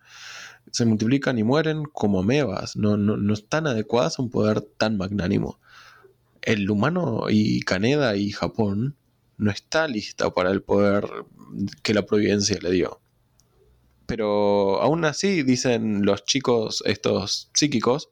se 0.71 0.85
multiplican 0.85 1.39
y 1.39 1.43
mueren 1.43 1.83
como 1.85 2.19
amebas, 2.19 2.75
no, 2.75 2.95
no, 2.95 3.17
no 3.17 3.33
están 3.33 3.65
adecuadas 3.65 4.19
a 4.19 4.21
un 4.21 4.29
poder 4.29 4.61
tan 4.61 4.97
magnánimo. 4.97 5.59
El 6.43 6.69
humano 6.69 7.23
y 7.27 7.61
Caneda 7.61 8.15
y 8.15 8.29
Japón 8.29 8.95
no 9.37 9.49
está 9.49 9.87
lista 9.87 10.29
para 10.29 10.51
el 10.51 10.61
poder 10.61 11.09
que 11.81 11.95
la 11.95 12.05
providencia 12.05 12.59
le 12.61 12.69
dio. 12.69 13.01
Pero 14.09 14.81
aún 14.81 15.05
así, 15.05 15.43
dicen 15.43 16.03
los 16.03 16.25
chicos, 16.25 16.81
estos 16.87 17.51
psíquicos, 17.53 18.09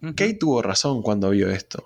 Kate 0.00 0.34
tuvo 0.34 0.62
razón 0.62 1.02
cuando 1.02 1.30
vio 1.30 1.50
esto. 1.50 1.84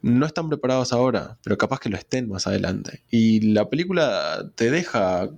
No 0.00 0.26
están 0.26 0.48
preparados 0.48 0.92
ahora, 0.92 1.38
pero 1.42 1.58
capaz 1.58 1.80
que 1.80 1.88
lo 1.88 1.96
estén 1.96 2.28
más 2.28 2.46
adelante. 2.46 3.02
Y 3.10 3.52
la 3.52 3.68
película 3.68 4.48
te 4.54 4.70
deja, 4.70 5.28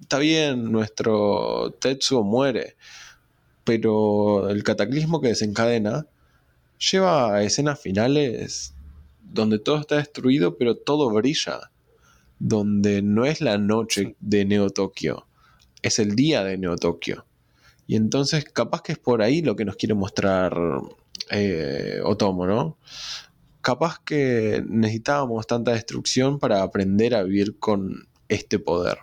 está 0.00 0.18
bien, 0.18 0.72
nuestro 0.72 1.76
Tetsuo 1.80 2.24
muere, 2.24 2.76
pero 3.62 4.50
el 4.50 4.64
cataclismo 4.64 5.20
que 5.20 5.28
desencadena 5.28 6.08
lleva 6.90 7.36
a 7.36 7.44
escenas 7.44 7.78
finales 7.78 8.74
donde 9.22 9.60
todo 9.60 9.78
está 9.78 9.98
destruido, 9.98 10.58
pero 10.58 10.76
todo 10.76 11.08
brilla. 11.10 11.70
Donde 12.40 13.00
no 13.00 13.26
es 13.26 13.40
la 13.40 13.58
noche 13.58 14.16
de 14.18 14.44
Neo 14.44 14.70
Tokio, 14.70 15.27
es 15.82 15.98
el 15.98 16.14
día 16.14 16.44
de 16.44 16.58
Neo 16.58 16.76
Tokio. 16.76 17.26
Y 17.86 17.96
entonces 17.96 18.44
capaz 18.44 18.82
que 18.82 18.92
es 18.92 18.98
por 18.98 19.22
ahí 19.22 19.42
lo 19.42 19.56
que 19.56 19.64
nos 19.64 19.76
quiere 19.76 19.94
mostrar 19.94 20.54
eh, 21.30 22.00
Otomo, 22.04 22.46
¿no? 22.46 22.78
Capaz 23.60 23.98
que 24.04 24.62
necesitábamos 24.66 25.46
tanta 25.46 25.72
destrucción 25.72 26.38
para 26.38 26.62
aprender 26.62 27.14
a 27.14 27.22
vivir 27.22 27.58
con 27.58 28.08
este 28.28 28.58
poder. 28.58 28.98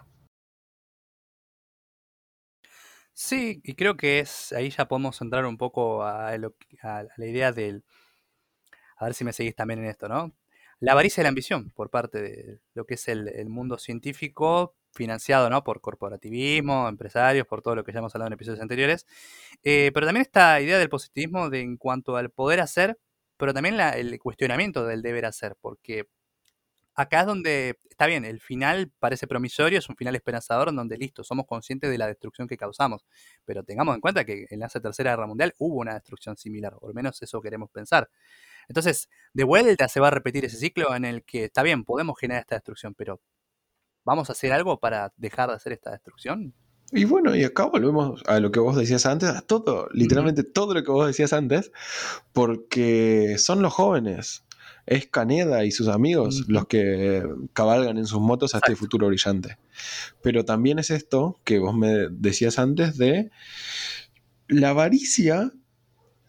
Sí, 3.13 3.61
y 3.63 3.75
creo 3.75 3.95
que 3.95 4.19
es 4.19 4.51
ahí 4.51 4.69
ya 4.69 4.87
podemos 4.87 5.21
entrar 5.21 5.45
un 5.45 5.57
poco 5.57 6.03
a, 6.03 6.29
a 6.29 6.37
la 6.37 7.25
idea 7.25 7.51
del, 7.51 7.83
a 8.97 9.05
ver 9.05 9.13
si 9.13 9.23
me 9.23 9.33
seguís 9.33 9.55
también 9.55 9.79
en 9.79 9.85
esto, 9.85 10.07
¿no? 10.07 10.33
La 10.79 10.91
avaricia 10.91 11.21
y 11.21 11.23
la 11.23 11.29
ambición 11.29 11.71
por 11.71 11.89
parte 11.89 12.21
de 12.21 12.59
lo 12.73 12.85
que 12.85 12.95
es 12.95 13.07
el, 13.07 13.47
mundo 13.47 13.77
científico 13.77 14.75
financiado 14.95 15.49
¿no? 15.49 15.63
por 15.63 15.81
corporativismo, 15.81 16.87
empresarios, 16.87 17.45
por 17.45 17.61
todo 17.61 17.75
lo 17.75 17.83
que 17.83 17.91
ya 17.91 17.99
hemos 17.99 18.15
hablado 18.15 18.27
en 18.27 18.33
episodios 18.33 18.61
anteriores, 18.61 19.05
eh, 19.63 19.91
pero 19.93 20.07
también 20.07 20.23
esta 20.23 20.59
idea 20.61 20.79
del 20.79 20.89
positivismo 20.89 21.49
de, 21.49 21.61
en 21.61 21.77
cuanto 21.77 22.15
al 22.17 22.31
poder 22.31 22.61
hacer, 22.61 22.97
pero 23.37 23.53
también 23.53 23.79
el 23.79 24.17
cuestionamiento 24.19 24.85
del 24.85 25.01
deber 25.01 25.25
hacer, 25.25 25.55
porque 25.59 26.07
acá 26.95 27.21
es 27.21 27.25
donde, 27.27 27.77
está 27.89 28.07
bien, 28.07 28.25
el 28.25 28.39
final 28.39 28.91
parece 28.99 29.27
promisorio, 29.27 29.79
es 29.79 29.89
un 29.89 29.97
final 29.97 30.15
esperanzador 30.15 30.69
en 30.69 30.77
donde 30.77 30.97
listo, 30.97 31.23
somos 31.23 31.45
conscientes 31.45 31.91
de 31.91 31.97
la 31.97 32.07
destrucción 32.07 32.47
que 32.47 32.57
causamos, 32.57 33.05
pero 33.43 33.63
tengamos 33.63 33.95
en 33.95 34.01
cuenta 34.01 34.25
que 34.25 34.45
en 34.49 34.59
la 34.59 34.69
Tercera 34.69 35.11
Guerra 35.11 35.27
Mundial 35.27 35.53
hubo 35.57 35.79
una 35.79 35.93
destrucción 35.95 36.37
similar, 36.37 36.73
o 36.79 36.87
al 36.87 36.93
menos 36.93 37.21
eso 37.21 37.41
queremos 37.41 37.69
pensar. 37.69 38.09
Entonces, 38.67 39.09
de 39.33 39.43
vuelta 39.43 39.87
se 39.87 39.99
va 39.99 40.07
a 40.07 40.11
repetir 40.11 40.45
ese 40.45 40.57
ciclo 40.57 40.95
en 40.95 41.05
el 41.05 41.23
que, 41.23 41.45
está 41.45 41.63
bien, 41.63 41.83
podemos 41.83 42.17
generar 42.19 42.41
esta 42.41 42.55
destrucción, 42.55 42.95
pero 42.95 43.21
¿vamos 44.05 44.29
a 44.29 44.33
hacer 44.33 44.53
algo 44.53 44.79
para 44.79 45.11
dejar 45.17 45.49
de 45.49 45.55
hacer 45.55 45.73
esta 45.73 45.91
destrucción? 45.91 46.53
Y 46.91 47.05
bueno, 47.05 47.35
y 47.35 47.43
acá 47.43 47.65
volvemos 47.65 48.21
a 48.27 48.39
lo 48.39 48.51
que 48.51 48.59
vos 48.59 48.75
decías 48.75 49.05
antes, 49.05 49.29
a 49.29 49.41
todo, 49.41 49.89
literalmente 49.91 50.43
todo 50.43 50.73
lo 50.73 50.83
que 50.83 50.91
vos 50.91 51.07
decías 51.07 51.33
antes, 51.33 51.71
porque 52.31 53.35
son 53.39 53.61
los 53.61 53.73
jóvenes. 53.73 54.43
Es 54.85 55.07
Caneda 55.07 55.65
y 55.65 55.71
sus 55.71 55.87
amigos 55.87 56.45
los 56.47 56.67
que 56.67 57.27
cabalgan 57.53 57.97
en 57.97 58.05
sus 58.05 58.21
motos 58.21 58.53
a 58.53 58.59
este 58.59 58.75
futuro 58.75 59.07
brillante. 59.07 59.57
Pero 60.21 60.45
también 60.45 60.77
es 60.77 60.91
esto 60.91 61.39
que 61.43 61.57
vos 61.57 61.75
me 61.75 62.07
decías 62.11 62.59
antes 62.59 62.97
de 62.97 63.31
la 64.47 64.69
avaricia 64.69 65.51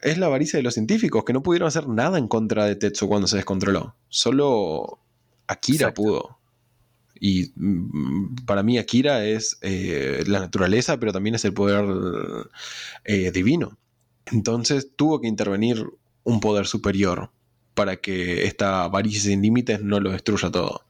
es 0.01 0.18
la 0.18 0.27
avaricia 0.27 0.59
de 0.59 0.62
los 0.62 0.74
científicos, 0.74 1.24
que 1.24 1.33
no 1.33 1.43
pudieron 1.43 1.68
hacer 1.68 1.89
nada 1.89 2.18
en 2.18 2.29
contra 2.29 2.64
de 2.64 2.77
Tetsu 2.77 3.09
cuando 3.09 3.27
se 3.27 3.37
descontroló. 3.37 3.97
Solo 4.09 5.01
Akira 5.47 5.93
pudo. 5.93 6.36
Y 7.21 7.53
mm, 7.57 8.45
para 8.47 8.62
mí 8.62 8.79
Akira 8.79 9.25
es 9.25 9.59
eh, 9.62 10.25
la 10.27 10.41
naturaleza, 10.41 10.99
pero 10.99 11.12
también 11.12 11.35
es 11.35 11.45
el 11.45 11.55
poder 11.55 11.85
eh, 13.05 13.31
divino. 13.31 13.79
Entonces 14.27 14.91
tuvo 14.97 15.21
que 15.21 15.29
intervenir 15.29 15.87
un 16.25 16.41
poder 16.41 16.67
superior 16.67 17.31
para 17.75 17.97
que 17.97 18.45
esta 18.45 18.85
avaricia 18.85 19.21
sin 19.21 19.43
límites 19.43 19.83
no 19.83 20.01
lo 20.01 20.11
destruya 20.11 20.51
todo. 20.51 20.87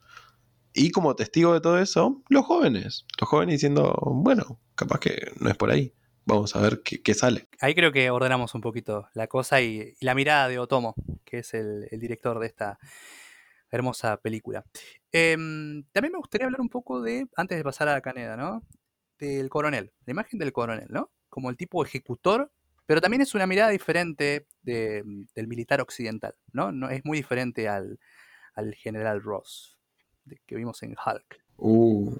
Y 0.73 0.91
como 0.91 1.17
testigo 1.17 1.55
de 1.55 1.61
todo 1.61 1.79
eso, 1.79 2.23
los 2.29 2.45
jóvenes. 2.45 3.07
Los 3.21 3.29
jóvenes 3.29 3.55
diciendo, 3.55 3.99
bueno, 4.03 4.59
capaz 4.75 5.01
que 5.01 5.33
no 5.41 5.49
es 5.49 5.57
por 5.57 5.71
ahí 5.71 5.93
vamos 6.27 6.55
a 6.57 6.61
ver 6.61 6.83
qué, 6.83 7.15
sale. 7.15 7.49
Ahí 7.61 7.75
creo 7.75 7.93
que 7.93 8.11
ordenamos 8.11 8.55
un 8.55 8.61
poquito 8.61 9.09
la 9.15 9.29
cosa 9.29 9.63
y, 9.63 9.95
la 10.01 10.15
mirada 10.15 10.49
de 10.49 10.59
Otomo, 10.59 10.95
que 11.25 11.39
es 11.39 11.55
el, 11.55 11.89
director 11.93 12.39
de 12.39 12.47
esta 12.47 12.79
hermosa 13.71 14.17
película. 14.19 14.65
Em, 15.13 15.85
también 15.93 16.13
me 16.13 16.19
gustaría 16.19 16.47
hablar 16.47 16.61
un 16.61 16.69
poco 16.69 17.03
de, 17.03 17.27
antes 17.37 17.59
de 17.59 17.65
pasar 17.65 17.89
a 17.89 18.01
Caneda, 18.01 18.37
¿no? 18.37 18.63
Del 19.19 19.49
coronel, 19.49 19.93
la 20.05 20.11
imagen 20.11 20.39
del 20.39 20.53
coronel, 20.53 20.89
¿no? 20.91 21.11
Como 21.29 21.51
el 21.51 21.57
tipo 21.57 21.85
ejecutor, 21.85 22.51
pero 22.87 23.01
también 23.01 23.21
es 23.21 23.35
una 23.35 23.47
mirada 23.47 23.71
diferente 23.71 24.47
del 24.63 25.47
militar 25.49 25.81
occidental, 25.81 26.35
¿no? 26.53 26.73
no 26.73 26.89
es 26.89 27.05
muy 27.05 27.19
diferente 27.19 27.69
al, 27.69 27.99
general 28.77 29.23
Ross 29.23 29.79
que 30.47 30.57
vimos 30.57 30.83
en 30.83 30.91
Hulk. 30.91 31.45
Uh, 31.57 32.17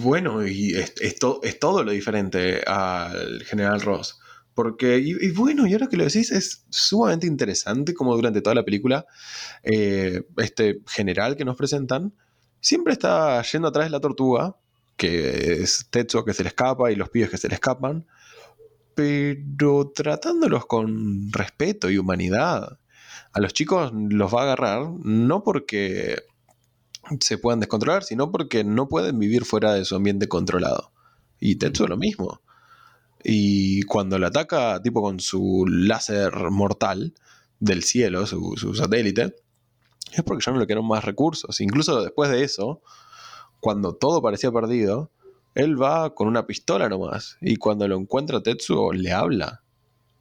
bueno, 0.00 0.46
y 0.46 0.76
es, 0.76 0.94
es, 1.00 1.18
todo 1.18 1.84
lo 1.84 1.90
diferente 1.90 2.62
al 2.66 3.42
general 3.44 3.80
Ross. 3.80 4.20
Porque, 4.54 4.98
y, 4.98 5.30
bueno, 5.32 5.66
y 5.66 5.72
ahora 5.72 5.86
que 5.86 5.96
lo 5.96 6.04
decís, 6.04 6.32
es 6.32 6.64
sumamente 6.70 7.26
interesante 7.26 7.94
como 7.94 8.14
durante 8.14 8.42
toda 8.42 8.54
la 8.54 8.64
película, 8.64 9.06
eh, 9.62 10.22
este 10.36 10.80
general 10.86 11.36
que 11.36 11.44
nos 11.44 11.56
presentan 11.56 12.12
siempre 12.60 12.92
está 12.92 13.40
yendo 13.42 13.68
atrás 13.68 13.86
de 13.86 13.90
la 13.90 14.00
tortuga, 14.00 14.56
que 14.96 15.62
es 15.62 15.86
Tetsuo 15.90 16.24
que 16.24 16.34
se 16.34 16.42
le 16.42 16.48
escapa 16.48 16.92
y 16.92 16.96
los 16.96 17.08
pibes 17.08 17.30
que 17.30 17.38
se 17.38 17.48
le 17.48 17.54
escapan, 17.54 18.06
pero 18.94 19.92
tratándolos 19.94 20.66
con 20.66 21.32
respeto 21.32 21.90
y 21.90 21.96
humanidad. 21.96 22.78
A 23.32 23.40
los 23.40 23.54
chicos 23.54 23.92
los 23.94 24.34
va 24.34 24.40
a 24.40 24.44
agarrar, 24.44 24.90
no 25.02 25.42
porque 25.42 26.22
se 27.20 27.38
puedan 27.38 27.60
descontrolar, 27.60 28.04
sino 28.04 28.30
porque 28.30 28.62
no 28.64 28.88
pueden 28.88 29.18
vivir 29.18 29.44
fuera 29.44 29.72
de 29.72 29.84
su 29.84 29.96
ambiente 29.96 30.28
controlado. 30.28 30.92
Y 31.38 31.56
Tetsuo 31.56 31.86
lo 31.86 31.96
mismo. 31.96 32.42
Y 33.22 33.82
cuando 33.82 34.18
le 34.18 34.26
ataca, 34.26 34.80
tipo 34.82 35.02
con 35.02 35.20
su 35.20 35.66
láser 35.68 36.32
mortal 36.50 37.14
del 37.58 37.82
cielo, 37.82 38.26
su, 38.26 38.74
satélite, 38.74 39.34
es 40.12 40.22
porque 40.24 40.44
ya 40.44 40.52
no 40.52 40.58
le 40.58 40.66
quedaron 40.66 40.88
más 40.88 41.04
recursos. 41.04 41.60
Incluso 41.60 42.02
después 42.02 42.30
de 42.30 42.42
eso, 42.42 42.82
cuando 43.60 43.94
todo 43.94 44.22
parecía 44.22 44.50
perdido, 44.50 45.10
él 45.54 45.80
va 45.80 46.14
con 46.14 46.28
una 46.28 46.46
pistola 46.46 46.88
nomás. 46.88 47.36
Y 47.40 47.56
cuando 47.56 47.86
lo 47.86 47.98
encuentra 47.98 48.42
Tetsuo, 48.42 48.92
le 48.92 49.12
habla. 49.12 49.62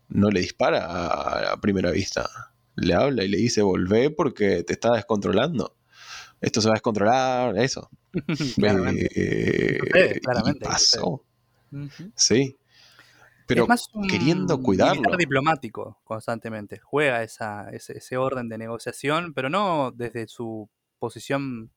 no 0.09 0.29
le 0.29 0.41
dispara 0.41 1.51
a, 1.51 1.57
primera 1.61 1.91
vista. 1.91 2.29
Le 2.75 2.93
habla 2.93 3.23
y 3.23 3.29
le 3.29 3.37
dice, 3.37 3.61
volvé 3.61 4.09
porque 4.09 4.63
te 4.63 4.73
está 4.73 4.91
descontrolando. 4.91 5.75
Esto 6.41 6.61
se 6.61 6.67
va 6.69 6.73
a 6.73 6.79
descontrolar, 6.79 7.57
eso. 7.57 7.89
claramente. 8.55 9.09
Eh, 9.15 10.19
claramente. 10.21 10.65
pasó. 10.65 11.23
Sí. 12.15 12.57
Pero 13.49 13.67
queriendo 14.07 14.61
cuidarlo. 14.61 15.17
diplomático 15.17 15.99
constantemente. 16.03 16.77
Juega 16.77 17.23
esa, 17.23 17.69
ese, 17.71 18.15
orden 18.15 18.47
de 18.47 18.59
negociación, 18.59 19.33
pero 19.33 19.49
no 19.49 19.91
desde 19.91 20.27
su 20.27 20.69
posición 20.99 21.71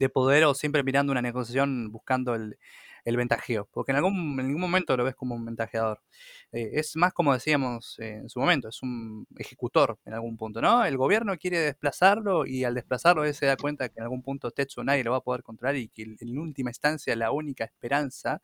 de 0.00 0.08
poder 0.08 0.44
o 0.44 0.54
siempre 0.54 0.82
mirando 0.82 1.12
una 1.12 1.22
negociación 1.22 1.92
buscando 1.92 2.34
el, 2.34 2.58
el 3.04 3.16
ventajeo, 3.16 3.68
porque 3.70 3.92
en 3.92 3.96
algún, 3.96 4.40
en 4.40 4.48
ningún 4.48 4.60
momento 4.60 4.96
lo 4.96 5.04
ves 5.04 5.14
como 5.14 5.36
un 5.36 5.44
ventajeador. 5.44 6.02
Eh, 6.50 6.70
es 6.74 6.96
más 6.96 7.12
como 7.12 7.32
decíamos 7.34 7.96
eh, 8.00 8.16
en 8.16 8.28
su 8.28 8.40
momento, 8.40 8.68
es 8.68 8.82
un 8.82 9.26
ejecutor 9.38 9.98
en 10.04 10.14
algún 10.14 10.36
punto, 10.36 10.60
¿no? 10.60 10.84
El 10.84 10.96
gobierno 10.96 11.36
quiere 11.36 11.60
desplazarlo 11.60 12.46
y 12.46 12.64
al 12.64 12.74
desplazarlo 12.74 13.24
él 13.24 13.34
se 13.34 13.46
da 13.46 13.56
cuenta 13.56 13.88
que 13.88 14.00
en 14.00 14.04
algún 14.04 14.22
punto 14.22 14.50
Tetsu 14.50 14.82
nadie 14.82 15.04
lo 15.04 15.12
va 15.12 15.18
a 15.18 15.20
poder 15.20 15.44
controlar 15.44 15.76
y 15.76 15.88
que 15.88 16.16
en 16.18 16.38
última 16.38 16.70
instancia 16.70 17.14
la 17.14 17.30
única 17.30 17.64
esperanza, 17.64 18.42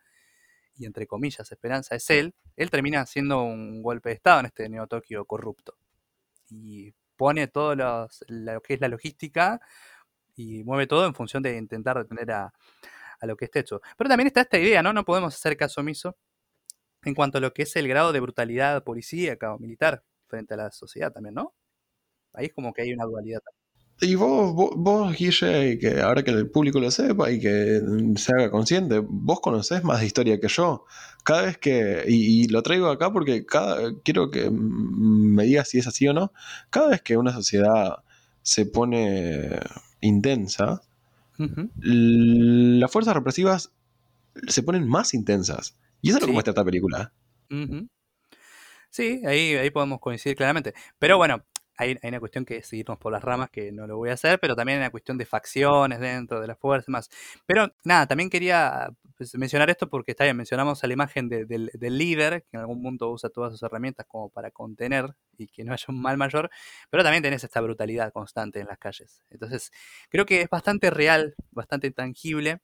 y 0.80 0.86
entre 0.86 1.06
comillas 1.06 1.52
esperanza, 1.52 1.94
es 1.94 2.08
él, 2.10 2.34
él 2.56 2.70
termina 2.70 3.02
haciendo 3.02 3.42
un 3.42 3.82
golpe 3.82 4.08
de 4.08 4.14
Estado 4.14 4.40
en 4.40 4.46
este 4.46 4.68
Neo 4.68 4.86
Tokio 4.86 5.26
corrupto. 5.26 5.76
Y 6.50 6.94
pone 7.16 7.48
todo 7.48 7.76
lo 7.76 8.08
que 8.64 8.74
es 8.74 8.80
la 8.80 8.88
logística 8.88 9.60
y 10.36 10.64
mueve 10.64 10.86
todo 10.86 11.06
en 11.06 11.14
función 11.14 11.42
de 11.42 11.56
intentar 11.58 11.98
detener 11.98 12.32
a, 12.32 12.52
a 13.20 13.26
lo 13.26 13.36
que 13.36 13.46
esté 13.46 13.60
hecho. 13.60 13.82
Pero 13.98 14.08
también 14.08 14.28
está 14.28 14.42
esta 14.42 14.58
idea, 14.58 14.82
¿no? 14.82 14.92
No 14.94 15.04
podemos 15.04 15.34
hacer 15.34 15.56
caso 15.56 15.82
omiso 15.82 16.16
en 17.04 17.14
cuanto 17.14 17.38
a 17.38 17.40
lo 17.42 17.52
que 17.52 17.62
es 17.64 17.76
el 17.76 17.88
grado 17.88 18.12
de 18.12 18.20
brutalidad 18.20 18.84
policíaca 18.84 19.54
o 19.54 19.58
militar 19.58 20.04
frente 20.28 20.54
a 20.54 20.56
la 20.58 20.70
sociedad 20.72 21.12
también, 21.12 21.34
¿no? 21.34 21.54
Ahí 22.34 22.46
es 22.46 22.54
como 22.54 22.72
que 22.72 22.82
hay 22.82 22.92
una 22.94 23.04
dualidad. 23.04 23.40
Y 24.02 24.14
vos, 24.14 24.54
vos, 24.54 25.14
Guille, 25.14 25.78
que 25.78 26.00
ahora 26.00 26.22
que 26.22 26.30
el 26.30 26.50
público 26.50 26.80
lo 26.80 26.90
sepa 26.90 27.30
y 27.30 27.38
que 27.38 27.82
se 28.16 28.32
haga 28.32 28.50
consciente, 28.50 29.00
vos 29.06 29.40
conocés 29.40 29.84
más 29.84 30.00
de 30.00 30.06
historia 30.06 30.40
que 30.40 30.48
yo. 30.48 30.86
Cada 31.22 31.42
vez 31.42 31.58
que, 31.58 32.04
y, 32.08 32.48
lo 32.48 32.62
traigo 32.62 32.88
acá 32.88 33.12
porque 33.12 33.44
cada, 33.44 33.92
quiero 34.02 34.30
que 34.30 34.50
me 34.50 35.44
digas 35.44 35.68
si 35.68 35.78
es 35.78 35.86
así 35.86 36.08
o 36.08 36.14
no, 36.14 36.32
cada 36.70 36.88
vez 36.88 37.02
que 37.02 37.18
una 37.18 37.32
sociedad 37.32 37.98
se 38.42 38.64
pone 38.64 39.60
intensa, 40.00 40.80
las 41.36 42.90
fuerzas 42.90 43.14
represivas 43.14 43.72
se 44.48 44.62
ponen 44.62 44.88
más 44.88 45.12
intensas. 45.12 45.76
Y 46.00 46.08
eso 46.08 46.16
es 46.16 46.22
lo 46.22 46.28
que 46.28 46.32
muestra 46.32 46.52
esta 46.52 46.64
película. 46.64 47.12
Sí, 48.88 49.22
ahí, 49.26 49.54
ahí 49.56 49.70
podemos 49.70 50.00
coincidir 50.00 50.36
claramente. 50.36 50.72
Pero 50.98 51.18
bueno, 51.18 51.44
hay, 51.80 51.98
una 52.02 52.20
cuestión 52.20 52.44
que 52.44 52.58
es 52.58 52.66
seguirnos 52.66 52.98
por 52.98 53.10
las 53.10 53.22
ramas, 53.22 53.50
que 53.50 53.72
no 53.72 53.86
lo 53.86 53.96
voy 53.96 54.10
a 54.10 54.14
hacer, 54.14 54.38
pero 54.38 54.54
también 54.54 54.78
hay 54.78 54.82
una 54.84 54.90
cuestión 54.90 55.16
de 55.16 55.24
facciones 55.24 55.98
dentro 55.98 56.40
de 56.40 56.46
las 56.46 56.58
fuerzas 56.58 56.88
más. 56.88 57.10
Pero 57.46 57.72
nada, 57.84 58.06
también 58.06 58.28
quería 58.28 58.90
pues, 59.16 59.34
mencionar 59.36 59.70
esto 59.70 59.88
porque 59.88 60.12
está 60.12 60.24
bien, 60.24 60.36
mencionamos 60.36 60.84
a 60.84 60.86
la 60.86 60.92
imagen 60.92 61.28
del, 61.28 61.70
líder, 61.80 62.42
que 62.42 62.56
en 62.56 62.60
algún 62.60 62.82
punto 62.82 63.10
usa 63.10 63.30
todas 63.30 63.52
sus 63.52 63.62
herramientas 63.62 64.06
como 64.06 64.28
para 64.28 64.50
contener 64.50 65.14
y 65.38 65.48
que 65.48 65.64
no 65.64 65.72
haya 65.72 65.86
un 65.88 66.00
mal 66.00 66.18
mayor, 66.18 66.50
pero 66.90 67.02
también 67.02 67.22
tenés 67.22 67.44
esta 67.44 67.60
brutalidad 67.62 68.12
constante 68.12 68.60
en 68.60 68.66
las 68.66 68.78
calles. 68.78 69.22
Entonces, 69.30 69.72
creo 70.10 70.26
que 70.26 70.42
es 70.42 70.50
bastante 70.50 70.90
real, 70.90 71.34
bastante 71.50 71.90
tangible 71.90 72.60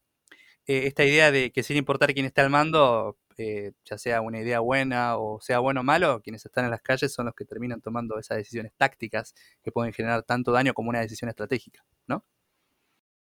eh, 0.66 0.86
esta 0.86 1.04
idea 1.04 1.30
de 1.30 1.52
que 1.52 1.62
sin 1.62 1.76
importar 1.76 2.12
quién 2.12 2.26
esté 2.26 2.40
al 2.40 2.50
mando, 2.50 3.16
eh, 3.38 3.72
ya 3.84 3.98
sea 3.98 4.20
una 4.20 4.40
idea 4.40 4.60
buena 4.60 5.16
o 5.18 5.40
sea 5.40 5.58
bueno 5.58 5.80
o 5.80 5.84
malo, 5.84 6.20
quienes 6.22 6.44
están 6.44 6.64
en 6.64 6.70
las 6.70 6.82
calles 6.82 7.12
son 7.12 7.26
los 7.26 7.34
que 7.34 7.44
terminan 7.44 7.80
tomando 7.80 8.18
esas 8.18 8.38
decisiones 8.38 8.72
tácticas 8.76 9.34
que 9.62 9.70
pueden 9.70 9.92
generar 9.92 10.22
tanto 10.22 10.52
daño 10.52 10.74
como 10.74 10.90
una 10.90 11.00
decisión 11.00 11.28
estratégica, 11.28 11.84
¿no? 12.06 12.24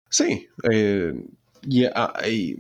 Sí, 0.09 0.47
eh, 0.71 1.13
y, 1.63 2.55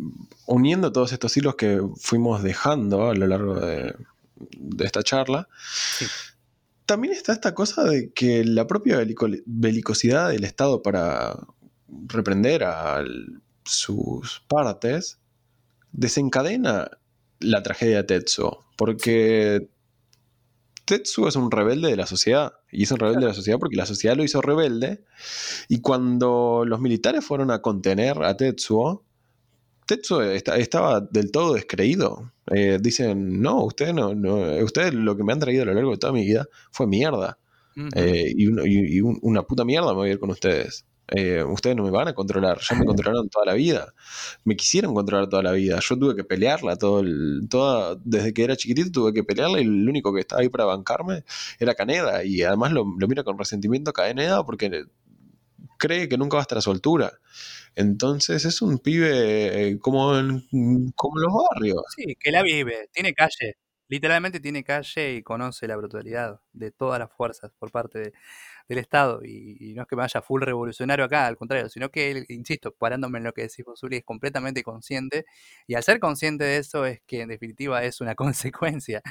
uniendo 0.47 0.91
todos 0.91 1.13
estos 1.13 1.37
hilos 1.37 1.55
que 1.55 1.81
fuimos 1.97 2.43
dejando 2.43 3.09
a 3.09 3.15
lo 3.15 3.27
largo 3.27 3.59
de, 3.59 3.95
esta 4.79 5.01
charla, 5.01 5.47
también 6.85 7.13
está 7.13 7.33
esta 7.33 7.53
cosa 7.53 7.83
de 7.83 8.11
que 8.11 8.43
la 8.43 8.67
propia 8.67 8.99
belicosidad 9.45 10.29
del 10.29 10.43
Estado 10.43 10.81
para 10.81 11.37
reprender 12.07 12.63
a 12.63 13.03
sus 13.67 14.43
partes 14.47 15.19
desencadena 15.91 16.89
la 17.39 17.63
tragedia 17.63 17.97
de 17.97 18.03
Tetsuo, 18.03 18.65
porque 18.77 19.69
Tetsuo 20.85 21.27
es 21.27 21.35
un 21.35 21.51
rebelde 21.51 21.89
de 21.89 21.95
la 21.95 22.07
sociedad, 22.07 22.53
y 22.71 22.83
es 22.83 22.91
un 22.91 22.99
rebelde 22.99 23.21
de 23.21 23.27
la 23.27 23.33
sociedad 23.33 23.59
porque 23.59 23.75
la 23.75 23.85
sociedad 23.85 24.15
lo 24.15 24.23
hizo 24.23 24.41
rebelde, 24.41 25.03
y 25.67 25.81
cuando 25.81 26.63
los 26.65 26.79
militares 26.79 27.25
fueron 27.25 27.51
a 27.51 27.61
contener 27.61 28.23
a 28.23 28.35
Tetsuo, 28.37 29.03
Tetsuo 29.85 30.21
estaba 30.21 30.99
del 30.99 31.31
todo 31.31 31.53
descreído. 31.53 32.33
Eh, 32.53 32.77
dicen, 32.81 33.41
no, 33.41 33.63
ustedes 33.63 33.93
no, 33.93 34.13
no, 34.13 34.35
ustedes 34.63 34.93
lo 34.93 35.15
que 35.15 35.23
me 35.23 35.33
han 35.33 35.39
traído 35.39 35.63
a 35.63 35.65
lo 35.65 35.73
largo 35.73 35.91
de 35.91 35.97
toda 35.97 36.13
mi 36.13 36.25
vida 36.25 36.47
fue 36.71 36.87
mierda. 36.87 37.37
Eh, 37.95 38.33
y, 38.35 39.01
una 39.01 39.43
puta 39.43 39.63
mierda 39.63 39.89
me 39.89 39.95
voy 39.95 40.09
a 40.09 40.13
ir 40.13 40.19
con 40.19 40.31
ustedes. 40.31 40.85
Eh, 41.15 41.41
ustedes 41.41 41.75
no 41.75 41.83
me 41.83 41.91
van 41.91 42.09
a 42.09 42.13
controlar, 42.13 42.59
ya 42.59 42.75
me 42.75 42.85
controlaron 42.85 43.29
toda 43.29 43.45
la 43.45 43.53
vida, 43.53 43.93
me 44.43 44.57
quisieron 44.57 44.93
controlar 44.93 45.29
toda 45.29 45.41
la 45.41 45.53
vida, 45.53 45.79
yo 45.79 45.97
tuve 45.97 46.15
que 46.15 46.25
pelearla 46.25 46.75
todo 46.75 46.99
el, 46.99 47.47
toda, 47.49 47.97
desde 48.03 48.33
que 48.33 48.43
era 48.43 48.57
chiquitito 48.57 48.91
tuve 48.91 49.13
que 49.13 49.23
pelearla 49.23 49.59
y 49.59 49.63
el 49.63 49.87
único 49.87 50.13
que 50.13 50.19
estaba 50.19 50.41
ahí 50.41 50.49
para 50.49 50.65
bancarme 50.65 51.23
era 51.59 51.75
Caneda 51.75 52.25
y 52.25 52.43
además 52.43 52.73
lo, 52.73 52.85
mira 52.85 53.23
con 53.23 53.37
resentimiento 53.37 53.91
a 53.91 53.93
Caneda 53.93 54.45
porque 54.45 54.83
cree 55.77 56.09
que 56.09 56.17
nunca 56.17 56.35
va 56.35 56.41
a 56.41 56.43
estar 56.43 56.57
a 56.57 56.61
su 56.61 56.71
altura. 56.71 57.13
Entonces 57.75 58.43
es 58.43 58.61
un 58.61 58.79
pibe 58.79 59.69
eh, 59.69 59.79
como 59.79 60.17
en, 60.17 60.91
como 60.95 61.19
los 61.19 61.31
barrios. 61.51 61.83
Sí, 61.95 62.15
que 62.19 62.31
la 62.31 62.41
vive, 62.41 62.89
tiene 62.91 63.13
calle, 63.13 63.57
literalmente 63.87 64.39
tiene 64.39 64.63
calle 64.63 65.13
y 65.13 65.23
conoce 65.23 65.67
la 65.67 65.77
brutalidad 65.77 66.41
de 66.53 66.71
todas 66.71 66.99
las 66.99 67.11
fuerzas 67.11 67.51
por 67.57 67.71
parte 67.71 67.99
de 67.99 68.13
del 68.67 68.79
Estado. 68.79 69.21
Y, 69.23 69.73
no 69.75 69.83
es 69.83 69.87
que 69.87 69.95
me 69.95 70.01
vaya 70.01 70.21
full 70.21 70.41
revolucionario 70.41 71.05
acá, 71.05 71.27
al 71.27 71.37
contrario, 71.37 71.69
sino 71.69 71.89
que 71.89 72.25
insisto, 72.29 72.71
parándome 72.73 73.19
en 73.19 73.25
lo 73.25 73.33
que 73.33 73.43
decís 73.43 73.65
vos, 73.65 73.81
es 73.89 74.03
completamente 74.03 74.63
consciente. 74.63 75.25
Y 75.67 75.75
al 75.75 75.83
ser 75.83 75.99
consciente 75.99 76.43
de 76.45 76.57
eso 76.57 76.85
es 76.85 77.01
que 77.05 77.21
en 77.21 77.29
definitiva 77.29 77.83
es 77.83 78.01
una 78.01 78.15
consecuencia 78.15 79.01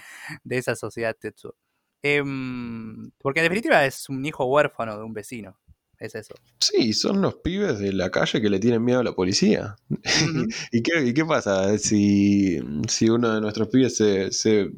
de 0.45 0.59
esa 0.59 0.77
sociedad 0.77 1.17
Tetsuo. 1.19 1.55
Em, 2.03 3.11
porque 3.19 3.41
en 3.41 3.45
definitiva 3.45 3.85
es 3.85 4.09
un 4.09 4.25
hijo 4.25 4.45
huérfano 4.47 4.97
de 4.99 5.05
un 5.05 5.13
vecino 5.13 5.59
es 5.99 6.15
eso. 6.15 6.35
Sí, 6.61 6.93
son 6.93 7.23
los 7.23 7.37
pibes 7.37 7.79
de 7.79 7.93
la 7.93 8.11
calle 8.11 8.41
que 8.41 8.51
le 8.51 8.59
tienen 8.59 8.85
miedo 8.85 9.01
a 9.01 9.05
la 9.05 9.15
policía. 9.15 9.77
¿Y, 10.73 10.83
qué, 10.83 11.25
pasa 11.25 11.79
si, 11.79 12.59
uno 13.09 13.35
de 13.35 13.41
nuestros 13.41 13.69
pibes 13.69 13.97
se, 13.97 14.71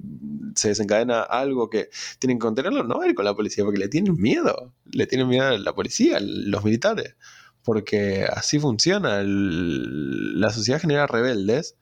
desencadena 0.63 1.23
algo 1.23 1.69
que 1.69 1.89
tienen 2.19 2.39
que 2.39 2.43
contenerlo? 2.43 2.85
No 2.85 2.99
va 2.99 3.05
a 3.05 3.09
ir 3.09 3.15
con 3.15 3.25
la 3.25 3.35
policía 3.35 3.65
porque 3.65 3.81
le 3.81 3.89
tienen 3.89 4.17
miedo. 4.17 4.73
Le 4.85 5.07
tienen 5.07 5.29
miedo 5.29 5.47
a 5.47 5.59
la 5.59 5.75
policía, 5.75 6.19
los 6.21 6.65
militares. 6.65 7.17
Porque 7.65 8.25
así 8.25 8.59
funciona. 8.59 9.23
la 9.25 10.51
sociedad 10.51 10.81
genera 10.81 11.07
rebeldes 11.07 11.77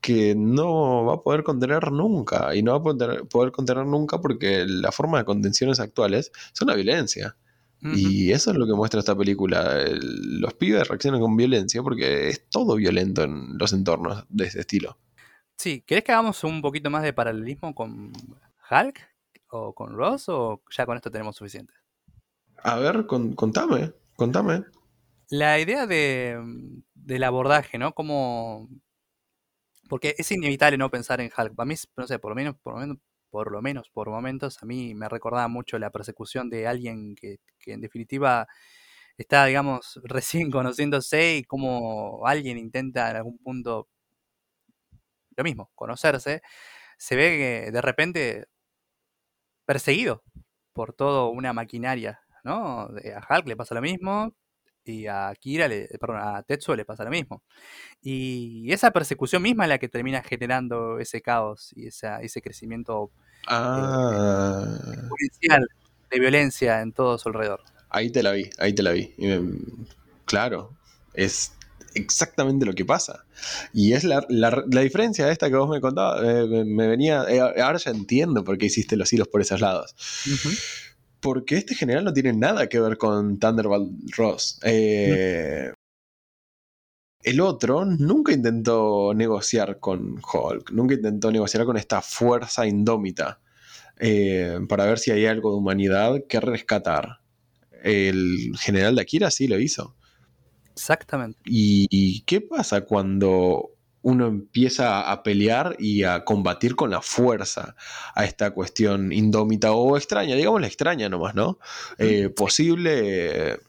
que 0.00 0.34
no 0.34 1.04
va 1.04 1.14
a 1.14 1.22
poder 1.22 1.44
contener 1.44 1.92
nunca. 1.92 2.54
Y 2.56 2.62
no 2.62 2.72
va 2.72 2.78
a 2.78 2.82
poder, 2.82 3.28
poder 3.28 3.52
contener 3.52 3.86
nunca 3.86 4.20
porque 4.20 4.64
la 4.66 4.90
forma 4.90 5.18
de 5.18 5.24
contenciones 5.24 5.78
actuales 5.78 6.32
son 6.52 6.68
la 6.68 6.74
violencia. 6.74 7.36
Y 7.82 8.30
eso 8.30 8.52
es 8.52 8.56
lo 8.56 8.66
que 8.66 8.74
muestra 8.74 9.00
esta 9.00 9.16
película. 9.16 9.84
los 9.90 10.54
pibes 10.54 10.86
reaccionan 10.86 11.20
con 11.20 11.36
violencia 11.36 11.82
porque 11.82 12.28
es 12.28 12.48
todo 12.48 12.76
violento 12.76 13.22
en 13.24 13.58
los 13.58 13.72
entornos 13.72 14.24
de 14.28 14.44
ese 14.44 14.60
estilo. 14.60 14.98
Sí, 15.56 15.82
¿querés 15.86 16.04
que 16.04 16.12
hagamos 16.12 16.44
un 16.44 16.62
poquito 16.62 16.90
más 16.90 17.02
de 17.02 17.12
paralelismo 17.12 17.74
con 17.74 18.12
Hulk 18.70 19.00
o 19.48 19.74
con 19.74 19.94
Ross 19.94 20.28
o 20.28 20.62
ya 20.70 20.86
con 20.86 20.96
esto 20.96 21.10
tenemos 21.10 21.36
suficiente? 21.36 21.74
A 22.58 22.78
ver, 22.78 23.06
contame, 23.06 23.92
contame. 24.16 24.64
La 25.28 25.58
idea 25.58 25.86
de, 25.86 26.38
del 26.94 27.24
abordaje, 27.24 27.78
¿no? 27.78 27.92
Como... 27.94 28.68
Porque 29.88 30.14
es 30.16 30.30
inevitable 30.30 30.78
no 30.78 30.90
pensar 30.90 31.20
en 31.20 31.30
Hulk. 31.36 31.54
Para 31.54 31.66
mí, 31.66 31.74
no 31.96 32.06
sé, 32.06 32.18
por 32.18 32.30
lo 32.30 32.36
menos, 32.36 32.56
por 32.62 32.74
lo 32.74 32.80
menos 32.80 32.98
por 33.32 33.52
lo 33.52 33.62
menos 33.62 33.90
por 33.90 34.10
momentos, 34.10 34.62
a 34.62 34.66
mí 34.66 34.94
me 34.94 35.08
recordaba 35.08 35.48
mucho 35.48 35.78
la 35.80 35.90
persecución 35.90 36.50
de 36.50 36.68
alguien 36.68 37.16
que, 37.16 37.38
en 37.66 37.80
definitiva 37.80 38.46
está, 39.18 39.46
digamos, 39.46 40.00
recién 40.04 40.50
conociéndose 40.52 41.36
y 41.38 41.44
como 41.44 42.26
alguien 42.26 42.58
intenta 42.58 43.10
en 43.10 43.16
algún 43.16 43.38
punto 43.38 43.88
lo 45.36 45.44
mismo, 45.44 45.70
conocerse, 45.74 46.42
se 46.98 47.16
ve 47.16 47.64
que 47.64 47.72
de 47.72 47.80
repente 47.82 48.46
perseguido 49.66 50.22
por 50.72 50.92
toda 50.94 51.28
una 51.28 51.52
maquinaria, 51.52 52.20
¿no? 52.44 52.82
A 52.82 53.36
Hulk 53.38 53.46
le 53.48 53.56
pasa 53.56 53.74
lo 53.74 53.82
mismo, 53.82 54.34
y 54.84 55.06
a 55.06 55.32
Kira, 55.38 55.68
le, 55.68 55.88
perdón, 56.00 56.18
a 56.20 56.42
Tetsuo 56.42 56.76
le 56.76 56.84
pasa 56.84 57.04
lo 57.04 57.10
mismo. 57.10 57.42
Y 58.00 58.72
esa 58.72 58.90
persecución 58.90 59.42
misma 59.42 59.64
es 59.64 59.68
la 59.68 59.78
que 59.78 59.88
termina 59.88 60.22
generando 60.22 60.98
ese 60.98 61.20
caos 61.20 61.72
y 61.76 61.86
ese 61.86 62.42
crecimiento 62.42 63.10
ah. 63.48 64.76
policial 65.08 65.68
de 66.10 66.20
violencia 66.20 66.80
en 66.80 66.92
todo 66.92 67.18
su 67.18 67.28
alrededor. 67.28 67.60
Ahí 67.90 68.10
te 68.10 68.22
la 68.22 68.32
vi, 68.32 68.48
ahí 68.58 68.72
te 68.72 68.82
la 68.82 68.92
vi. 68.92 69.14
claro, 70.24 70.76
es 71.14 71.52
exactamente 71.94 72.66
lo 72.66 72.72
que 72.72 72.84
pasa. 72.84 73.24
Y 73.72 73.92
es 73.92 74.04
la, 74.04 74.24
la, 74.28 74.80
diferencia 74.80 75.30
esta 75.30 75.48
que 75.48 75.56
vos 75.56 75.68
me 75.68 75.80
contabas, 75.80 76.22
eh, 76.24 76.64
me 76.64 76.86
venía, 76.86 77.24
eh, 77.28 77.40
ahora 77.40 77.78
ya 77.78 77.90
entiendo 77.90 78.44
por 78.44 78.58
qué 78.58 78.66
hiciste 78.66 78.96
los 78.96 79.12
hilos 79.12 79.28
por 79.28 79.40
esos 79.40 79.60
lados. 79.60 79.94
Porque 81.22 81.56
este 81.56 81.74
general 81.74 82.04
no 82.04 82.12
tiene 82.12 82.34
nada 82.34 82.66
que 82.66 82.80
ver 82.80 82.98
con 82.98 83.38
Thunderbolt 83.38 84.14
Ross. 84.16 84.60
Eh, 84.64 85.72
el 87.22 87.40
otro 87.40 87.84
nunca 87.84 88.32
intentó 88.32 89.14
negociar 89.14 89.78
con 89.78 90.20
Hulk, 90.20 90.72
nunca 90.72 90.94
intentó 90.94 91.30
negociar 91.30 91.64
con 91.64 91.76
esta 91.76 92.02
fuerza 92.02 92.66
indómita 92.66 93.40
para 94.68 94.86
ver 94.86 94.98
si 94.98 95.12
hay 95.12 95.26
algo 95.26 95.52
de 95.52 95.58
humanidad 95.58 96.24
que 96.28 96.40
rescatar. 96.40 97.20
El 97.84 98.52
general 98.58 98.96
de 98.96 99.02
Akira 99.02 99.30
sí 99.30 99.46
lo 99.46 99.60
hizo. 99.60 99.94
Exactamente. 100.74 101.38
¿Y, 101.44 102.22
qué 102.22 102.40
pasa 102.40 102.82
cuando 102.82 103.71
uno 104.02 104.26
empieza 104.26 105.10
a 105.10 105.22
pelear 105.22 105.76
y 105.78 106.02
a 106.02 106.24
combatir 106.24 106.76
con 106.76 106.90
la 106.90 107.00
fuerza 107.00 107.76
a 108.14 108.24
esta 108.24 108.50
cuestión 108.50 109.12
indómita 109.12 109.72
o 109.72 109.96
extraña, 109.96 110.34
digamos 110.34 110.60
la 110.60 110.66
extraña 110.66 111.08
nomás, 111.08 111.34
¿no? 111.34 111.58
Eh, 111.98 112.28
posible 112.28 113.60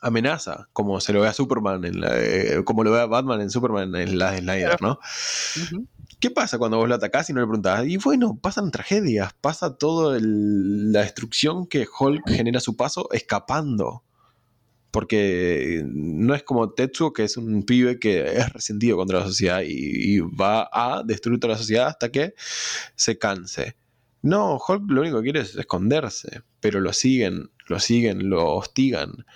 amenaza, 0.00 0.68
como 0.72 1.00
se 1.00 1.12
lo 1.12 1.22
ve 1.22 1.28
a 1.28 1.32
Superman, 1.32 1.84
en 1.84 2.02
eh, 2.06 2.62
como 2.64 2.84
lo 2.84 2.92
ve 2.92 3.00
a 3.00 3.06
Batman 3.06 3.40
en 3.40 3.50
Superman 3.50 3.94
en 3.96 4.18
la 4.18 4.32
de 4.32 4.38
Snyder, 4.38 4.80
¿no? 4.82 5.00
¿Qué 6.20 6.30
pasa 6.30 6.58
cuando 6.58 6.78
vos 6.78 6.88
lo 6.88 6.94
atacás 6.94 7.28
y 7.28 7.32
no 7.32 7.40
le 7.40 7.46
preguntás? 7.46 7.86
Y 7.86 7.96
bueno, 7.98 8.38
pasan 8.40 8.70
tragedias, 8.70 9.34
pasa 9.40 9.76
toda 9.76 10.18
la 10.20 11.00
destrucción 11.00 11.66
que 11.66 11.86
Hulk 11.86 12.28
genera 12.28 12.58
a 12.58 12.62
su 12.62 12.76
paso 12.76 13.08
escapando 13.12 14.02
porque 14.96 15.82
no 15.84 16.34
es 16.34 16.42
como 16.42 16.72
Tetsuo, 16.72 17.12
que 17.12 17.24
es 17.24 17.36
un 17.36 17.64
pibe 17.64 17.98
que 17.98 18.38
es 18.38 18.50
resentido 18.50 18.96
contra 18.96 19.18
la 19.18 19.26
sociedad 19.26 19.60
y, 19.62 20.20
va 20.20 20.70
a 20.72 21.02
destruir 21.04 21.38
toda 21.38 21.52
la 21.52 21.58
sociedad 21.58 21.88
hasta 21.88 22.10
que 22.10 22.32
se 22.94 23.18
canse. 23.18 23.76
No, 24.22 24.56
Hulk 24.56 24.90
lo 24.90 25.02
único 25.02 25.18
que 25.18 25.24
quiere 25.24 25.40
es 25.40 25.54
esconderse, 25.54 26.40
pero 26.60 26.80
lo 26.80 26.94
siguen, 26.94 27.50
lo 27.66 27.78
siguen, 27.78 28.30
lo 28.30 28.54
hostigan. 28.54 29.26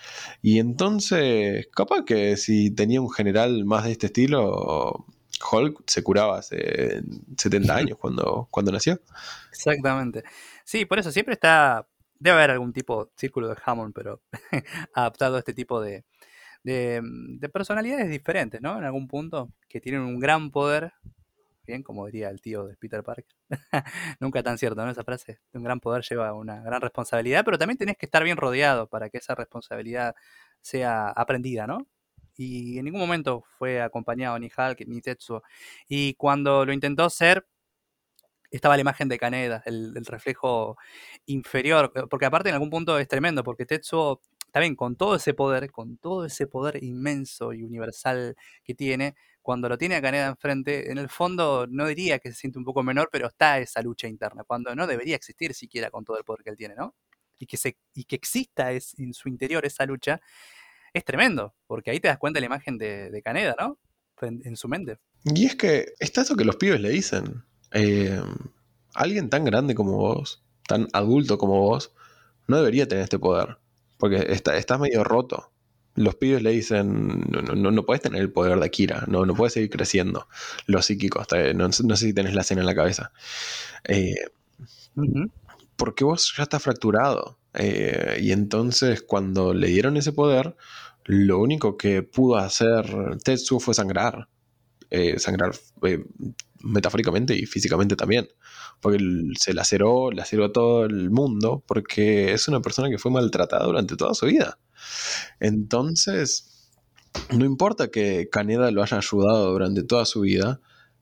Y 0.41 0.61
entonces, 0.61 1.69
capaz 1.77 2.07
que 2.07 2.39
si 2.39 2.71
tenía 2.71 3.03
un 3.03 3.11
general 3.11 3.67
más 3.67 3.85
de 3.85 3.93
este 3.93 4.07
estilo, 4.07 5.05
Hulk 5.53 5.83
se 5.87 6.03
curaba 6.03 6.39
hace 6.39 7.03
70 7.37 7.77
años 7.77 7.99
cuando, 7.99 8.49
cuando 8.51 8.73
nació. 8.73 8.99
Exactamente. 9.53 10.25
Sí, 10.65 10.87
por 10.87 11.01
eso 11.01 11.13
siempre 11.13 11.35
está 11.35 11.87
debe 12.21 12.37
haber 12.37 12.51
algún 12.53 12.73
tipo, 12.73 13.11
círculo 13.17 13.49
de 13.49 13.57
Hammond, 13.65 13.95
pero 13.95 14.23
adaptado 14.95 15.37
a 15.37 15.39
este 15.41 15.55
tipo 15.55 15.81
de, 15.81 16.05
mm, 16.65 17.39
de, 17.39 17.49
personalidades 17.49 18.09
diferentes, 18.11 18.61
¿no? 18.61 18.79
En 18.79 18.85
algún 18.85 19.09
punto, 19.09 19.51
que 19.69 19.81
tienen 19.81 20.03
un 20.03 20.21
gran 20.21 20.51
poder, 20.51 20.93
bien, 21.67 21.83
como 21.83 22.07
diría 22.07 22.29
el 22.29 22.41
tío 22.41 22.67
de 22.67 22.77
Peter 22.77 23.03
Parker. 23.03 23.35
Nunca 24.21 24.43
tan 24.43 24.59
cierto, 24.59 24.85
¿no? 24.85 24.91
Esa 24.91 25.05
frase. 25.05 25.41
Un 25.55 25.65
gran 25.65 25.81
poder 25.81 26.05
lleva 26.09 26.35
una 26.35 26.63
gran 26.63 26.81
responsabilidad, 26.83 27.45
pero 27.45 27.59
también 27.59 27.79
tenés 27.79 27.97
que 27.97 28.07
estar 28.07 28.23
bien 28.23 28.37
rodeado 28.37 28.87
para 28.89 29.11
que 29.11 29.19
esa 29.19 29.35
responsabilidad 29.35 30.15
sea 30.61 31.09
aprendida, 31.09 31.67
¿no? 31.67 31.87
Y 32.37 32.79
en 32.79 32.85
ningún 32.87 33.01
momento 33.01 33.45
fue 33.59 33.83
acompañado 33.83 34.39
ni 34.39 34.47
Hulk 34.47 34.87
ni 34.87 35.01
Tetsuo. 35.01 35.43
Y 35.89 36.15
cuando 36.15 36.65
lo 36.65 36.73
intentó 36.73 37.11
ser, 37.11 37.47
estaba 38.51 38.77
la 38.77 38.81
imagen 38.81 39.09
de 39.09 39.19
Kaneda, 39.19 39.63
el, 39.67 39.95
reflejo 40.05 40.77
inferior, 41.27 41.93
eh, 41.95 42.03
porque 42.09 42.27
aparte 42.27 42.49
en 42.49 42.55
algún 42.55 42.71
punto 42.71 42.99
es 42.99 43.09
tremendo, 43.09 43.45
porque 43.45 43.67
Tetsuo, 43.67 44.21
también 44.51 44.75
con 44.75 44.97
todo 44.97 45.17
ese 45.17 45.35
poder, 45.35 45.71
con 45.71 45.97
todo 45.99 46.25
ese 46.25 46.47
poder 46.47 46.83
inmenso 46.83 47.53
y 47.53 47.63
universal 47.63 48.37
que 48.65 48.75
tiene, 48.75 49.15
cuando 49.43 49.69
lo 49.69 49.79
tiene 49.79 49.97
a 49.97 50.03
Kaneda 50.03 50.29
enfrente, 50.29 50.91
en 50.91 50.99
el 50.99 51.09
fondo 51.09 51.67
no 51.69 51.87
diría 51.87 52.19
que 52.19 52.31
se 52.31 52.37
siente 52.37 52.59
un 52.59 52.65
poco 52.65 52.83
menor, 52.83 53.09
pero 53.13 53.29
está 53.29 53.59
esa 53.59 53.81
lucha 53.83 54.09
interna, 54.09 54.45
cuando 54.45 54.75
no 54.75 54.87
debería 54.87 55.17
existir 55.17 55.55
siquiera 55.55 55.91
con 55.91 56.05
todo 56.05 56.19
el 56.19 56.25
poder 56.25 56.43
que 56.43 56.51
él 56.51 56.57
tiene, 56.57 56.75
¿no? 56.75 56.95
Y 57.39 57.47
que, 57.47 57.57
se, 57.57 57.79
y 57.95 58.05
que 58.05 58.17
exista 58.17 58.73
es, 58.73 58.99
en 58.99 59.15
su 59.15 59.29
interior 59.29 59.65
esa 59.65 59.87
lucha, 59.87 60.21
es 60.93 61.05
tremendo, 61.05 61.55
porque 61.67 61.91
ahí 61.91 62.01
te 62.01 62.09
das 62.09 62.19
cuenta 62.19 62.39
de 62.39 62.41
la 62.43 62.47
imagen 62.47 62.77
de, 62.77 63.11
de 63.11 63.23
Kaneda, 63.23 63.55
¿no? 63.59 63.79
En, 64.23 64.57
su 64.57 64.69
mente. 64.69 64.99
Y 65.25 65.47
es 65.47 65.57
que 65.57 65.95
está 65.99 66.21
eso 66.21 66.37
que 66.37 66.45
los 66.45 66.57
pibes 66.57 66.81
le 66.81 66.91
dicen. 66.91 67.43
Eh, 67.73 68.21
alguien 68.95 69.31
tan 69.31 69.45
grande 69.45 69.75
como 69.75 69.97
vos, 69.97 70.43
tan 70.67 70.89
adulto 70.93 71.39
como 71.39 71.61
vos, 71.61 71.93
no 72.47 72.57
debería 72.57 72.89
tener 72.89 73.05
este 73.05 73.19
poder. 73.19 73.59
Porque 73.99 74.27
está, 74.31 74.57
estás 74.57 74.81
medio 74.81 75.05
roto. 75.05 75.51
Los 75.95 76.15
pibes 76.15 76.43
le 76.43 76.51
dicen, 76.51 77.21
no, 77.29 77.43
no, 77.43 77.85
puedes 77.85 78.03
tener 78.03 78.21
el 78.21 78.33
poder 78.33 78.59
de 78.59 78.65
Akira, 78.67 79.05
no, 79.09 79.27
no 79.27 79.35
puedes 79.35 79.53
seguir 79.55 79.71
creciendo. 79.71 80.29
Los 80.67 80.87
psíquicos, 80.87 81.27
no, 81.55 81.67
no 81.67 81.97
sé 81.97 82.07
si 82.07 82.15
tenés 82.15 82.35
la 82.35 82.43
escena 82.43 82.61
en 82.63 82.67
la 82.67 82.75
cabeza. 82.75 83.13
Eh, 83.85 84.15
porque 85.77 86.05
vos 86.05 86.33
ya 86.37 86.45
estás 86.45 86.63
fracturado. 86.63 87.39
Eh, 87.55 88.19
y 88.23 88.33
entonces 88.33 89.03
cuando 89.03 89.53
le 89.53 89.67
dieron 89.67 89.97
ese 89.97 90.13
poder, 90.13 90.57
lo 91.05 91.41
único 91.41 91.77
que 91.77 92.03
pudo 92.03 92.37
hacer 92.37 93.19
Tetsuo 93.25 93.59
fue 93.61 93.75
sangrar. 93.75 94.29
sangrar 95.19 95.53
metafóricamente 96.63 97.35
y 97.35 97.47
físicamente 97.47 97.97
también. 97.97 98.29
Porque 98.81 98.99
se 99.39 99.55
laceró, 99.55 100.11
laceró 100.11 100.47
a 100.47 100.53
todo 100.53 100.85
el 100.85 101.11
mundo 101.11 101.63
porque 101.67 102.33
es 102.33 102.49
una 102.49 102.61
persona 102.61 102.89
que 102.89 102.99
fue 102.99 103.11
maltratada 103.11 103.65
durante 103.67 103.97
toda 103.97 104.15
su 104.15 104.27
vida. 104.27 104.59
Entonces, 105.39 106.71
no 107.37 107.45
importa 107.45 107.91
que 107.91 108.29
Caneda 108.31 108.71
lo 108.71 108.83
haya 108.83 108.99
ayudado 108.99 109.53
durante 109.53 109.83
toda 109.83 110.05
su 110.05 110.21
vida, 110.21 110.61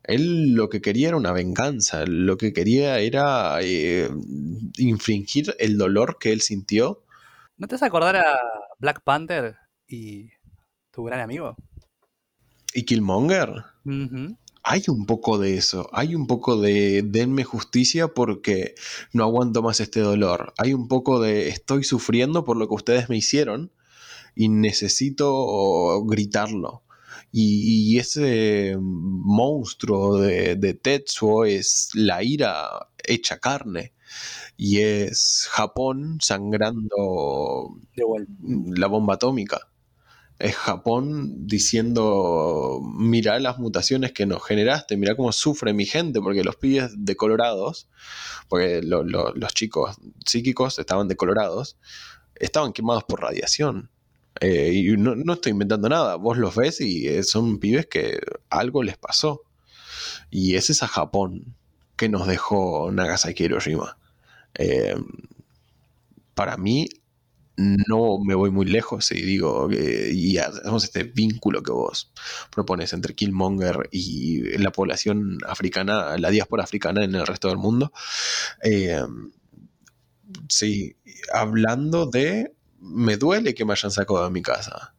él 0.08 0.54
lo 0.54 0.68
que 0.68 0.80
quería 0.80 1.08
era 1.08 1.16
una 1.16 1.32
venganza, 1.32 2.04
lo 2.06 2.38
que 2.38 2.52
quería 2.52 2.98
era 2.98 3.58
eh, 3.60 4.08
infringir 4.78 5.54
el 5.58 5.76
dolor 5.76 6.16
que 6.18 6.32
él 6.32 6.40
sintió. 6.40 7.04
¿No 7.58 7.68
te 7.68 7.74
vas 7.74 7.82
a 7.82 7.86
acordar 7.86 8.16
a 8.16 8.38
Black 8.78 9.02
Panther 9.04 9.56
y 9.86 10.30
tu 10.90 11.04
gran 11.04 11.20
amigo? 11.20 11.56
¿Y 12.72 12.84
Killmonger? 12.84 13.64
Hay 14.70 14.82
un 14.88 15.06
poco 15.06 15.38
de 15.38 15.56
eso, 15.56 15.88
hay 15.94 16.14
un 16.14 16.26
poco 16.26 16.60
de 16.60 17.02
denme 17.02 17.42
justicia 17.42 18.08
porque 18.08 18.74
no 19.14 19.24
aguanto 19.24 19.62
más 19.62 19.80
este 19.80 20.00
dolor, 20.00 20.52
hay 20.58 20.74
un 20.74 20.88
poco 20.88 21.20
de 21.20 21.48
estoy 21.48 21.84
sufriendo 21.84 22.44
por 22.44 22.58
lo 22.58 22.68
que 22.68 22.74
ustedes 22.74 23.08
me 23.08 23.16
hicieron 23.16 23.72
y 24.34 24.50
necesito 24.50 26.04
gritarlo. 26.04 26.82
Y, 27.32 27.98
ese 27.98 28.76
monstruo 28.80 30.18
de, 30.18 30.56
de, 30.56 30.74
Tetsuo 30.74 31.44
es 31.44 31.90
la 31.94 32.22
ira 32.22 32.88
hecha 33.04 33.38
carne. 33.38 33.92
Y 34.56 34.78
es 34.80 35.46
Japón 35.50 36.18
sangrando 36.22 37.78
la 38.76 38.86
bomba 38.86 39.14
atómica 39.14 39.68
es 40.38 40.54
Japón 40.54 41.46
diciendo, 41.46 42.80
mira 42.96 43.38
las 43.40 43.58
mutaciones 43.58 44.12
que 44.12 44.24
nos 44.24 44.44
generaste, 44.44 44.96
mira 44.96 45.16
cómo 45.16 45.32
sufre 45.32 45.72
mi 45.72 45.84
gente, 45.84 46.20
porque 46.20 46.44
los 46.44 46.56
pibes 46.56 46.92
decolorados, 46.96 47.88
porque 48.48 48.80
los 48.82 49.54
chicos 49.54 49.96
psíquicos 50.24 50.78
estaban 50.78 51.08
decolorados, 51.08 51.76
estaban 52.36 52.72
quemados 52.72 53.04
por 53.04 53.20
radiación. 53.20 53.90
Eh, 54.40 54.70
y 54.72 54.96
no, 54.96 55.32
estoy 55.32 55.50
inventando 55.50 55.88
nada, 55.88 56.14
vos 56.14 56.38
los 56.38 56.54
ves 56.54 56.80
y 56.80 57.08
eh, 57.08 57.24
son 57.24 57.58
pibes 57.58 57.86
que 57.86 58.20
algo 58.48 58.84
les 58.84 58.96
pasó. 58.96 59.42
Y 60.30 60.54
es 60.54 60.82
a 60.82 60.86
Japón 60.86 61.56
que 61.96 62.08
nos 62.08 62.28
dejó 62.28 62.92
Nagasaki 62.92 63.44
Hiroshima. 63.44 63.98
Eh, 64.54 64.94
para 66.34 66.56
mí 66.56 66.88
no 67.58 68.18
me 68.18 68.36
voy 68.36 68.50
muy 68.50 68.66
lejos 68.66 69.10
y 69.10 69.20
digo, 69.20 69.68
y 69.72 70.38
hacemos 70.38 70.84
este 70.84 71.02
vínculo 71.02 71.60
que 71.62 71.72
vos 71.72 72.12
propones 72.50 72.92
entre 72.92 73.14
Killmonger 73.14 73.88
y 73.90 74.56
la 74.58 74.70
población 74.70 75.38
africana, 75.46 76.16
la 76.18 76.30
diáspora 76.30 76.62
africana 76.62 77.02
en 77.02 77.16
el 77.16 77.26
resto 77.26 77.48
del 77.48 77.58
mundo. 77.58 77.92
Eh, 78.62 79.02
sí, 80.48 80.96
hablando 81.34 82.06
de, 82.06 82.54
me 82.80 83.16
duele 83.16 83.54
que 83.54 83.64
me 83.64 83.72
hayan 83.72 83.90
sacado 83.90 84.24
de 84.24 84.30
mi 84.30 84.42
casa. 84.42 84.94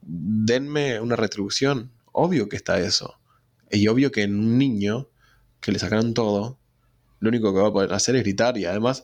Denme 0.00 1.00
una 1.00 1.16
retribución. 1.16 1.90
Obvio 2.12 2.48
que 2.48 2.56
está 2.56 2.78
eso. 2.78 3.18
Y 3.72 3.88
obvio 3.88 4.12
que 4.12 4.22
en 4.22 4.38
un 4.38 4.56
niño 4.56 5.08
que 5.60 5.72
le 5.72 5.80
sacaron 5.80 6.14
todo, 6.14 6.58
lo 7.18 7.28
único 7.28 7.52
que 7.52 7.60
va 7.60 7.68
a 7.68 7.72
poder 7.72 7.92
hacer 7.92 8.14
es 8.14 8.22
gritar 8.22 8.56
y 8.56 8.66
además 8.66 9.02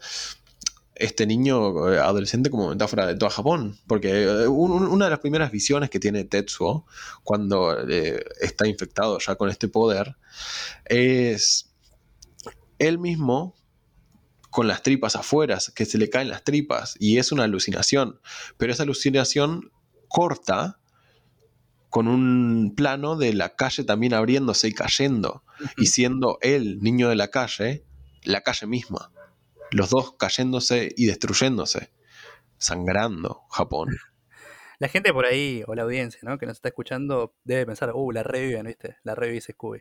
este 0.94 1.26
niño 1.26 1.92
eh, 1.92 1.98
adolescente 1.98 2.50
como 2.50 2.68
metáfora 2.68 3.06
de 3.06 3.16
todo 3.16 3.30
Japón. 3.30 3.78
Porque 3.86 4.22
eh, 4.22 4.48
una 4.48 5.06
de 5.06 5.10
las 5.10 5.20
primeras 5.20 5.50
visiones 5.50 5.90
que 5.90 6.00
tiene 6.00 6.24
Tetsuo 6.24 6.86
cuando 7.22 7.88
eh, 7.88 8.24
está 8.40 8.66
infectado 8.66 9.18
ya 9.18 9.36
con 9.36 9.50
este 9.50 9.68
poder 9.68 10.16
es 10.84 11.74
él 12.78 12.98
mismo 12.98 13.54
con 14.50 14.68
las 14.68 14.82
tripas 14.84 15.16
afuera, 15.16 15.58
que 15.74 15.84
se 15.84 15.98
le 15.98 16.08
caen 16.08 16.28
las 16.28 16.44
tripas, 16.44 16.94
y 17.00 17.18
es 17.18 17.32
una 17.32 17.42
alucinación, 17.42 18.20
pero 18.56 18.72
esa 18.72 18.84
alucinación 18.84 19.72
corta 20.06 20.78
con 21.90 22.06
un 22.06 22.72
plano 22.76 23.16
de 23.16 23.32
la 23.34 23.56
calle 23.56 23.82
también 23.82 24.14
abriéndose 24.14 24.68
y 24.68 24.72
cayendo, 24.72 25.42
y 25.76 25.86
siendo 25.86 26.38
él, 26.40 26.78
niño 26.82 27.08
de 27.08 27.16
la 27.16 27.32
calle, 27.32 27.84
la 28.22 28.42
calle 28.42 28.68
misma, 28.68 29.10
los 29.70 29.90
dos 29.90 30.16
cayéndose 30.16 30.90
y 30.96 31.06
destruyéndose, 31.06 31.92
sangrando 32.58 33.42
Japón. 33.50 33.88
La 34.80 34.88
gente 34.88 35.12
por 35.12 35.24
ahí, 35.24 35.62
o 35.68 35.74
la 35.76 35.84
audiencia, 35.84 36.18
¿no? 36.24 36.36
Que 36.36 36.46
nos 36.46 36.56
está 36.56 36.68
escuchando, 36.68 37.36
debe 37.44 37.64
pensar, 37.64 37.92
uh, 37.94 38.10
la 38.10 38.24
reviven, 38.24 38.66
¿viste? 38.66 38.96
La 39.04 39.14
revive 39.14 39.40
Scooby. 39.40 39.80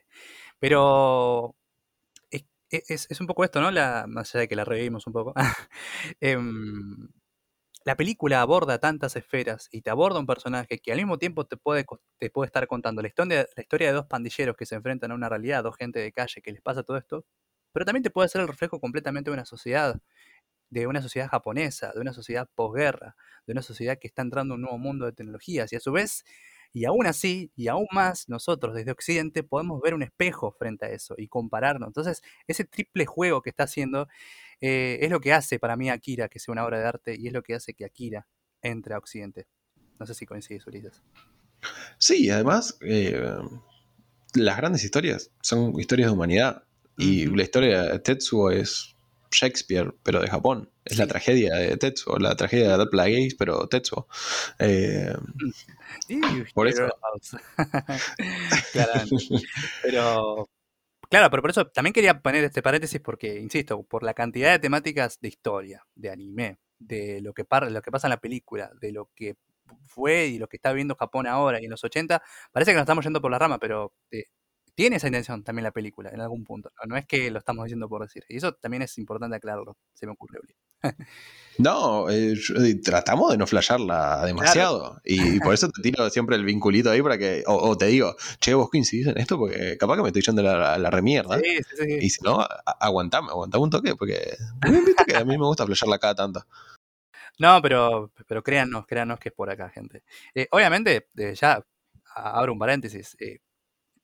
Pero 0.59 1.55
es, 2.73 3.21
un 3.21 3.27
poco 3.27 3.43
esto, 3.43 3.61
¿no? 3.61 3.71
La, 3.71 4.05
más 4.07 4.33
allá 4.33 4.41
de 4.41 4.47
que 4.47 4.55
la 4.55 4.65
revivimos 4.65 5.05
un 5.07 5.13
poco. 5.13 5.33
Em, 6.21 7.09
la 7.85 7.95
película 7.97 8.41
aborda 8.41 8.79
tantas 8.79 9.15
esferas 9.15 9.67
y 9.71 9.81
te 9.81 9.89
aborda 9.89 10.19
un 10.19 10.25
personaje 10.25 10.79
que 10.79 10.91
al 10.91 10.97
mismo 10.97 11.17
tiempo 11.17 11.45
te 11.45 11.57
puede, 11.57 11.85
te 12.17 12.31
estar 12.45 12.67
contando 12.67 13.01
la 13.01 13.09
historia, 13.09 13.47
la 13.55 13.61
historia 13.61 13.87
de 13.89 13.93
dos 13.93 14.05
pandilleros 14.07 14.55
que 14.55 14.65
se 14.65 14.75
enfrentan 14.75 15.11
a 15.11 15.15
una 15.15 15.29
realidad, 15.29 15.63
dos 15.63 15.75
gente 15.77 15.99
de 15.99 16.11
calle 16.11 16.41
que 16.41 16.51
les 16.51 16.61
pasa 16.61 16.83
todo 16.83 16.97
esto, 16.97 17.25
pero 17.73 17.85
también 17.85 18.03
te 18.03 18.09
puede 18.11 18.29
ser 18.29 18.41
el 18.41 18.47
reflejo 18.47 18.79
completamente 18.79 19.29
de 19.29 19.33
una 19.33 19.45
sociedad, 19.45 19.99
de 20.69 20.87
una 20.87 21.01
sociedad 21.01 21.27
japonesa, 21.27 21.91
de 21.93 22.01
una 22.01 22.13
sociedad 22.13 22.49
posguerra, 22.55 23.15
de 23.45 23.53
una 23.53 23.61
sociedad 23.61 23.97
que 23.99 24.07
está 24.07 24.21
entrando 24.21 24.53
en 24.53 24.59
un 24.59 24.61
nuevo 24.61 24.77
mundo 24.77 25.05
de 25.05 25.13
tecnologías 25.13 25.73
y 25.73 25.75
a 25.75 25.79
su 25.79 25.91
vez 25.91 26.23
y 26.75 26.85
aún 26.85 27.05
así, 27.05 27.51
y 27.55 27.67
aún 27.67 27.85
más, 27.91 28.27
nosotros 28.27 28.73
desde 28.73 28.91
Occidente 28.91 29.43
podemos 29.43 29.79
ver 29.79 29.93
un 29.93 30.01
espejo 30.01 30.51
frente 30.51 30.87
a 30.87 30.89
eso 30.89 31.13
y 31.19 31.27
compararnos. 31.27 31.87
Entonces, 31.87 32.23
ese 32.47 32.65
triple 32.65 33.05
juego 33.05 33.43
que 33.43 33.51
está 33.51 33.65
haciendo 33.65 34.07
eh, 34.59 34.97
es 35.01 35.11
lo 35.11 35.19
que 35.19 35.33
hace 35.33 35.59
para 35.59 35.77
mí 35.77 35.91
Akira 35.91 36.29
que 36.29 36.39
sea 36.39 36.51
una 36.51 36.65
obra 36.65 36.79
de 36.79 36.85
arte 36.87 37.15
y 37.15 37.27
es 37.27 37.33
lo 37.33 37.43
que 37.43 37.53
hace 37.53 37.75
que 37.75 37.85
Akira 37.85 38.27
entre 38.63 38.95
a 38.95 38.97
Occidente. 38.97 39.45
No 39.99 40.07
sé 40.07 40.15
si 40.15 40.25
coincides, 40.25 40.65
Ulises. 40.65 41.03
Sí, 41.99 42.31
además, 42.31 42.75
eh, 42.81 43.37
las 44.33 44.57
grandes 44.57 44.83
historias 44.83 45.31
son 45.43 45.79
historias 45.79 46.09
de 46.09 46.13
humanidad. 46.13 46.63
Y 46.97 47.25
la 47.25 47.43
historia 47.43 47.83
de 47.83 47.99
Tetsuo 47.99 48.51
es 48.51 48.95
Shakespeare, 49.31 49.93
pero 50.03 50.21
de 50.21 50.27
Japón. 50.27 50.69
Es 50.85 50.97
la 50.97 51.07
tragedia 51.07 51.55
de 51.55 51.75
Tetsuo, 51.77 52.17
la 52.19 52.35
tragedia 52.35 52.67
de 52.67 52.73
Adult 52.73 52.93
Gays, 52.93 53.35
pero 53.35 53.67
Tetsuo. 53.67 54.07
Eh, 54.59 55.13
por 56.53 56.67
eso. 56.67 56.87
Pero, 59.83 60.49
claro, 61.09 61.29
pero 61.29 61.41
por 61.41 61.51
eso 61.51 61.67
también 61.67 61.93
quería 61.93 62.21
poner 62.21 62.43
este 62.43 62.61
paréntesis 62.61 62.99
porque, 62.99 63.39
insisto, 63.39 63.83
por 63.83 64.03
la 64.03 64.13
cantidad 64.13 64.51
de 64.51 64.59
temáticas 64.59 65.19
de 65.21 65.27
historia, 65.27 65.85
de 65.95 66.09
anime, 66.09 66.59
de 66.79 67.21
lo 67.21 67.33
que, 67.33 67.45
lo 67.69 67.81
que 67.81 67.91
pasa 67.91 68.07
en 68.07 68.11
la 68.11 68.19
película, 68.19 68.71
de 68.79 68.91
lo 68.91 69.11
que 69.15 69.37
fue 69.87 70.27
y 70.27 70.39
lo 70.39 70.47
que 70.47 70.57
está 70.57 70.73
viendo 70.73 70.95
Japón 70.95 71.27
ahora 71.27 71.61
y 71.61 71.65
en 71.65 71.71
los 71.71 71.83
80, 71.83 72.21
parece 72.51 72.71
que 72.71 72.75
nos 72.75 72.83
estamos 72.83 73.05
yendo 73.05 73.21
por 73.21 73.31
la 73.31 73.39
rama, 73.39 73.59
pero 73.59 73.93
eh, 74.11 74.25
tiene 74.75 74.95
esa 74.95 75.07
intención 75.07 75.43
también 75.43 75.63
la 75.63 75.71
película 75.71 76.09
en 76.09 76.21
algún 76.21 76.43
punto. 76.43 76.71
No, 76.87 76.97
es 76.97 77.05
que 77.05 77.29
lo 77.29 77.39
estamos 77.39 77.65
diciendo 77.65 77.87
por 77.87 78.01
decir. 78.01 78.23
Y 78.29 78.37
eso 78.37 78.53
también 78.53 78.83
es 78.83 78.97
importante 78.97 79.35
aclararlo, 79.35 79.77
se 79.93 80.05
me 80.05 80.13
ocurre. 80.13 80.39
no, 81.59 82.09
eh, 82.09 82.33
eh, 82.33 82.75
tratamos 82.83 83.31
de 83.31 83.37
no 83.37 83.47
flashearla 83.47 84.25
demasiado. 84.25 84.99
Y, 85.03 85.39
por 85.39 85.53
eso 85.53 85.69
te 85.69 85.81
tiro 85.81 86.09
siempre 86.09 86.35
el 86.35 86.45
vinculito 86.45 86.89
ahí 86.89 87.01
para 87.01 87.17
que. 87.17 87.43
O, 87.45 87.77
te 87.77 87.87
digo, 87.87 88.15
che, 88.39 88.53
vos 88.53 88.69
coincidís 88.69 89.07
en 89.07 89.17
esto 89.17 89.37
porque 89.37 89.77
capaz 89.77 89.95
que 89.95 90.01
me 90.01 90.09
estoy 90.09 90.21
echando 90.21 90.41
la, 90.41 90.77
la 90.77 90.89
remierda. 90.89 91.39
Sí, 91.39 91.57
sí, 91.57 91.75
sí. 91.77 91.97
Y 92.01 92.09
si 92.09 92.21
no, 92.23 92.45
aguantame, 92.79 93.29
aguantame 93.29 93.63
un 93.63 93.69
toque 93.69 93.95
porque. 93.95 94.35
que 95.07 95.15
a 95.15 95.25
mí 95.25 95.37
me 95.37 95.45
gusta 95.45 95.65
flashearla 95.65 95.99
cada 95.99 96.15
tanto. 96.15 96.45
No, 97.39 97.61
pero, 97.61 98.11
pero 98.27 98.43
créanos, 98.43 98.85
créanos 98.85 99.19
que 99.19 99.29
es 99.29 99.35
por 99.35 99.49
acá, 99.49 99.69
gente. 99.69 100.03
Eh, 100.35 100.47
obviamente, 100.51 101.07
ya 101.35 101.63
abro 102.15 102.53
un 102.53 102.59
paréntesis 102.59 103.15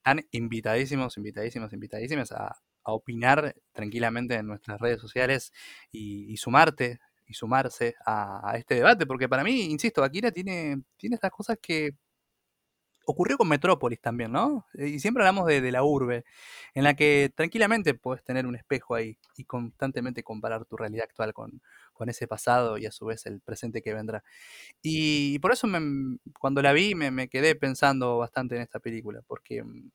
están 0.09 0.25
invitadísimos, 0.31 1.17
invitadísimos, 1.17 1.73
invitadísimos 1.73 2.31
a, 2.31 2.55
opinar 2.91 3.53
tranquilamente 3.71 4.33
en 4.33 4.47
nuestras 4.47 4.81
redes 4.81 4.99
sociales 4.99 5.53
y, 5.91 6.35
sumarte 6.37 6.99
y 7.27 7.35
sumarse 7.35 7.93
a, 8.03 8.53
este 8.57 8.75
debate, 8.75 9.05
porque 9.05 9.29
para 9.29 9.43
mí, 9.43 9.65
insisto, 9.65 10.03
Akira 10.03 10.31
tiene, 10.31 10.81
tiene 10.97 11.15
estas 11.15 11.29
cosas 11.29 11.57
que 11.61 11.91
ocurrió 13.09 13.37
con 13.37 13.47
Metrópolis 13.47 13.99
también, 13.99 14.31
¿no? 14.31 14.67
Y 14.75 14.99
siempre 14.99 15.23
hablamos 15.23 15.47
de, 15.47 15.71
la 15.71 15.83
urbe, 15.83 16.25
en 16.75 16.83
la 16.83 16.95
que 16.95 17.31
tranquilamente 17.35 17.95
puedes 17.95 18.23
tener 18.23 18.45
un 18.45 18.55
espejo 18.55 18.93
ahí 18.93 19.17
y 19.35 19.45
constantemente 19.45 20.23
comparar 20.23 20.65
tu 20.65 20.77
realidad 20.77 21.05
actual 21.05 21.33
con, 21.33 21.61
ese 22.07 22.27
pasado 22.27 22.77
y 22.77 22.85
a 22.85 22.91
su 22.91 23.05
vez 23.05 23.25
el 23.25 23.41
presente 23.41 23.81
que 23.81 23.93
vendrá. 23.93 24.23
Y, 24.81 25.39
por 25.39 25.51
eso 25.51 25.67
cuando 26.39 26.61
la 26.61 26.71
vi 26.73 26.95
me, 26.95 27.27
quedé 27.29 27.55
pensando 27.55 28.17
bastante 28.19 28.55
en 28.55 28.61
esta 28.61 28.79
película, 28.79 29.21
porque 29.27 29.63
mm, 29.63 29.89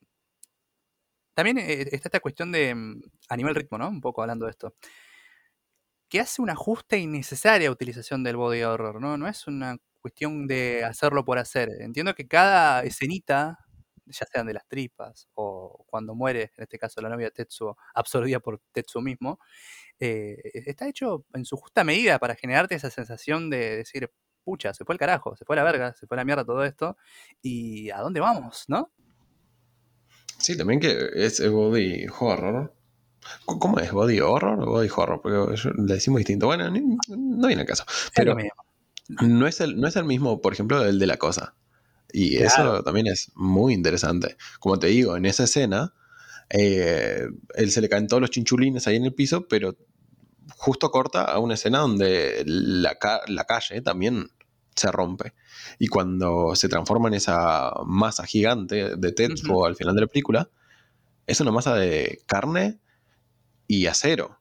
también 1.33 1.57
eh, 1.57 1.81
está 1.91 2.09
esta 2.09 2.19
cuestión 2.19 2.51
de, 2.51 2.75
mm, 2.75 3.01
a 3.29 3.37
nivel 3.37 3.55
ritmo, 3.55 3.77
¿no? 3.77 3.89
Un 3.89 4.01
poco 4.01 4.21
hablando 4.21 4.45
de 4.45 4.51
esto 4.51 4.75
que 6.15 6.21
hace 6.21 6.41
una 6.41 6.55
justa 6.55 6.95
y 6.95 7.07
necesaria 7.07 7.69
utilización 7.69 8.23
del 8.23 8.37
body 8.37 8.63
horror, 8.63 9.01
¿no? 9.01 9.17
No 9.17 9.27
es 9.27 9.47
una 9.47 9.75
cuestión 9.99 10.47
de 10.47 10.85
hacerlo 10.85 11.25
por 11.25 11.37
hacer. 11.37 11.67
Entiendo 11.81 12.15
que 12.15 12.25
cada 12.25 12.83
escenita, 12.83 13.59
ya 14.05 14.25
sean 14.25 14.47
de 14.47 14.53
las 14.53 14.65
tripas 14.65 15.27
o 15.33 15.83
cuando 15.89 16.15
muere, 16.15 16.53
en 16.55 16.63
este 16.63 16.79
caso 16.79 17.01
la 17.01 17.09
novia 17.09 17.31
Tetsuo, 17.31 17.75
absorbida 17.93 18.39
por 18.39 18.61
Tetsuo 18.71 19.01
mismo, 19.01 19.39
eh, 19.99 20.37
está 20.53 20.87
hecho 20.87 21.25
en 21.33 21.43
su 21.43 21.57
justa 21.57 21.83
medida 21.83 22.17
para 22.17 22.35
generarte 22.35 22.75
esa 22.75 22.89
sensación 22.89 23.49
de 23.49 23.75
decir, 23.75 24.09
pucha, 24.45 24.73
se 24.73 24.85
fue 24.85 24.95
el 24.95 24.99
carajo, 24.99 25.35
se 25.35 25.43
fue 25.43 25.57
la 25.57 25.65
verga, 25.65 25.93
se 25.95 26.07
fue 26.07 26.15
la 26.15 26.23
mierda 26.23 26.45
todo 26.45 26.63
esto, 26.63 26.95
y 27.41 27.89
¿a 27.89 27.97
dónde 27.99 28.21
vamos, 28.21 28.63
no? 28.69 28.89
Sí, 30.39 30.57
también 30.57 30.79
que 30.79 31.09
es 31.13 31.45
body 31.45 32.05
horror. 32.17 32.73
¿Cómo 33.45 33.79
es? 33.79 33.91
¿Body 33.91 34.19
horror 34.19 34.59
o 34.61 34.65
body 34.71 34.89
horror? 34.95 35.21
Porque 35.21 35.69
le 35.77 35.93
decimos 35.93 36.19
distinto. 36.19 36.47
Bueno, 36.47 36.69
no 36.69 37.47
viene 37.47 37.61
al 37.61 37.67
caso. 37.67 37.85
Pero, 38.15 38.35
no 39.21 39.47
es, 39.47 39.61
el, 39.61 39.79
no 39.79 39.87
es 39.87 39.95
el 39.95 40.05
mismo, 40.05 40.41
por 40.41 40.53
ejemplo, 40.53 40.83
el 40.83 40.99
de 40.99 41.07
la 41.07 41.17
cosa. 41.17 41.55
Y 42.11 42.37
eso 42.37 42.81
también 42.83 43.07
es 43.07 43.31
muy 43.35 43.73
interesante. 43.73 44.37
Como 44.59 44.79
te 44.79 44.87
digo, 44.87 45.17
en 45.17 45.25
esa 45.25 45.43
escena, 45.43 45.93
eh, 46.49 47.27
él 47.55 47.71
se 47.71 47.81
le 47.81 47.89
caen 47.89 48.07
todos 48.07 48.21
los 48.21 48.29
chinchulines 48.29 48.87
ahí 48.87 48.95
en 48.95 49.05
el 49.05 49.13
piso, 49.13 49.47
pero 49.47 49.75
justo 50.57 50.91
corta 50.91 51.23
a 51.23 51.39
una 51.39 51.55
escena 51.55 51.79
donde 51.79 52.43
la, 52.45 52.95
calle 52.97 53.81
también 53.81 54.29
se 54.75 54.91
rompe. 54.91 55.33
Y 55.79 55.87
cuando 55.87 56.55
se 56.55 56.69
transforma 56.69 57.07
en 57.09 57.15
esa 57.15 57.71
masa 57.85 58.25
gigante 58.25 58.95
de 58.95 59.11
Tetsuo 59.11 59.65
al 59.65 59.75
final 59.75 59.95
de 59.95 60.01
la 60.01 60.07
película, 60.07 60.49
es 61.27 61.41
una 61.41 61.51
masa 61.51 61.75
de 61.75 62.21
carne 62.27 62.79
y 63.67 63.87
acero. 63.87 64.39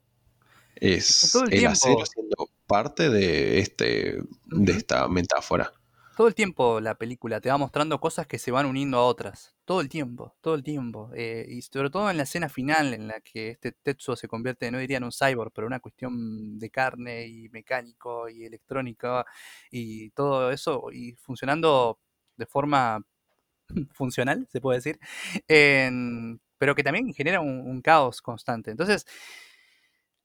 Es 0.76 1.34
el, 1.34 1.66
acero 1.66 2.04
siendo 2.04 2.50
parte 2.66 3.08
de, 3.08 3.60
este, 3.60 4.18
de 4.46 4.72
esta 4.72 5.08
metáfora. 5.08 5.72
Todo 6.16 6.28
el 6.28 6.34
tiempo 6.34 6.80
la 6.80 6.94
película 6.94 7.40
te 7.40 7.48
va 7.48 7.58
mostrando 7.58 7.98
cosas 7.98 8.26
que 8.26 8.38
se 8.38 8.52
van 8.52 8.66
uniendo 8.66 8.98
a 8.98 9.04
otras. 9.04 9.56
Todo 9.64 9.80
el 9.80 9.88
tiempo, 9.88 10.36
todo 10.40 10.54
el 10.54 10.62
tiempo. 10.62 11.10
Eh, 11.14 11.44
y 11.48 11.62
sobre 11.62 11.90
todo 11.90 12.08
en 12.08 12.16
la 12.16 12.22
escena 12.22 12.48
final 12.48 12.94
en 12.94 13.08
la 13.08 13.20
que 13.20 13.50
este 13.50 13.72
Tetsuo 13.72 14.14
se 14.14 14.28
convierte, 14.28 14.70
no 14.70 14.78
diría 14.78 14.98
en 14.98 15.04
un 15.04 15.12
cyborg, 15.12 15.52
pero 15.52 15.66
una 15.66 15.80
cuestión 15.80 16.58
de 16.58 16.70
carne 16.70 17.26
y 17.26 17.48
mecánico 17.48 18.28
y 18.28 18.44
electrónica 18.44 19.24
y 19.70 20.10
todo 20.10 20.52
eso, 20.52 20.86
y 20.92 21.14
funcionando 21.14 21.98
de 22.36 22.46
forma 22.46 23.04
funcional, 23.92 24.46
se 24.52 24.60
puede 24.60 24.78
decir, 24.78 24.98
pero 26.58 26.74
que 26.74 26.82
también 26.82 27.12
genera 27.14 27.40
un 27.40 27.82
caos 27.82 28.22
constante. 28.22 28.70
Entonces, 28.70 29.06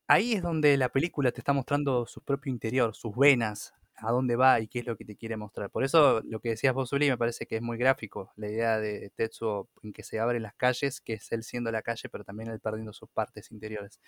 ahí 0.07 0.33
es 0.33 0.41
donde 0.41 0.77
la 0.77 0.89
película 0.89 1.31
te 1.31 1.41
está 1.41 1.53
mostrando 1.53 2.05
su 2.07 2.21
propio 2.21 2.51
interior, 2.51 2.95
sus 2.95 3.15
venas, 3.15 3.73
a 4.01 4.11
dónde 4.11 4.35
va 4.35 4.59
y 4.59 4.67
qué 4.67 4.79
es 4.79 4.85
lo 4.85 4.97
que 4.97 5.05
te 5.05 5.15
quiere 5.15 5.37
mostrar. 5.37 5.69
Por 5.69 5.83
eso 5.83 6.21
lo 6.25 6.39
que 6.39 6.49
decías 6.49 6.73
vos, 6.73 6.91
me 6.93 7.17
parece 7.17 7.45
que 7.45 7.57
es 7.57 7.61
muy 7.61 7.77
gráfico, 7.77 8.31
la 8.35 8.49
idea 8.49 8.79
de 8.79 9.11
Tetsuo 9.15 9.69
en 9.83 9.93
que 9.93 10.03
se 10.03 10.19
abren 10.19 10.43
las 10.43 10.55
calles, 10.55 11.01
que 11.01 11.13
es 11.13 11.31
él 11.31 11.43
siendo 11.43 11.71
la 11.71 11.81
calle, 11.81 12.09
pero 12.09 12.23
también 12.23 12.49
él 12.49 12.59
perdiendo 12.59 12.93
sus 12.93 13.09
partes 13.09 13.51
interiores. 13.51 13.99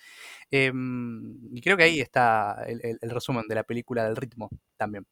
Em, 0.51 1.37
y 1.55 1.61
creo 1.61 1.77
que 1.77 1.83
ahí 1.83 1.99
está 2.01 2.63
el, 2.67 2.97
resumen 3.01 3.47
de 3.47 3.55
la 3.55 3.63
película 3.63 4.05
del 4.05 4.15
ritmo 4.15 4.49
también. 4.77 5.05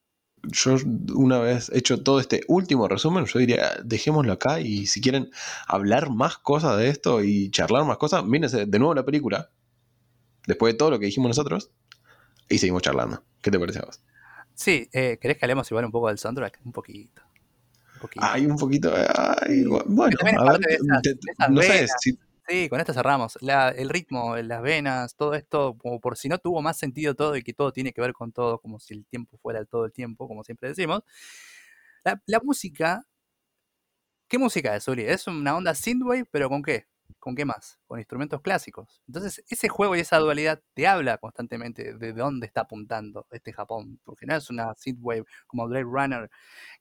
Yo 0.44 0.76
una 1.14 1.38
vez 1.38 1.70
hecho 1.74 2.02
todo 2.02 2.18
este 2.18 2.42
último 2.48 2.88
resumen, 2.88 3.26
yo 3.26 3.38
diría, 3.38 3.72
dejémoslo 3.84 4.32
acá 4.32 4.60
y 4.60 4.86
si 4.86 5.00
quieren 5.00 5.30
hablar 5.66 6.10
más 6.10 6.38
cosas 6.38 6.78
de 6.78 6.88
esto 6.88 7.22
y 7.22 7.50
charlar 7.50 7.84
más 7.84 7.98
cosas, 7.98 8.24
mírense 8.24 8.66
de 8.66 8.78
nuevo 8.78 8.94
la 8.94 9.04
película, 9.04 9.50
después 10.46 10.72
de 10.72 10.78
todo 10.78 10.90
lo 10.90 10.98
que 10.98 11.06
dijimos 11.06 11.28
nosotros, 11.28 11.70
y 12.48 12.58
seguimos 12.58 12.82
charlando. 12.82 13.22
¿Qué 13.42 13.50
te 13.50 13.58
parece 13.58 13.80
a 13.80 13.82
vos? 13.82 14.00
Sí, 14.54 14.88
eh, 14.92 15.18
¿querés 15.20 15.38
que 15.38 15.44
hablemos 15.44 15.70
igual 15.70 15.84
un 15.84 15.92
poco 15.92 16.08
del 16.08 16.18
soundtrack? 16.18 16.60
Un 16.64 16.72
poquito. 16.72 17.22
Un 17.94 18.00
poquito. 18.00 18.26
Ay, 18.26 18.46
un 18.46 18.56
poquito. 18.56 18.92
Ay, 18.94 19.64
bueno, 19.86 20.16
a 20.38 20.58
ver, 20.58 20.78
no 21.50 21.62
sé, 21.62 21.86
si, 21.98 22.18
Sí, 22.50 22.68
con 22.68 22.80
esto 22.80 22.92
cerramos. 22.92 23.38
el 23.76 23.88
ritmo, 23.88 24.36
las 24.36 24.60
venas, 24.60 25.14
todo 25.14 25.34
esto, 25.34 25.76
como 25.78 26.00
por 26.00 26.16
si 26.16 26.28
no 26.28 26.36
tuvo 26.38 26.60
más 26.62 26.76
sentido 26.76 27.14
todo 27.14 27.36
y 27.36 27.44
que 27.44 27.52
todo 27.54 27.70
tiene 27.72 27.92
que 27.92 28.00
ver 28.00 28.12
con 28.12 28.32
todo, 28.32 28.58
como 28.58 28.80
si 28.80 28.92
el 28.92 29.06
tiempo 29.06 29.38
fuera 29.38 29.64
todo 29.64 29.84
el 29.84 29.92
tiempo, 29.92 30.26
como 30.26 30.42
siempre 30.42 30.68
decimos. 30.70 31.02
La, 32.04 32.40
música, 32.42 33.06
¿qué 34.28 34.38
música 34.38 34.74
es, 34.76 34.88
Uri? 34.88 35.04
Es 35.04 35.26
una 35.26 35.56
onda 35.56 35.74
synthwave, 35.74 36.24
pero 36.30 36.48
¿con 36.48 36.62
qué? 36.62 36.86
¿Con 37.18 37.34
qué 37.34 37.44
más? 37.44 37.78
Con 37.86 37.98
instrumentos 37.98 38.40
clásicos. 38.40 39.02
Entonces, 39.06 39.44
ese 39.48 39.68
juego 39.68 39.96
y 39.96 40.00
esa 40.00 40.18
dualidad 40.18 40.62
te 40.74 40.86
habla 40.86 41.18
constantemente 41.18 41.94
de 41.94 42.12
dónde 42.12 42.46
está 42.46 42.62
apuntando 42.62 43.26
este 43.30 43.52
Japón, 43.52 44.00
porque 44.04 44.26
no 44.26 44.36
es 44.36 44.50
una 44.50 44.74
synthwave 44.74 45.24
como 45.46 45.66
Blade 45.66 45.84
Runner, 45.84 46.30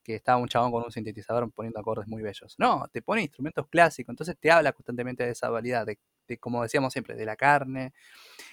que 0.04 0.16
estaba 0.16 0.38
un 0.38 0.48
chabón 0.48 0.72
con 0.72 0.84
un 0.84 0.92
sintetizador 0.92 1.52
poniendo 1.52 1.80
acordes 1.80 2.08
muy 2.08 2.22
bellos. 2.22 2.56
No, 2.58 2.88
te 2.92 3.02
pone 3.02 3.22
instrumentos 3.24 3.68
clásicos, 3.68 4.14
entonces 4.14 4.38
te 4.40 4.52
habla 4.52 4.74
constantemente 4.74 5.24
de 5.24 5.32
esa 5.32 5.48
dualidad, 5.48 5.86
de, 5.86 6.38
como 6.38 6.64
decíamos 6.64 6.94
siempre, 6.94 7.16
de 7.16 7.26
la 7.26 7.36
carne 7.36 7.94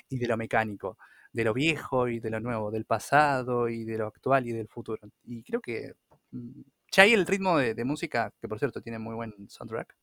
y 0.08 0.18
de 0.18 0.26
lo 0.26 0.36
mecánico, 0.36 0.98
de 1.32 1.44
lo 1.44 1.54
viejo 1.54 2.08
y 2.08 2.20
de 2.20 2.30
lo 2.30 2.40
nuevo, 2.40 2.70
del 2.70 2.84
pasado 2.84 3.68
y 3.68 3.84
de 3.84 3.98
lo 3.98 4.06
actual 4.06 4.46
y 4.46 4.52
del 4.52 4.68
futuro. 4.68 5.08
Y 5.24 5.42
creo 5.42 5.60
que 5.60 5.94
mm, 6.32 6.62
ya 6.92 7.02
ahí 7.04 7.12
el 7.12 7.26
ritmo 7.26 7.58
de, 7.58 7.84
música, 7.84 8.32
que 8.40 8.48
por 8.48 8.58
cierto 8.58 8.80
tiene 8.80 8.98
muy 8.98 9.14
buen 9.14 9.34
soundtrack, 9.48 9.96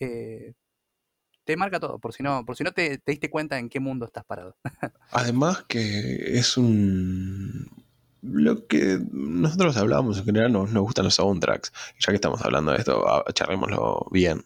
eh, 0.00 0.54
te 1.46 1.56
marca 1.56 1.80
todo, 1.80 1.98
por 1.98 2.12
si 2.12 2.22
no, 2.22 2.44
por 2.44 2.56
si 2.56 2.64
no 2.64 2.72
te, 2.72 3.00
diste 3.06 3.30
cuenta 3.30 3.58
en 3.58 3.68
qué 3.68 3.80
mundo 3.80 4.04
estás 4.04 4.24
parado. 4.24 4.56
Además 5.12 5.64
que 5.66 6.38
es 6.38 6.58
un 6.58 7.70
lo 8.20 8.66
que 8.66 8.98
nosotros 9.12 9.76
hablábamos 9.76 10.18
en 10.18 10.24
general 10.24 10.52
nos, 10.52 10.72
nos 10.72 10.82
gustan 10.82 11.04
los 11.04 11.14
soundtracks. 11.14 11.72
Y 11.96 12.04
ya 12.04 12.10
que 12.10 12.16
estamos 12.16 12.42
hablando 12.42 12.72
de 12.72 12.78
esto, 12.78 13.04
charlémoslo 13.32 14.08
bien. 14.10 14.44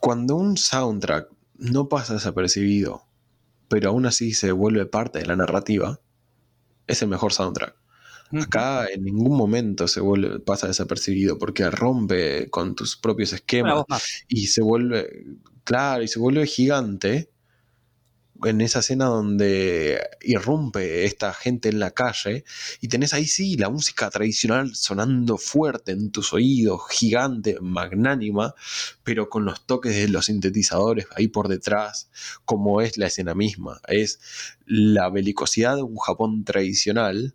Cuando 0.00 0.36
un 0.36 0.56
soundtrack 0.56 1.28
no 1.56 1.90
pasa 1.90 2.14
desapercibido, 2.14 3.06
pero 3.68 3.90
aún 3.90 4.06
así 4.06 4.32
se 4.32 4.52
vuelve 4.52 4.86
parte 4.86 5.18
de 5.18 5.26
la 5.26 5.36
narrativa, 5.36 6.00
es 6.86 7.02
el 7.02 7.08
mejor 7.08 7.34
soundtrack. 7.34 7.76
Acá 8.32 8.86
en 8.92 9.04
ningún 9.04 9.36
momento 9.36 9.86
se 9.86 10.00
vuelve, 10.00 10.40
pasa 10.40 10.66
desapercibido 10.66 11.38
porque 11.38 11.70
rompe 11.70 12.50
con 12.50 12.74
tus 12.74 12.96
propios 12.96 13.32
esquemas 13.32 13.84
y 14.28 14.48
se 14.48 14.62
vuelve, 14.62 15.26
claro, 15.62 16.02
y 16.02 16.08
se 16.08 16.18
vuelve 16.18 16.46
gigante 16.46 17.30
en 18.42 18.60
esa 18.60 18.80
escena 18.80 19.06
donde 19.06 20.00
irrumpe 20.20 21.04
esta 21.04 21.32
gente 21.32 21.68
en 21.68 21.78
la 21.78 21.92
calle 21.92 22.44
y 22.80 22.88
tenés 22.88 23.14
ahí 23.14 23.26
sí 23.26 23.56
la 23.56 23.70
música 23.70 24.10
tradicional 24.10 24.74
sonando 24.74 25.38
fuerte 25.38 25.92
en 25.92 26.10
tus 26.10 26.32
oídos, 26.32 26.82
gigante, 26.90 27.58
magnánima, 27.60 28.54
pero 29.02 29.28
con 29.28 29.44
los 29.44 29.66
toques 29.66 29.94
de 29.94 30.08
los 30.08 30.26
sintetizadores 30.26 31.06
ahí 31.14 31.28
por 31.28 31.48
detrás, 31.48 32.10
como 32.44 32.80
es 32.80 32.96
la 32.98 33.06
escena 33.06 33.34
misma. 33.34 33.80
Es 33.86 34.20
la 34.66 35.08
belicosidad 35.10 35.76
de 35.76 35.82
un 35.82 35.96
Japón 35.96 36.44
tradicional 36.44 37.34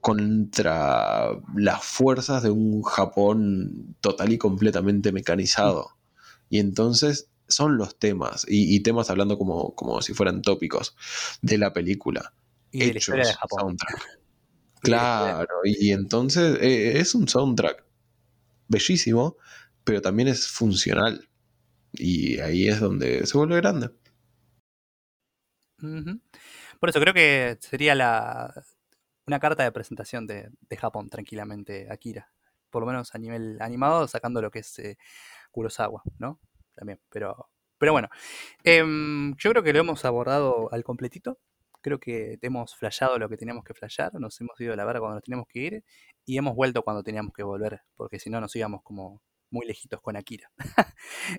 contra 0.00 1.30
las 1.54 1.84
fuerzas 1.84 2.42
de 2.42 2.50
un 2.50 2.82
Japón 2.82 3.96
total 4.00 4.32
y 4.32 4.38
completamente 4.38 5.12
mecanizado. 5.12 5.96
Y 6.48 6.58
entonces 6.58 7.28
son 7.48 7.76
los 7.76 7.98
temas, 7.98 8.46
y, 8.48 8.80
temas 8.80 9.10
hablando 9.10 9.36
como, 9.36 9.74
como, 9.74 10.00
si 10.02 10.14
fueran 10.14 10.40
tópicos 10.40 10.96
de 11.42 11.58
la 11.58 11.72
película. 11.72 12.32
Y 12.70 12.84
hechos, 12.84 13.16
de 13.16 13.24
Japón. 13.24 13.76
Claro, 14.80 15.48
y, 15.64 15.90
entonces 15.90 16.58
eh, 16.60 17.00
es 17.00 17.14
un 17.14 17.28
soundtrack 17.28 17.84
bellísimo, 18.68 19.36
pero 19.84 20.00
también 20.00 20.28
es 20.28 20.46
funcional. 20.48 21.28
Y 21.92 22.38
ahí 22.38 22.68
es 22.68 22.80
donde 22.80 23.26
se 23.26 23.36
vuelve 23.36 23.56
grande. 23.56 23.90
Por 26.78 26.88
eso 26.88 27.00
creo 27.00 27.14
que 27.14 27.58
sería 27.60 27.94
la, 27.94 28.64
una 29.30 29.38
carta 29.38 29.62
de 29.62 29.70
presentación 29.70 30.26
de, 30.26 30.50
Japón, 30.76 31.08
tranquilamente, 31.08 31.86
Akira. 31.88 32.32
Por 32.68 32.82
lo 32.82 32.86
menos 32.86 33.14
a 33.14 33.18
nivel 33.18 33.58
animado, 33.60 34.08
sacando 34.08 34.42
lo 34.42 34.50
que 34.50 34.58
es 34.60 34.78
eh, 34.80 34.98
Kurosawa, 35.52 36.02
¿no? 36.18 36.40
también. 36.74 37.00
Pero, 37.10 37.48
pero 37.78 37.92
bueno, 37.92 38.08
em, 38.64 39.36
yo 39.36 39.50
creo 39.50 39.62
que 39.62 39.72
lo 39.72 39.80
hemos 39.80 40.04
abordado 40.04 40.72
al 40.72 40.82
completito. 40.82 41.38
Creo 41.80 42.00
que 42.00 42.38
hemos 42.42 42.74
flasheado 42.74 43.18
lo 43.18 43.28
que 43.28 43.36
teníamos 43.36 43.64
que 43.64 43.72
flashear, 43.72 44.12
nos 44.14 44.40
hemos 44.40 44.60
ido 44.60 44.72
a 44.74 44.76
la 44.76 44.84
verdad 44.84 45.00
cuando 45.00 45.14
nos 45.14 45.24
teníamos 45.24 45.46
que 45.48 45.60
ir 45.60 45.84
y 46.26 46.36
hemos 46.36 46.54
vuelto 46.56 46.82
cuando 46.82 47.02
teníamos 47.02 47.32
que 47.32 47.42
volver, 47.42 47.80
porque 47.96 48.18
si 48.18 48.30
no 48.30 48.40
nos 48.40 48.54
íbamos 48.56 48.82
como 48.82 49.22
muy 49.50 49.66
lejitos 49.66 50.00
con 50.02 50.16
Akira. 50.16 50.50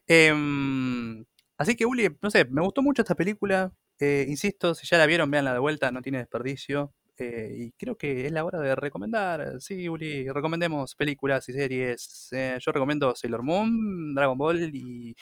Em, 0.08 1.26
así 1.58 1.76
que, 1.76 1.86
Uli, 1.86 2.18
no 2.22 2.32
sé, 2.32 2.46
me 2.46 2.62
gustó 2.62 2.82
mucho 2.82 3.02
esta 3.02 3.16
película. 3.16 3.74
Eh, 4.00 4.26
insisto, 4.30 4.74
si 4.76 4.88
ya 4.88 4.98
la 4.98 5.06
vieron, 5.06 5.30
veanla 5.30 5.54
de 5.54 5.60
vuelta, 5.60 5.92
no 5.92 6.02
tiene 6.02 6.20
desperdicio. 6.20 6.94
Eh, 7.18 7.56
y 7.58 7.72
creo 7.74 7.98
que 7.98 8.26
es 8.26 8.32
la 8.32 8.44
hora 8.46 8.60
de 8.60 8.76
recomendar. 8.76 9.62
Sí, 9.62 9.88
Uli, 9.90 10.30
recomendemos 10.30 10.96
películas 10.96 11.48
y 11.50 11.54
series. 11.54 12.30
Eh, 12.32 12.58
yo 12.60 12.72
recomiendo 12.72 13.16
Sailor 13.16 13.44
Moon, 13.44 14.16
Dragon 14.16 14.38
Ball 14.38 14.74
y, 14.74 15.16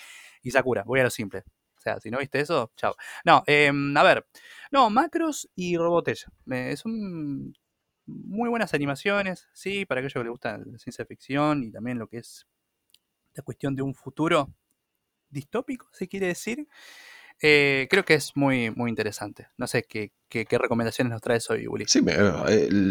Sakura. 0.51 0.83
Voy 0.83 0.99
a 0.99 1.03
lo 1.03 1.09
simple. 1.09 1.43
O 1.77 1.81
sea, 1.81 1.99
si 1.99 2.09
no 2.11 2.19
viste 2.19 2.39
eso, 2.39 2.71
chao. 2.75 2.95
No, 3.25 3.43
em, 3.47 3.95
a 3.97 4.03
ver. 4.03 4.25
No, 4.71 4.89
Macros 4.89 5.49
y 5.55 5.77
Robotech. 5.77 6.25
Eh, 6.51 6.75
son 6.77 7.53
muy 8.05 8.49
buenas 8.49 8.73
animaciones, 8.73 9.47
sí, 9.53 9.85
para 9.85 9.99
aquellos 9.99 10.13
que 10.13 10.19
les 10.19 10.29
gusta 10.29 10.57
la 10.57 10.77
ciencia 10.79 11.05
ficción 11.05 11.63
y 11.63 11.71
también 11.71 11.99
lo 11.99 12.07
que 12.07 12.17
es 12.17 12.47
la 13.33 13.43
cuestión 13.43 13.75
de 13.75 13.83
un 13.83 13.93
futuro 13.95 14.49
distópico, 15.29 15.87
se 15.93 16.07
quiere 16.07 16.27
decir. 16.27 16.67
Eh, 17.41 17.87
creo 17.89 18.03
que 18.03 18.15
es 18.15 18.35
muy, 18.35 18.69
muy 18.71 18.89
interesante. 18.89 19.47
No 19.57 19.65
sé 19.67 19.83
qué, 19.83 20.11
qué, 20.27 20.45
recomendaciones 20.57 21.11
nos 21.11 21.21
traes 21.21 21.49
hoy, 21.49 21.67
Uli. 21.67 21.85
Sí, 21.87 22.01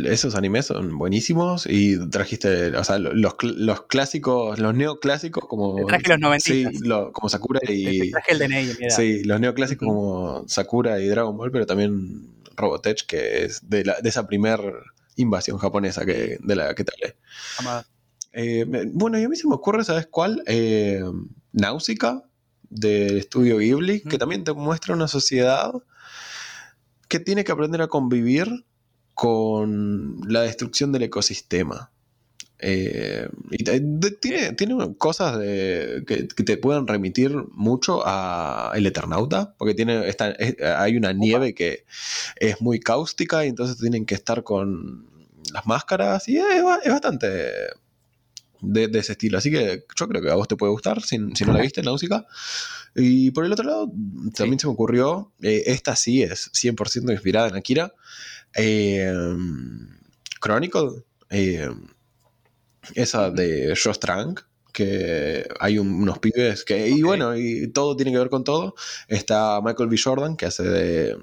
esos 0.06 0.34
animes 0.34 0.66
son 0.66 0.96
buenísimos 0.96 1.66
y 1.66 2.08
trajiste, 2.08 2.74
o 2.76 2.84
sea, 2.84 2.98
los, 2.98 3.34
los 3.42 3.82
clásicos, 3.82 4.58
los 4.58 4.74
neoclásicos 4.74 5.46
como... 5.46 5.84
traje 5.86 6.08
los 6.08 6.18
90. 6.18 6.44
Sí, 6.44 6.64
como 7.12 7.28
Sakura 7.28 7.60
y... 7.68 8.10
traje 8.10 8.32
el 8.32 8.38
DNI, 8.38 8.74
mira. 8.78 8.90
Sí, 8.90 9.24
los 9.24 9.38
neoclásicos 9.38 9.86
como 9.86 10.44
Sakura 10.48 10.98
y 11.00 11.08
Dragon 11.08 11.36
Ball, 11.36 11.50
pero 11.50 11.66
también 11.66 12.28
Robotech, 12.56 13.06
que 13.06 13.44
es 13.44 13.68
de, 13.68 13.84
la, 13.84 14.00
de 14.00 14.08
esa 14.08 14.26
primer 14.26 14.60
invasión 15.16 15.58
japonesa 15.58 16.06
que, 16.06 16.38
de 16.40 16.56
la 16.56 16.74
que 16.74 16.84
te 16.84 16.92
hablé. 16.94 17.16
Eh, 18.32 18.64
bueno, 18.92 19.18
y 19.18 19.24
a 19.24 19.28
mí 19.28 19.36
se 19.36 19.48
me 19.48 19.54
ocurre, 19.54 19.84
¿sabes 19.84 20.06
cuál? 20.06 20.42
Eh, 20.46 21.02
Náusica 21.52 22.22
del 22.70 23.18
estudio 23.18 23.58
Ghibli, 23.58 24.00
que 24.02 24.18
también 24.18 24.44
te 24.44 24.52
muestra 24.52 24.94
una 24.94 25.08
sociedad 25.08 25.72
que 27.08 27.20
tiene 27.20 27.44
que 27.44 27.52
aprender 27.52 27.82
a 27.82 27.88
convivir 27.88 28.64
con 29.14 30.20
la 30.28 30.42
destrucción 30.42 30.92
del 30.92 31.04
ecosistema. 31.04 31.90
Eh, 32.60 33.28
y 33.50 33.64
tiene, 34.20 34.52
tiene 34.52 34.96
cosas 34.96 35.38
de, 35.38 36.04
que, 36.06 36.24
te 36.24 36.56
pueden 36.56 36.86
remitir 36.86 37.32
mucho 37.52 38.02
a 38.04 38.72
El 38.74 38.86
Eternauta, 38.86 39.54
porque 39.58 39.74
tiene 39.74 40.08
esta, 40.08 40.34
hay 40.76 40.96
una 40.96 41.12
nieve 41.12 41.54
que 41.54 41.84
es 42.36 42.60
muy 42.60 42.80
cáustica 42.80 43.44
y 43.44 43.48
entonces 43.48 43.78
tienen 43.78 44.06
que 44.06 44.14
estar 44.14 44.42
con 44.42 45.06
las 45.52 45.66
máscaras 45.66 46.28
y 46.28 46.36
es, 46.38 46.44
es 46.84 46.92
bastante 46.92 47.50
de, 48.60 48.90
ese 48.98 49.12
estilo. 49.12 49.38
Así 49.38 49.50
que 49.50 49.84
yo 49.96 50.08
creo 50.08 50.22
que 50.22 50.30
a 50.30 50.34
vos 50.34 50.48
te 50.48 50.56
puede 50.56 50.72
gustar 50.72 51.02
si, 51.02 51.18
no 51.18 51.52
la 51.52 51.60
viste, 51.60 51.82
música 51.82 52.26
Y 52.94 53.30
por 53.30 53.44
el 53.44 53.52
otro 53.52 53.64
lado, 53.64 53.92
también 54.34 54.58
se 54.58 54.66
me 54.66 54.72
ocurrió, 54.72 55.32
eh, 55.42 55.64
esta 55.66 55.96
sí 55.96 56.22
es 56.22 56.50
100% 56.52 57.12
inspirada 57.12 57.48
en 57.48 57.56
Akira, 57.56 57.94
eh, 58.54 59.12
Chronicle, 60.40 61.04
eh, 61.30 61.70
esa 62.94 63.30
de 63.30 63.74
Josh 63.82 63.98
Trank, 63.98 64.42
que 64.72 65.48
hay 65.58 65.78
unos 65.78 66.18
pibes 66.18 66.64
que, 66.64 66.88
y 66.88 67.02
bueno, 67.02 67.36
y 67.36 67.68
todo 67.68 67.96
tiene 67.96 68.12
que 68.12 68.18
ver 68.18 68.30
con 68.30 68.44
todo. 68.44 68.74
Está 69.08 69.60
Michael 69.60 69.88
B. 69.88 69.96
Jordan, 70.02 70.36
que 70.36 70.46
hace 70.46 70.62
de 70.62 71.16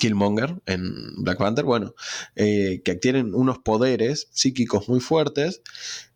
Killmonger 0.00 0.54
en 0.64 1.22
Black 1.22 1.36
Panther, 1.36 1.66
bueno, 1.66 1.94
que 2.34 2.98
tienen 3.00 3.34
unos 3.34 3.58
poderes 3.58 4.28
psíquicos 4.32 4.88
muy 4.88 5.00
fuertes 5.00 5.60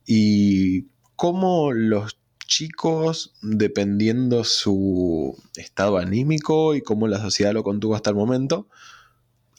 y 0.07 0.86
cómo 1.16 1.72
los 1.72 2.18
chicos, 2.46 3.34
dependiendo 3.42 4.44
su 4.44 5.36
estado 5.57 5.98
anímico 5.98 6.74
y 6.74 6.80
cómo 6.80 7.09
la 7.09 7.20
sociedad 7.20 7.52
lo 7.52 7.64
contuvo 7.64 7.96
hasta 7.96 8.11
el 8.11 8.16
momento, 8.16 8.68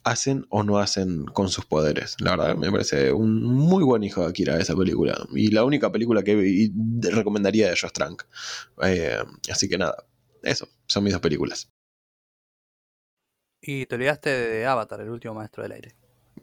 hacen 0.04 0.46
o 0.50 0.64
no 0.64 0.78
hacen 0.80 1.26
con 1.26 1.50
sus 1.50 1.66
poderes. 1.66 2.16
La 2.20 2.32
verdad, 2.32 2.56
me 2.56 2.72
parece 2.72 3.12
un 3.12 3.44
muy 3.44 3.84
buen 3.84 4.04
hijo 4.04 4.22
de 4.22 4.28
Akira 4.28 4.58
esa 4.58 4.76
película. 4.76 5.18
Y 5.34 5.52
la 5.52 5.66
única 5.66 5.92
película 5.92 6.24
que 6.24 6.72
recomendaría 7.12 7.70
de 7.70 7.78
Josh 7.78 7.92
Trank. 7.92 8.24
Eh, 8.84 9.18
así 9.52 9.68
que 9.68 9.78
nada, 9.78 10.06
eso, 10.44 10.70
son 10.86 11.04
mis 11.04 11.14
dos 11.14 11.22
películas. 11.22 11.70
Y 13.62 13.86
te 13.86 13.96
olvidaste 13.96 14.30
de 14.30 14.66
Avatar, 14.66 15.02
el 15.02 15.10
último 15.10 15.34
maestro 15.34 15.64
del 15.64 15.74
aire. 15.74 15.96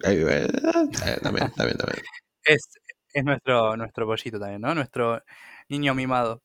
Eh, 0.03 0.47
eh, 0.47 1.19
también, 1.23 1.51
también, 1.53 1.79
también. 1.79 2.03
Es, 2.47 2.69
es 3.15 3.25
nuestro, 3.25 3.77
nuestro 3.77 4.07
pollito 4.07 4.39
también, 4.39 4.61
¿no? 4.61 4.75
Nuestro, 4.75 5.23
Niño 5.69 5.95
mimado. 5.95 6.43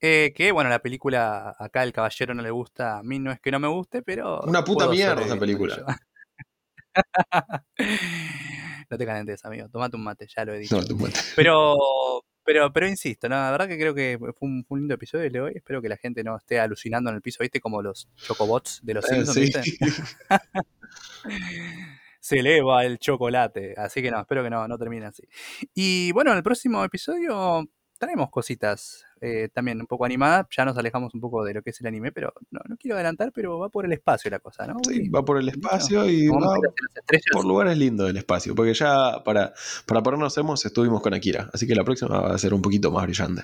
Eh, 0.00 0.32
que 0.34 0.50
bueno, 0.52 0.70
la 0.70 0.78
película 0.80 1.54
acá 1.58 1.82
el 1.82 1.92
caballero 1.92 2.34
no 2.34 2.42
le 2.42 2.50
gusta, 2.50 2.98
a 2.98 3.02
mí 3.02 3.18
no 3.18 3.30
es 3.30 3.40
que 3.40 3.50
no 3.50 3.60
me 3.60 3.68
guste, 3.68 4.02
pero... 4.02 4.40
Una 4.42 4.64
puta 4.64 4.88
mierda 4.88 5.22
esa 5.22 5.38
película. 5.38 5.84
no 8.90 8.98
te 8.98 9.06
calentes, 9.06 9.44
amigo. 9.44 9.68
Tomate 9.68 9.96
un 9.96 10.04
mate, 10.04 10.26
ya 10.34 10.44
lo 10.44 10.54
he 10.54 10.58
dicho. 10.58 10.80
Pero, 11.36 11.76
pero, 12.44 12.72
pero 12.72 12.88
insisto, 12.88 13.28
¿no? 13.28 13.36
la 13.36 13.52
verdad 13.52 13.68
que 13.68 13.78
creo 13.78 13.94
que 13.94 14.18
fue 14.18 14.48
un, 14.48 14.66
lindo 14.70 14.94
episodio 14.94 15.30
de 15.30 15.40
hoy. 15.40 15.52
Espero 15.54 15.80
que 15.80 15.88
la 15.88 15.96
gente 15.96 16.24
no 16.24 16.36
esté 16.36 16.58
alucinando 16.58 17.08
en 17.10 17.16
el 17.16 17.22
piso, 17.22 17.38
¿viste? 17.40 17.60
Como 17.60 17.80
los 17.82 18.08
chocobots 18.16 18.80
de 18.82 18.94
los 18.94 19.08
eh, 19.10 19.24
Simpsons, 19.24 20.16
Se 22.22 22.38
eleva 22.38 22.84
el 22.84 22.98
chocolate. 22.98 23.74
Así 23.76 24.00
que 24.00 24.10
no, 24.10 24.20
espero 24.20 24.44
que 24.44 24.50
no, 24.50 24.68
no 24.68 24.78
termine 24.78 25.06
así. 25.06 25.24
Y 25.74 26.12
bueno, 26.12 26.30
en 26.30 26.36
el 26.36 26.42
próximo 26.44 26.84
episodio 26.84 27.68
traemos 27.98 28.30
cositas 28.30 29.04
eh, 29.20 29.48
también 29.52 29.80
un 29.80 29.86
poco 29.88 30.04
animadas. 30.04 30.46
Ya 30.56 30.64
nos 30.64 30.78
alejamos 30.78 31.14
un 31.14 31.20
poco 31.20 31.44
de 31.44 31.54
lo 31.54 31.62
que 31.62 31.70
es 31.70 31.80
el 31.80 31.88
anime, 31.88 32.12
pero 32.12 32.32
no, 32.52 32.60
no 32.68 32.76
quiero 32.76 32.94
adelantar, 32.94 33.32
pero 33.32 33.58
va 33.58 33.70
por 33.70 33.84
el 33.84 33.92
espacio 33.92 34.30
la 34.30 34.38
cosa, 34.38 34.68
¿no? 34.68 34.76
Sí, 34.86 35.08
va 35.08 35.24
por 35.24 35.38
el 35.38 35.48
espacio 35.48 36.08
y 36.08 36.28
va 36.28 36.58
por 37.32 37.44
lugares 37.44 37.76
lindos 37.76 38.06
del 38.06 38.18
espacio, 38.18 38.54
porque 38.54 38.74
ya 38.74 39.22
para, 39.24 39.52
para 39.86 40.02
ponernos 40.02 40.38
hemos 40.38 40.64
estuvimos 40.64 41.02
con 41.02 41.14
Akira, 41.14 41.50
así 41.52 41.66
que 41.66 41.74
la 41.74 41.84
próxima 41.84 42.20
va 42.20 42.34
a 42.34 42.38
ser 42.38 42.54
un 42.54 42.62
poquito 42.62 42.90
más 42.90 43.04
brillante 43.04 43.42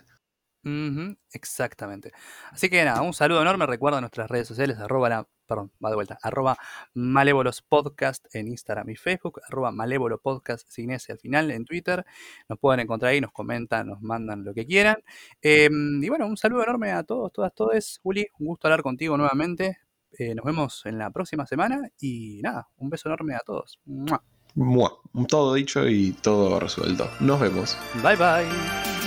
exactamente. 1.32 2.12
Así 2.50 2.68
que 2.68 2.84
nada, 2.84 3.02
un 3.02 3.14
saludo 3.14 3.42
enorme. 3.42 3.66
Recuerda 3.66 4.00
nuestras 4.00 4.30
redes 4.30 4.48
sociales, 4.48 4.78
arroba 4.78 5.08
la, 5.08 5.28
perdón, 5.46 5.72
va 5.84 5.90
de 5.90 5.94
vuelta, 5.94 6.18
arroba 6.22 6.58
Malévolos 6.94 7.62
Podcast 7.62 8.26
en 8.34 8.48
Instagram 8.48 8.90
y 8.90 8.96
Facebook, 8.96 9.40
arroba 9.48 9.72
Malévolo 9.72 10.18
Podcast 10.18 10.68
sin 10.68 10.90
ese 10.90 11.12
al 11.12 11.18
final 11.18 11.50
en 11.50 11.64
Twitter. 11.64 12.04
Nos 12.48 12.58
pueden 12.58 12.80
encontrar 12.80 13.12
ahí, 13.12 13.20
nos 13.20 13.32
comentan, 13.32 13.88
nos 13.88 14.00
mandan 14.02 14.44
lo 14.44 14.52
que 14.54 14.66
quieran. 14.66 14.96
Em, 15.40 16.02
y 16.02 16.08
bueno, 16.08 16.26
un 16.26 16.36
saludo 16.36 16.62
enorme 16.62 16.92
a 16.92 17.02
todos, 17.02 17.32
todas, 17.32 17.54
todos. 17.54 18.00
Uli, 18.02 18.26
un 18.38 18.48
gusto 18.48 18.68
hablar 18.68 18.82
contigo 18.82 19.16
nuevamente. 19.16 19.78
Eh, 20.18 20.34
nos 20.34 20.44
vemos 20.44 20.86
en 20.86 20.98
la 20.98 21.10
próxima 21.10 21.46
semana 21.46 21.90
y 22.00 22.40
nada, 22.42 22.68
un 22.76 22.90
beso 22.90 23.08
enorme 23.08 23.34
a 23.34 23.40
todos. 23.40 23.78
Todo 25.28 25.54
dicho 25.54 25.86
y 25.86 26.12
todo 26.12 26.58
resuelto. 26.58 27.08
Nos 27.20 27.40
vemos. 27.40 27.76
Bye 28.02 28.16
bye. 28.16 28.97